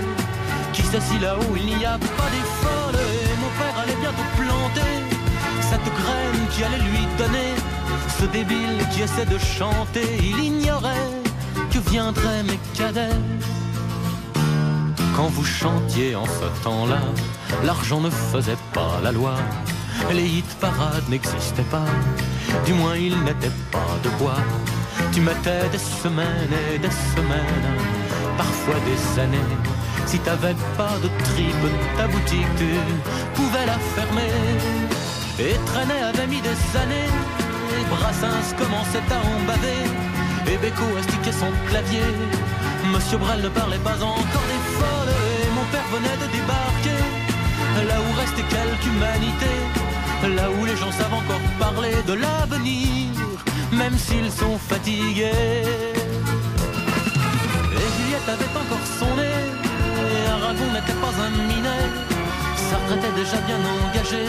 qui 0.72 0.82
sait 0.82 1.00
si 1.00 1.18
là-haut 1.20 1.56
il 1.56 1.66
n'y 1.66 1.84
a 1.84 1.92
pas 1.92 2.30
des 2.34 2.55
cette 5.76 5.94
graine 5.94 6.48
qui 6.50 6.64
allait 6.64 6.84
lui 6.90 7.06
donner 7.18 7.54
ce 8.18 8.24
débile 8.26 8.78
qui 8.92 9.02
essaie 9.02 9.26
de 9.26 9.38
chanter. 9.38 10.06
Il 10.22 10.38
ignorait 10.44 11.10
que 11.70 11.78
viendraient 11.90 12.42
mes 12.44 12.58
cadets. 12.74 13.20
Quand 15.14 15.28
vous 15.28 15.44
chantiez 15.44 16.14
en 16.14 16.26
ce 16.26 16.62
temps-là, 16.64 17.02
l'argent 17.64 18.00
ne 18.00 18.10
faisait 18.10 18.62
pas 18.72 19.00
la 19.02 19.12
loi. 19.12 19.34
Les 20.12 20.26
hit 20.26 20.50
parades 20.60 21.08
n'existaient 21.08 21.70
pas, 21.70 21.90
du 22.66 22.74
moins 22.74 22.96
ils 22.96 23.18
n'étaient 23.24 23.56
pas 23.70 23.94
de 24.04 24.10
bois. 24.18 24.42
Tu 25.12 25.20
mettais 25.20 25.68
des 25.72 25.84
semaines 26.02 26.54
et 26.74 26.78
des 26.78 26.96
semaines, 27.14 27.70
parfois 28.36 28.78
des 28.90 29.20
années. 29.20 29.52
Si 30.06 30.18
t'avais 30.18 30.56
pas 30.76 30.96
de 31.02 31.08
tripe, 31.24 31.66
ta 31.96 32.06
boutique 32.06 32.54
tu 32.58 32.70
pouvais 33.34 33.66
la 33.66 33.78
fermer. 33.94 34.95
Et 35.38 35.54
Trenet 35.66 36.02
avait 36.02 36.26
mis 36.26 36.40
des 36.40 36.58
années, 36.80 37.12
et 37.76 37.84
Brassens 37.90 38.54
commençait 38.56 39.04
à 39.10 39.18
en 39.20 39.44
baver. 39.46 39.84
Et 40.50 40.56
Beko 40.56 40.96
astiquait 40.98 41.32
son 41.32 41.52
clavier. 41.68 42.08
Monsieur 42.90 43.18
Brel 43.18 43.42
ne 43.42 43.48
parlait 43.50 43.84
pas 43.84 43.98
encore 44.02 44.46
des 44.52 44.62
folles, 44.78 45.12
et 45.12 45.50
mon 45.54 45.64
père 45.72 45.88
venait 45.92 46.16
de 46.24 46.28
débarquer. 46.32 47.02
Là 47.86 47.96
où 48.00 48.18
restait 48.18 48.48
quelque 48.48 48.86
humanité, 48.86 49.52
là 50.36 50.48
où 50.50 50.64
les 50.64 50.76
gens 50.76 50.92
savent 50.92 51.12
encore 51.12 51.46
parler 51.58 51.96
de 52.06 52.14
l'avenir, 52.14 53.12
même 53.72 53.98
s'ils 53.98 54.32
sont 54.32 54.56
fatigués. 54.56 55.62
Et 57.76 57.88
Juliette 57.96 58.28
avait 58.34 58.54
encore 58.62 58.86
son 58.98 59.12
nez, 59.16 59.44
et 60.00 60.30
Aragon 60.30 60.72
n'était 60.72 60.98
pas 61.04 61.14
un 61.26 61.30
minet, 61.30 61.84
Sartre 62.70 62.94
était 62.96 63.14
déjà 63.20 63.38
bien 63.46 63.60
engagé. 63.76 64.24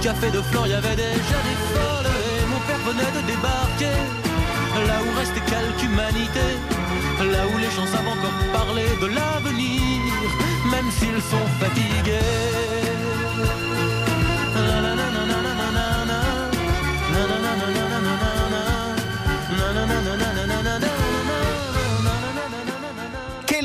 Café 0.00 0.30
de 0.30 0.40
Flore, 0.40 0.66
il 0.66 0.70
y 0.70 0.74
avait 0.74 0.94
déjà 0.94 1.38
des 1.48 1.58
folles, 1.72 2.06
et 2.06 2.46
mon 2.46 2.60
père 2.66 2.78
venait 2.86 3.12
de 3.18 3.26
débarquer. 3.26 3.98
Là 4.86 4.98
où 5.02 5.18
restait 5.18 5.40
quelque 5.40 5.84
humanité, 5.84 6.46
là 7.18 7.42
où 7.52 7.58
les 7.58 7.70
gens 7.70 7.86
savent 7.86 8.06
encore 8.06 8.38
parler 8.52 8.86
de 9.00 9.06
l'avenir, 9.06 10.02
même 10.70 10.88
s'ils 10.92 11.22
sont 11.22 11.46
fatigués. 11.58 12.88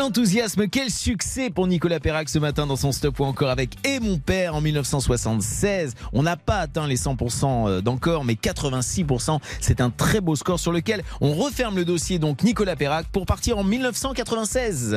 Enthousiasme, 0.04 0.68
quel 0.68 0.90
succès 0.90 1.50
pour 1.50 1.66
Nicolas 1.66 2.00
Perrac 2.00 2.28
ce 2.28 2.38
matin 2.38 2.68
dans 2.68 2.76
son 2.76 2.92
stop 2.92 3.20
ou 3.20 3.24
encore 3.24 3.50
avec 3.50 3.76
Et 3.86 4.00
mon 4.00 4.18
père 4.18 4.54
en 4.56 4.62
1976. 4.62 5.94
On 6.12 6.24
n'a 6.24 6.36
pas 6.36 6.58
atteint 6.58 6.88
les 6.88 6.98
100% 6.98 7.82
d'encore, 7.82 8.26
mais 8.26 8.34
86%. 8.34 9.40
C'est 9.62 9.82
un 9.82 9.90
très 9.90 10.20
beau 10.22 10.36
score 10.36 10.60
sur 10.60 10.72
lequel 10.72 11.04
on 11.22 11.34
referme 11.34 11.78
le 11.78 11.86
dossier 11.86 12.20
donc 12.20 12.44
Nicolas 12.44 12.76
Perrac 12.76 13.08
pour 13.08 13.26
partir 13.26 13.58
en 13.58 13.64
1996. 13.64 14.94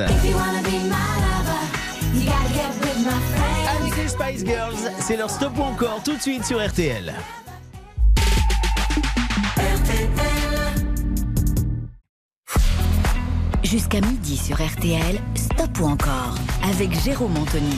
Avec 3.69 3.97
les 3.97 4.07
Spice 4.07 4.45
Girls, 4.45 4.91
c'est 4.99 5.17
leur 5.17 5.29
stop 5.29 5.57
ou 5.57 5.61
encore 5.61 6.01
tout 6.03 6.15
de 6.15 6.21
suite 6.21 6.45
sur 6.45 6.65
RTL. 6.65 7.13
Jusqu'à 13.69 13.99
midi 13.99 14.37
sur 14.37 14.55
RTL, 14.65 15.19
stop 15.35 15.79
ou 15.81 15.87
encore 15.87 16.35
avec 16.63 16.89
Jérôme 17.03 17.35
Anthony. 17.35 17.75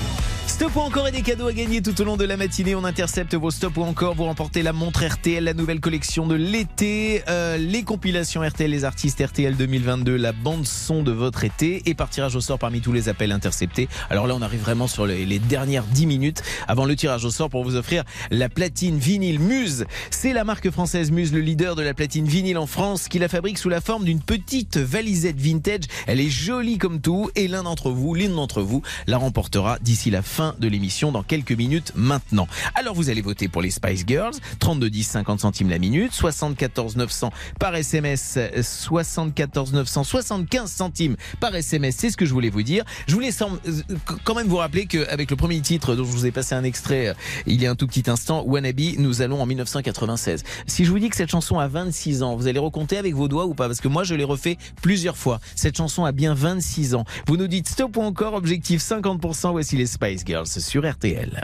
Stop 0.59 0.75
ou 0.75 0.79
encore 0.81 1.07
et 1.07 1.11
des 1.13 1.21
cadeaux 1.21 1.47
à 1.47 1.53
gagner 1.53 1.81
tout 1.81 2.01
au 2.01 2.03
long 2.03 2.17
de 2.17 2.25
la 2.25 2.35
matinée. 2.35 2.75
On 2.75 2.83
intercepte 2.83 3.33
vos 3.33 3.49
stop 3.49 3.77
ou 3.77 3.83
encore. 3.83 4.13
Vous 4.15 4.25
remportez 4.25 4.61
la 4.61 4.73
montre 4.73 5.05
RTL, 5.05 5.41
la 5.41 5.53
nouvelle 5.53 5.79
collection 5.79 6.27
de 6.27 6.35
l'été, 6.35 7.23
euh, 7.29 7.55
les 7.55 7.83
compilations 7.83 8.41
RTL, 8.41 8.69
les 8.69 8.83
artistes 8.83 9.25
RTL 9.25 9.55
2022, 9.55 10.17
la 10.17 10.33
bande 10.33 10.67
son 10.67 11.01
de 11.01 11.13
votre 11.13 11.45
été 11.45 11.83
et 11.85 11.93
par 11.93 12.09
tirage 12.09 12.35
au 12.35 12.41
sort 12.41 12.59
parmi 12.59 12.81
tous 12.81 12.91
les 12.91 13.07
appels 13.07 13.31
interceptés. 13.31 13.87
Alors 14.09 14.27
là, 14.27 14.35
on 14.35 14.41
arrive 14.41 14.59
vraiment 14.59 14.87
sur 14.87 15.05
les, 15.05 15.25
les 15.25 15.39
dernières 15.39 15.85
10 15.85 16.05
minutes 16.07 16.43
avant 16.67 16.83
le 16.83 16.97
tirage 16.97 17.23
au 17.23 17.31
sort 17.31 17.49
pour 17.49 17.63
vous 17.63 17.77
offrir 17.77 18.03
la 18.29 18.49
platine 18.49 18.97
vinyle 18.97 19.39
Muse. 19.39 19.85
C'est 20.11 20.33
la 20.33 20.43
marque 20.43 20.69
française 20.71 21.09
Muse, 21.09 21.31
le 21.31 21.39
leader 21.39 21.77
de 21.77 21.83
la 21.83 21.93
platine 21.93 22.25
vinyle 22.25 22.57
en 22.57 22.67
France, 22.67 23.07
qui 23.07 23.17
la 23.17 23.29
fabrique 23.29 23.59
sous 23.59 23.69
la 23.69 23.79
forme 23.79 24.03
d'une 24.03 24.21
petite 24.21 24.75
valisette 24.75 25.39
vintage. 25.39 25.83
Elle 26.05 26.19
est 26.19 26.29
jolie 26.29 26.77
comme 26.77 26.99
tout 26.99 27.31
et 27.37 27.47
l'un 27.47 27.63
d'entre 27.63 27.91
vous, 27.91 28.13
l'une 28.13 28.35
d'entre 28.35 28.61
vous, 28.61 28.81
la 29.07 29.17
remportera 29.17 29.79
d'ici 29.79 30.11
la 30.11 30.21
fin 30.21 30.48
de 30.57 30.67
l'émission 30.67 31.11
dans 31.11 31.23
quelques 31.23 31.51
minutes 31.51 31.91
maintenant. 31.95 32.47
Alors 32.75 32.95
vous 32.95 33.09
allez 33.09 33.21
voter 33.21 33.47
pour 33.47 33.61
les 33.61 33.71
Spice 33.71 34.03
Girls, 34.07 34.35
32 34.59 34.89
10 34.89 35.03
50 35.03 35.39
centimes 35.39 35.69
la 35.69 35.79
minute, 35.79 36.13
74 36.13 36.95
900 36.95 37.31
par 37.59 37.75
SMS, 37.75 38.39
74 38.61 39.73
900 39.73 40.03
75 40.03 40.71
centimes 40.71 41.15
par 41.39 41.55
SMS, 41.55 41.95
c'est 41.97 42.09
ce 42.09 42.17
que 42.17 42.25
je 42.25 42.33
voulais 42.33 42.49
vous 42.49 42.63
dire. 42.63 42.83
Je 43.07 43.13
voulais 43.13 43.31
euh, 43.41 43.81
quand 44.23 44.35
même 44.35 44.47
vous 44.47 44.57
rappeler 44.57 44.85
qu'avec 44.85 45.29
le 45.29 45.35
premier 45.35 45.61
titre 45.61 45.95
dont 45.95 46.05
je 46.05 46.11
vous 46.11 46.25
ai 46.25 46.31
passé 46.31 46.55
un 46.55 46.63
extrait 46.63 47.09
euh, 47.09 47.13
il 47.45 47.61
y 47.61 47.67
a 47.67 47.71
un 47.71 47.75
tout 47.75 47.87
petit 47.87 48.09
instant, 48.09 48.43
Wannabe, 48.45 48.79
nous 48.97 49.21
allons 49.21 49.41
en 49.41 49.45
1996. 49.45 50.43
Si 50.67 50.85
je 50.85 50.91
vous 50.91 50.99
dis 50.99 51.09
que 51.09 51.15
cette 51.15 51.29
chanson 51.29 51.59
a 51.59 51.67
26 51.67 52.23
ans, 52.23 52.35
vous 52.35 52.47
allez 52.47 52.59
recompter 52.59 52.97
avec 52.97 53.13
vos 53.13 53.27
doigts 53.27 53.45
ou 53.45 53.53
pas? 53.53 53.67
Parce 53.67 53.81
que 53.81 53.87
moi 53.87 54.03
je 54.03 54.15
l'ai 54.15 54.23
refait 54.23 54.57
plusieurs 54.81 55.17
fois. 55.17 55.39
Cette 55.55 55.77
chanson 55.77 56.05
a 56.05 56.11
bien 56.11 56.33
26 56.33 56.95
ans. 56.95 57.05
Vous 57.27 57.37
nous 57.37 57.47
dites 57.47 57.67
stop 57.67 57.97
ou 57.97 58.01
encore, 58.01 58.33
objectif 58.33 58.81
50%, 58.81 59.51
voici 59.51 59.75
les 59.75 59.85
Spice 59.85 60.23
Girls 60.25 60.38
sur 60.45 60.85
RTL. 60.85 61.43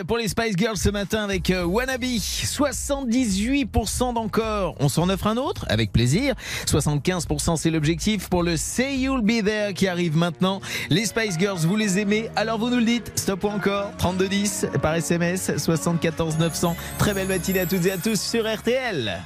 Pour 0.00 0.16
les 0.16 0.28
Spice 0.28 0.56
Girls 0.56 0.78
ce 0.78 0.88
matin 0.88 1.22
avec 1.22 1.50
euh, 1.50 1.64
Wannabe. 1.64 2.04
78% 2.04 4.14
d'encore. 4.14 4.74
On 4.80 4.88
s'en 4.88 5.10
offre 5.10 5.26
un 5.26 5.36
autre 5.36 5.66
Avec 5.68 5.92
plaisir. 5.92 6.34
75% 6.66 7.56
c'est 7.56 7.70
l'objectif 7.70 8.28
pour 8.28 8.42
le 8.42 8.56
Say 8.56 8.96
You'll 8.96 9.22
Be 9.22 9.44
There 9.44 9.74
qui 9.74 9.88
arrive 9.88 10.16
maintenant. 10.16 10.60
Les 10.88 11.04
Spice 11.04 11.38
Girls, 11.38 11.60
vous 11.60 11.76
les 11.76 11.98
aimez? 11.98 12.30
Alors 12.36 12.58
vous 12.58 12.70
nous 12.70 12.78
le 12.78 12.84
dites. 12.84 13.12
Stop 13.16 13.44
ou 13.44 13.48
encore? 13.48 13.90
3210 13.98 14.68
par 14.80 14.94
SMS 14.94 15.56
74 15.58 16.38
900. 16.38 16.76
Très 16.98 17.12
belle 17.12 17.28
matinée 17.28 17.60
à 17.60 17.66
toutes 17.66 17.84
et 17.86 17.92
à 17.92 17.98
tous 17.98 18.20
sur 18.20 18.50
RTL. 18.50 19.20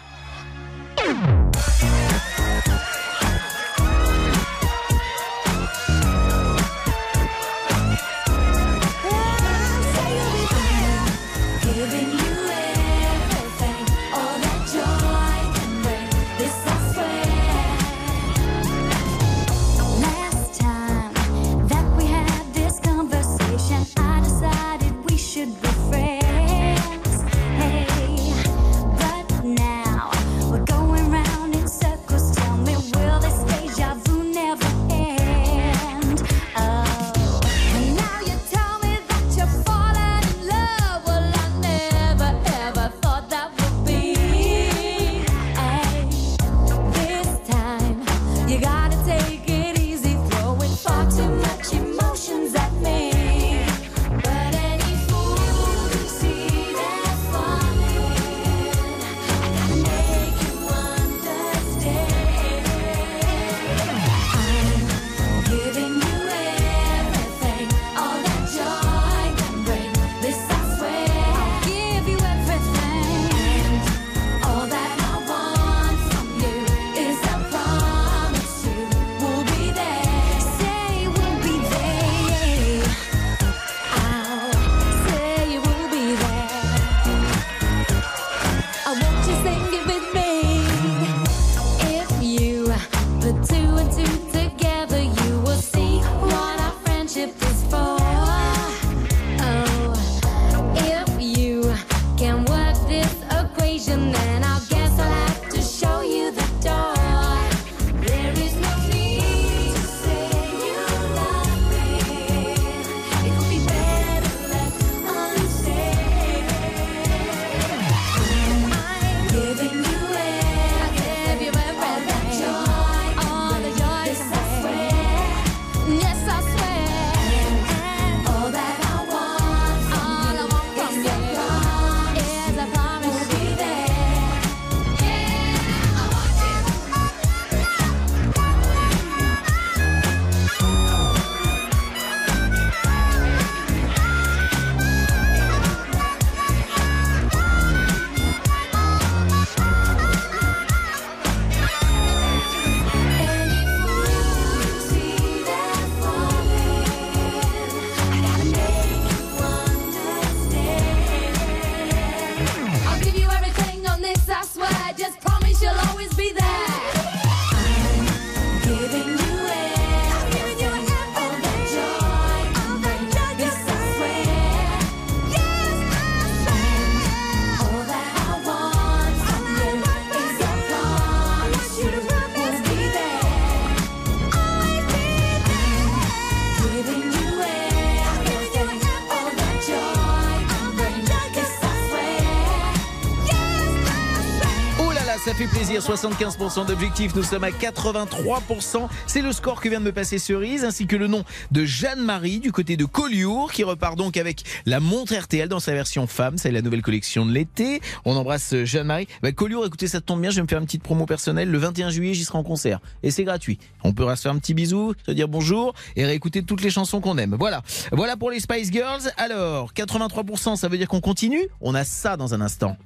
Plaisir, 195.67 195.83
75% 195.83 196.67
d'objectifs, 196.67 197.15
nous 197.17 197.25
sommes 197.25 197.43
à 197.43 197.51
83%. 197.51 198.89
C'est 199.07 199.23
le 199.23 199.33
score 199.33 199.61
que 199.61 199.69
vient 199.69 199.81
de 199.81 199.85
me 199.85 199.93
passer 199.93 200.19
Cerise, 200.19 200.65
ainsi 200.65 200.87
que 200.87 200.95
le 200.95 201.09
nom 201.09 201.25
de 201.51 201.65
Jeanne-Marie 201.65 202.39
du 202.39 202.53
côté 202.53 202.77
de 202.77 202.85
Collioure, 202.85 203.51
qui 203.51 203.65
repart 203.65 203.97
donc 203.97 204.17
avec 204.17 204.45
la 204.65 204.79
montre 204.79 205.15
RTL 205.15 205.49
dans 205.49 205.59
sa 205.59 205.73
version 205.73 206.07
femme. 206.07 206.39
C'est 206.39 206.53
la 206.53 206.63
nouvelle 206.63 206.83
collection 206.83 207.27
de 207.27 207.33
l'été. 207.33 207.81
On 208.05 208.17
embrasse 208.17 208.55
Jeanne-Marie. 208.65 209.09
Bah, 209.23 209.33
Collioure, 209.33 209.67
écoutez, 209.67 209.89
ça 209.89 210.01
tombe 210.01 210.21
bien, 210.21 210.31
je 210.31 210.37
vais 210.37 210.43
me 210.43 210.49
faire 210.49 210.61
une 210.61 210.67
petite 210.67 210.85
promo 210.85 211.05
personnelle. 211.05 211.51
Le 211.51 211.59
21 211.59 211.91
juillet, 211.91 212.15
j'y 212.15 212.25
serai 212.25 212.39
en 212.39 212.45
concert. 212.45 212.79
Et 213.03 213.11
c'est 213.11 213.25
gratuit. 213.25 213.59
On 213.83 213.93
pourra 213.93 214.15
se 214.15 214.23
faire 214.23 214.33
un 214.33 214.39
petit 214.39 214.55
bisou, 214.55 214.95
se 215.05 215.11
dire 215.11 215.27
bonjour 215.27 215.75
et 215.97 216.05
réécouter 216.05 216.45
toutes 216.45 216.63
les 216.63 216.71
chansons 216.71 217.01
qu'on 217.01 217.19
aime. 217.19 217.35
Voilà. 217.37 217.63
Voilà 217.91 218.17
pour 218.17 218.31
les 218.31 218.39
Spice 218.39 218.71
Girls. 218.71 219.11
Alors, 219.17 219.73
83%, 219.73 220.55
ça 220.55 220.69
veut 220.69 220.79
dire 220.79 220.87
qu'on 220.87 221.01
continue? 221.01 221.49
On 221.61 221.75
a 221.75 221.83
ça 221.83 222.17
dans 222.17 222.35
un 222.35 222.41
instant. 222.41 222.77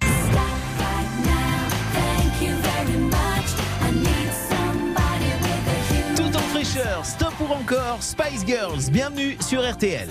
Stop 7.02 7.35
ou 7.40 7.52
encore, 7.52 8.02
Spice 8.02 8.44
Girls, 8.47 8.90
bienvenue 8.90 9.36
sur 9.40 9.61
RTL. 9.61 10.09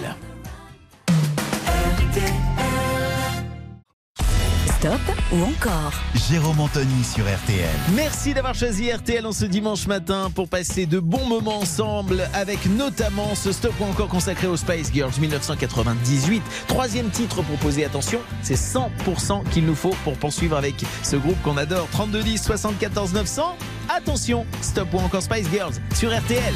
Stop 4.79 5.01
ou 5.33 5.43
encore 5.43 5.91
Jérôme 6.29 6.61
Anthony 6.61 7.03
sur 7.03 7.25
RTL. 7.25 7.67
Merci 7.95 8.33
d'avoir 8.33 8.55
choisi 8.55 8.89
RTL 8.89 9.25
en 9.25 9.33
ce 9.33 9.43
dimanche 9.43 9.87
matin 9.87 10.31
pour 10.33 10.47
passer 10.47 10.85
de 10.85 10.99
bons 10.99 11.25
moments 11.25 11.57
ensemble 11.57 12.29
avec 12.33 12.65
notamment 12.65 13.35
ce 13.35 13.51
stop 13.51 13.73
ou 13.81 13.83
encore 13.83 14.07
consacré 14.07 14.47
aux 14.47 14.55
Spice 14.55 14.89
Girls 14.93 15.11
1998. 15.19 16.41
Troisième 16.67 17.09
titre 17.09 17.41
proposé, 17.41 17.83
attention, 17.83 18.19
c'est 18.41 18.55
100% 18.55 19.49
qu'il 19.49 19.65
nous 19.65 19.75
faut 19.75 19.93
pour 20.05 20.13
poursuivre 20.13 20.55
avec 20.55 20.75
ce 21.03 21.17
groupe 21.17 21.41
qu'on 21.43 21.57
adore. 21.57 21.89
32 21.91 22.23
10 22.23 22.41
74 22.41 23.11
900. 23.11 23.57
Attention, 23.89 24.45
stop 24.61 24.93
ou 24.93 24.99
encore 24.99 25.23
Spice 25.23 25.49
Girls 25.51 25.73
sur 25.93 26.17
RTL. 26.17 26.53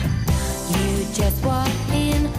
You 0.69 1.05
just 1.13 1.43
walk 1.43 1.67
in, 1.91 2.29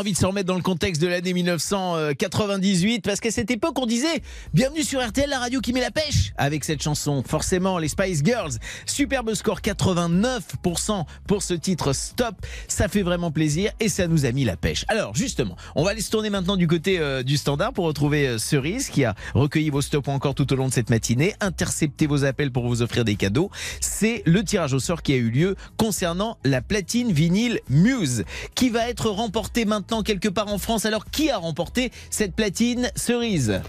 envie 0.00 0.12
de 0.12 0.16
se 0.16 0.24
remettre 0.24 0.46
dans 0.46 0.56
le 0.56 0.62
contexte 0.62 1.02
de 1.02 1.06
l'année 1.06 1.34
1998 1.34 3.04
parce 3.04 3.20
qu'à 3.20 3.30
cette 3.30 3.50
époque 3.50 3.78
on 3.78 3.84
disait 3.84 4.22
bienvenue 4.54 4.82
sur 4.82 5.06
RTL 5.06 5.28
la 5.28 5.38
radio 5.38 5.60
qui 5.60 5.74
met 5.74 5.82
la 5.82 5.90
pêche 5.90 6.32
avec 6.38 6.64
cette 6.64 6.82
chanson. 6.82 7.22
Forcément 7.22 7.76
les 7.76 7.88
Spice 7.88 8.22
Girls. 8.24 8.52
Superbe 8.86 9.34
score 9.34 9.60
89% 9.60 11.04
pour 11.26 11.42
ce 11.42 11.52
titre 11.52 11.92
Stop. 11.92 12.34
Ça 12.66 12.88
fait 12.88 13.02
vraiment 13.02 13.30
plaisir 13.30 13.72
et 13.78 13.90
ça 13.90 14.06
nous 14.06 14.24
a 14.24 14.32
mis 14.32 14.46
la 14.46 14.56
pêche. 14.56 14.86
Alors 14.88 15.14
justement 15.14 15.54
on 15.74 15.84
va 15.84 15.90
aller 15.90 16.00
se 16.00 16.10
tourner 16.10 16.30
maintenant 16.30 16.56
du 16.56 16.66
côté 16.66 16.98
euh, 16.98 17.22
du 17.22 17.36
standard 17.36 17.74
pour 17.74 17.84
retrouver 17.84 18.26
euh, 18.26 18.38
Cerise 18.38 18.88
qui 18.88 19.04
a 19.04 19.14
recueilli 19.34 19.68
vos 19.68 19.82
stops 19.82 20.08
encore 20.08 20.34
tout 20.34 20.50
au 20.50 20.56
long 20.56 20.68
de 20.68 20.72
cette 20.72 20.88
matinée 20.88 21.34
intercepté 21.40 22.06
vos 22.06 22.24
appels 22.24 22.52
pour 22.52 22.66
vous 22.66 22.80
offrir 22.80 23.04
des 23.04 23.16
cadeaux. 23.16 23.50
C'est 23.82 24.22
le 24.24 24.42
tirage 24.44 24.72
au 24.72 24.78
sort 24.78 25.02
qui 25.02 25.12
a 25.12 25.16
eu 25.16 25.28
lieu 25.28 25.56
concernant 25.76 26.38
la 26.42 26.62
platine 26.62 27.12
vinyle 27.12 27.60
Muse 27.68 28.24
qui 28.54 28.70
va 28.70 28.88
être 28.88 29.10
remportée 29.10 29.66
maintenant 29.66 29.89
quelque 30.02 30.28
part 30.28 30.52
en 30.52 30.58
France. 30.58 30.86
Alors 30.86 31.06
qui 31.06 31.30
a 31.30 31.36
remporté 31.36 31.90
cette 32.10 32.34
platine 32.34 32.90
cerise? 32.96 33.60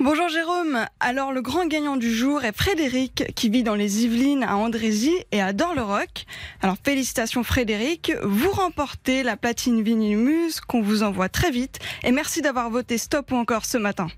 Bonjour 0.00 0.28
Jérôme. 0.28 0.86
Alors 0.98 1.32
le 1.32 1.40
grand 1.40 1.66
gagnant 1.66 1.96
du 1.96 2.12
jour 2.12 2.44
est 2.44 2.56
Frédéric 2.56 3.32
qui 3.36 3.48
vit 3.48 3.62
dans 3.62 3.76
les 3.76 4.04
Yvelines 4.04 4.42
à 4.42 4.56
Andrézy 4.56 5.12
et 5.30 5.40
adore 5.40 5.74
le 5.74 5.82
rock. 5.82 6.26
Alors 6.62 6.76
félicitations 6.84 7.44
Frédéric, 7.44 8.12
vous 8.24 8.50
remportez 8.50 9.22
la 9.22 9.36
platine 9.36 9.82
vinyle 9.82 10.18
Muse 10.18 10.60
qu'on 10.60 10.82
vous 10.82 11.04
envoie 11.04 11.28
très 11.28 11.52
vite 11.52 11.78
et 12.02 12.10
merci 12.10 12.42
d'avoir 12.42 12.70
voté 12.70 12.98
stop 12.98 13.30
ou 13.30 13.36
encore 13.36 13.64
ce 13.64 13.78
matin. 13.78 14.08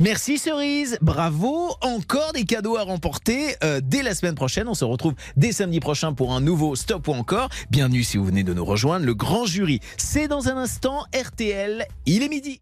Merci 0.00 0.38
Cerise, 0.38 0.98
bravo, 1.00 1.70
encore 1.80 2.32
des 2.32 2.44
cadeaux 2.44 2.76
à 2.76 2.82
remporter 2.82 3.56
euh, 3.62 3.80
dès 3.82 4.02
la 4.02 4.14
semaine 4.14 4.34
prochaine. 4.34 4.68
On 4.68 4.74
se 4.74 4.84
retrouve 4.84 5.14
dès 5.36 5.52
samedi 5.52 5.80
prochain 5.80 6.12
pour 6.12 6.32
un 6.32 6.40
nouveau 6.40 6.76
Stop 6.76 7.08
ou 7.08 7.12
encore. 7.12 7.48
Bienvenue 7.70 8.02
si 8.02 8.16
vous 8.16 8.24
venez 8.24 8.44
de 8.44 8.54
nous 8.54 8.64
rejoindre. 8.64 9.06
Le 9.06 9.14
grand 9.14 9.46
jury, 9.46 9.80
c'est 9.96 10.28
dans 10.28 10.48
un 10.48 10.56
instant 10.56 11.04
RTL, 11.14 11.86
il 12.06 12.22
est 12.22 12.28
midi. 12.28 12.60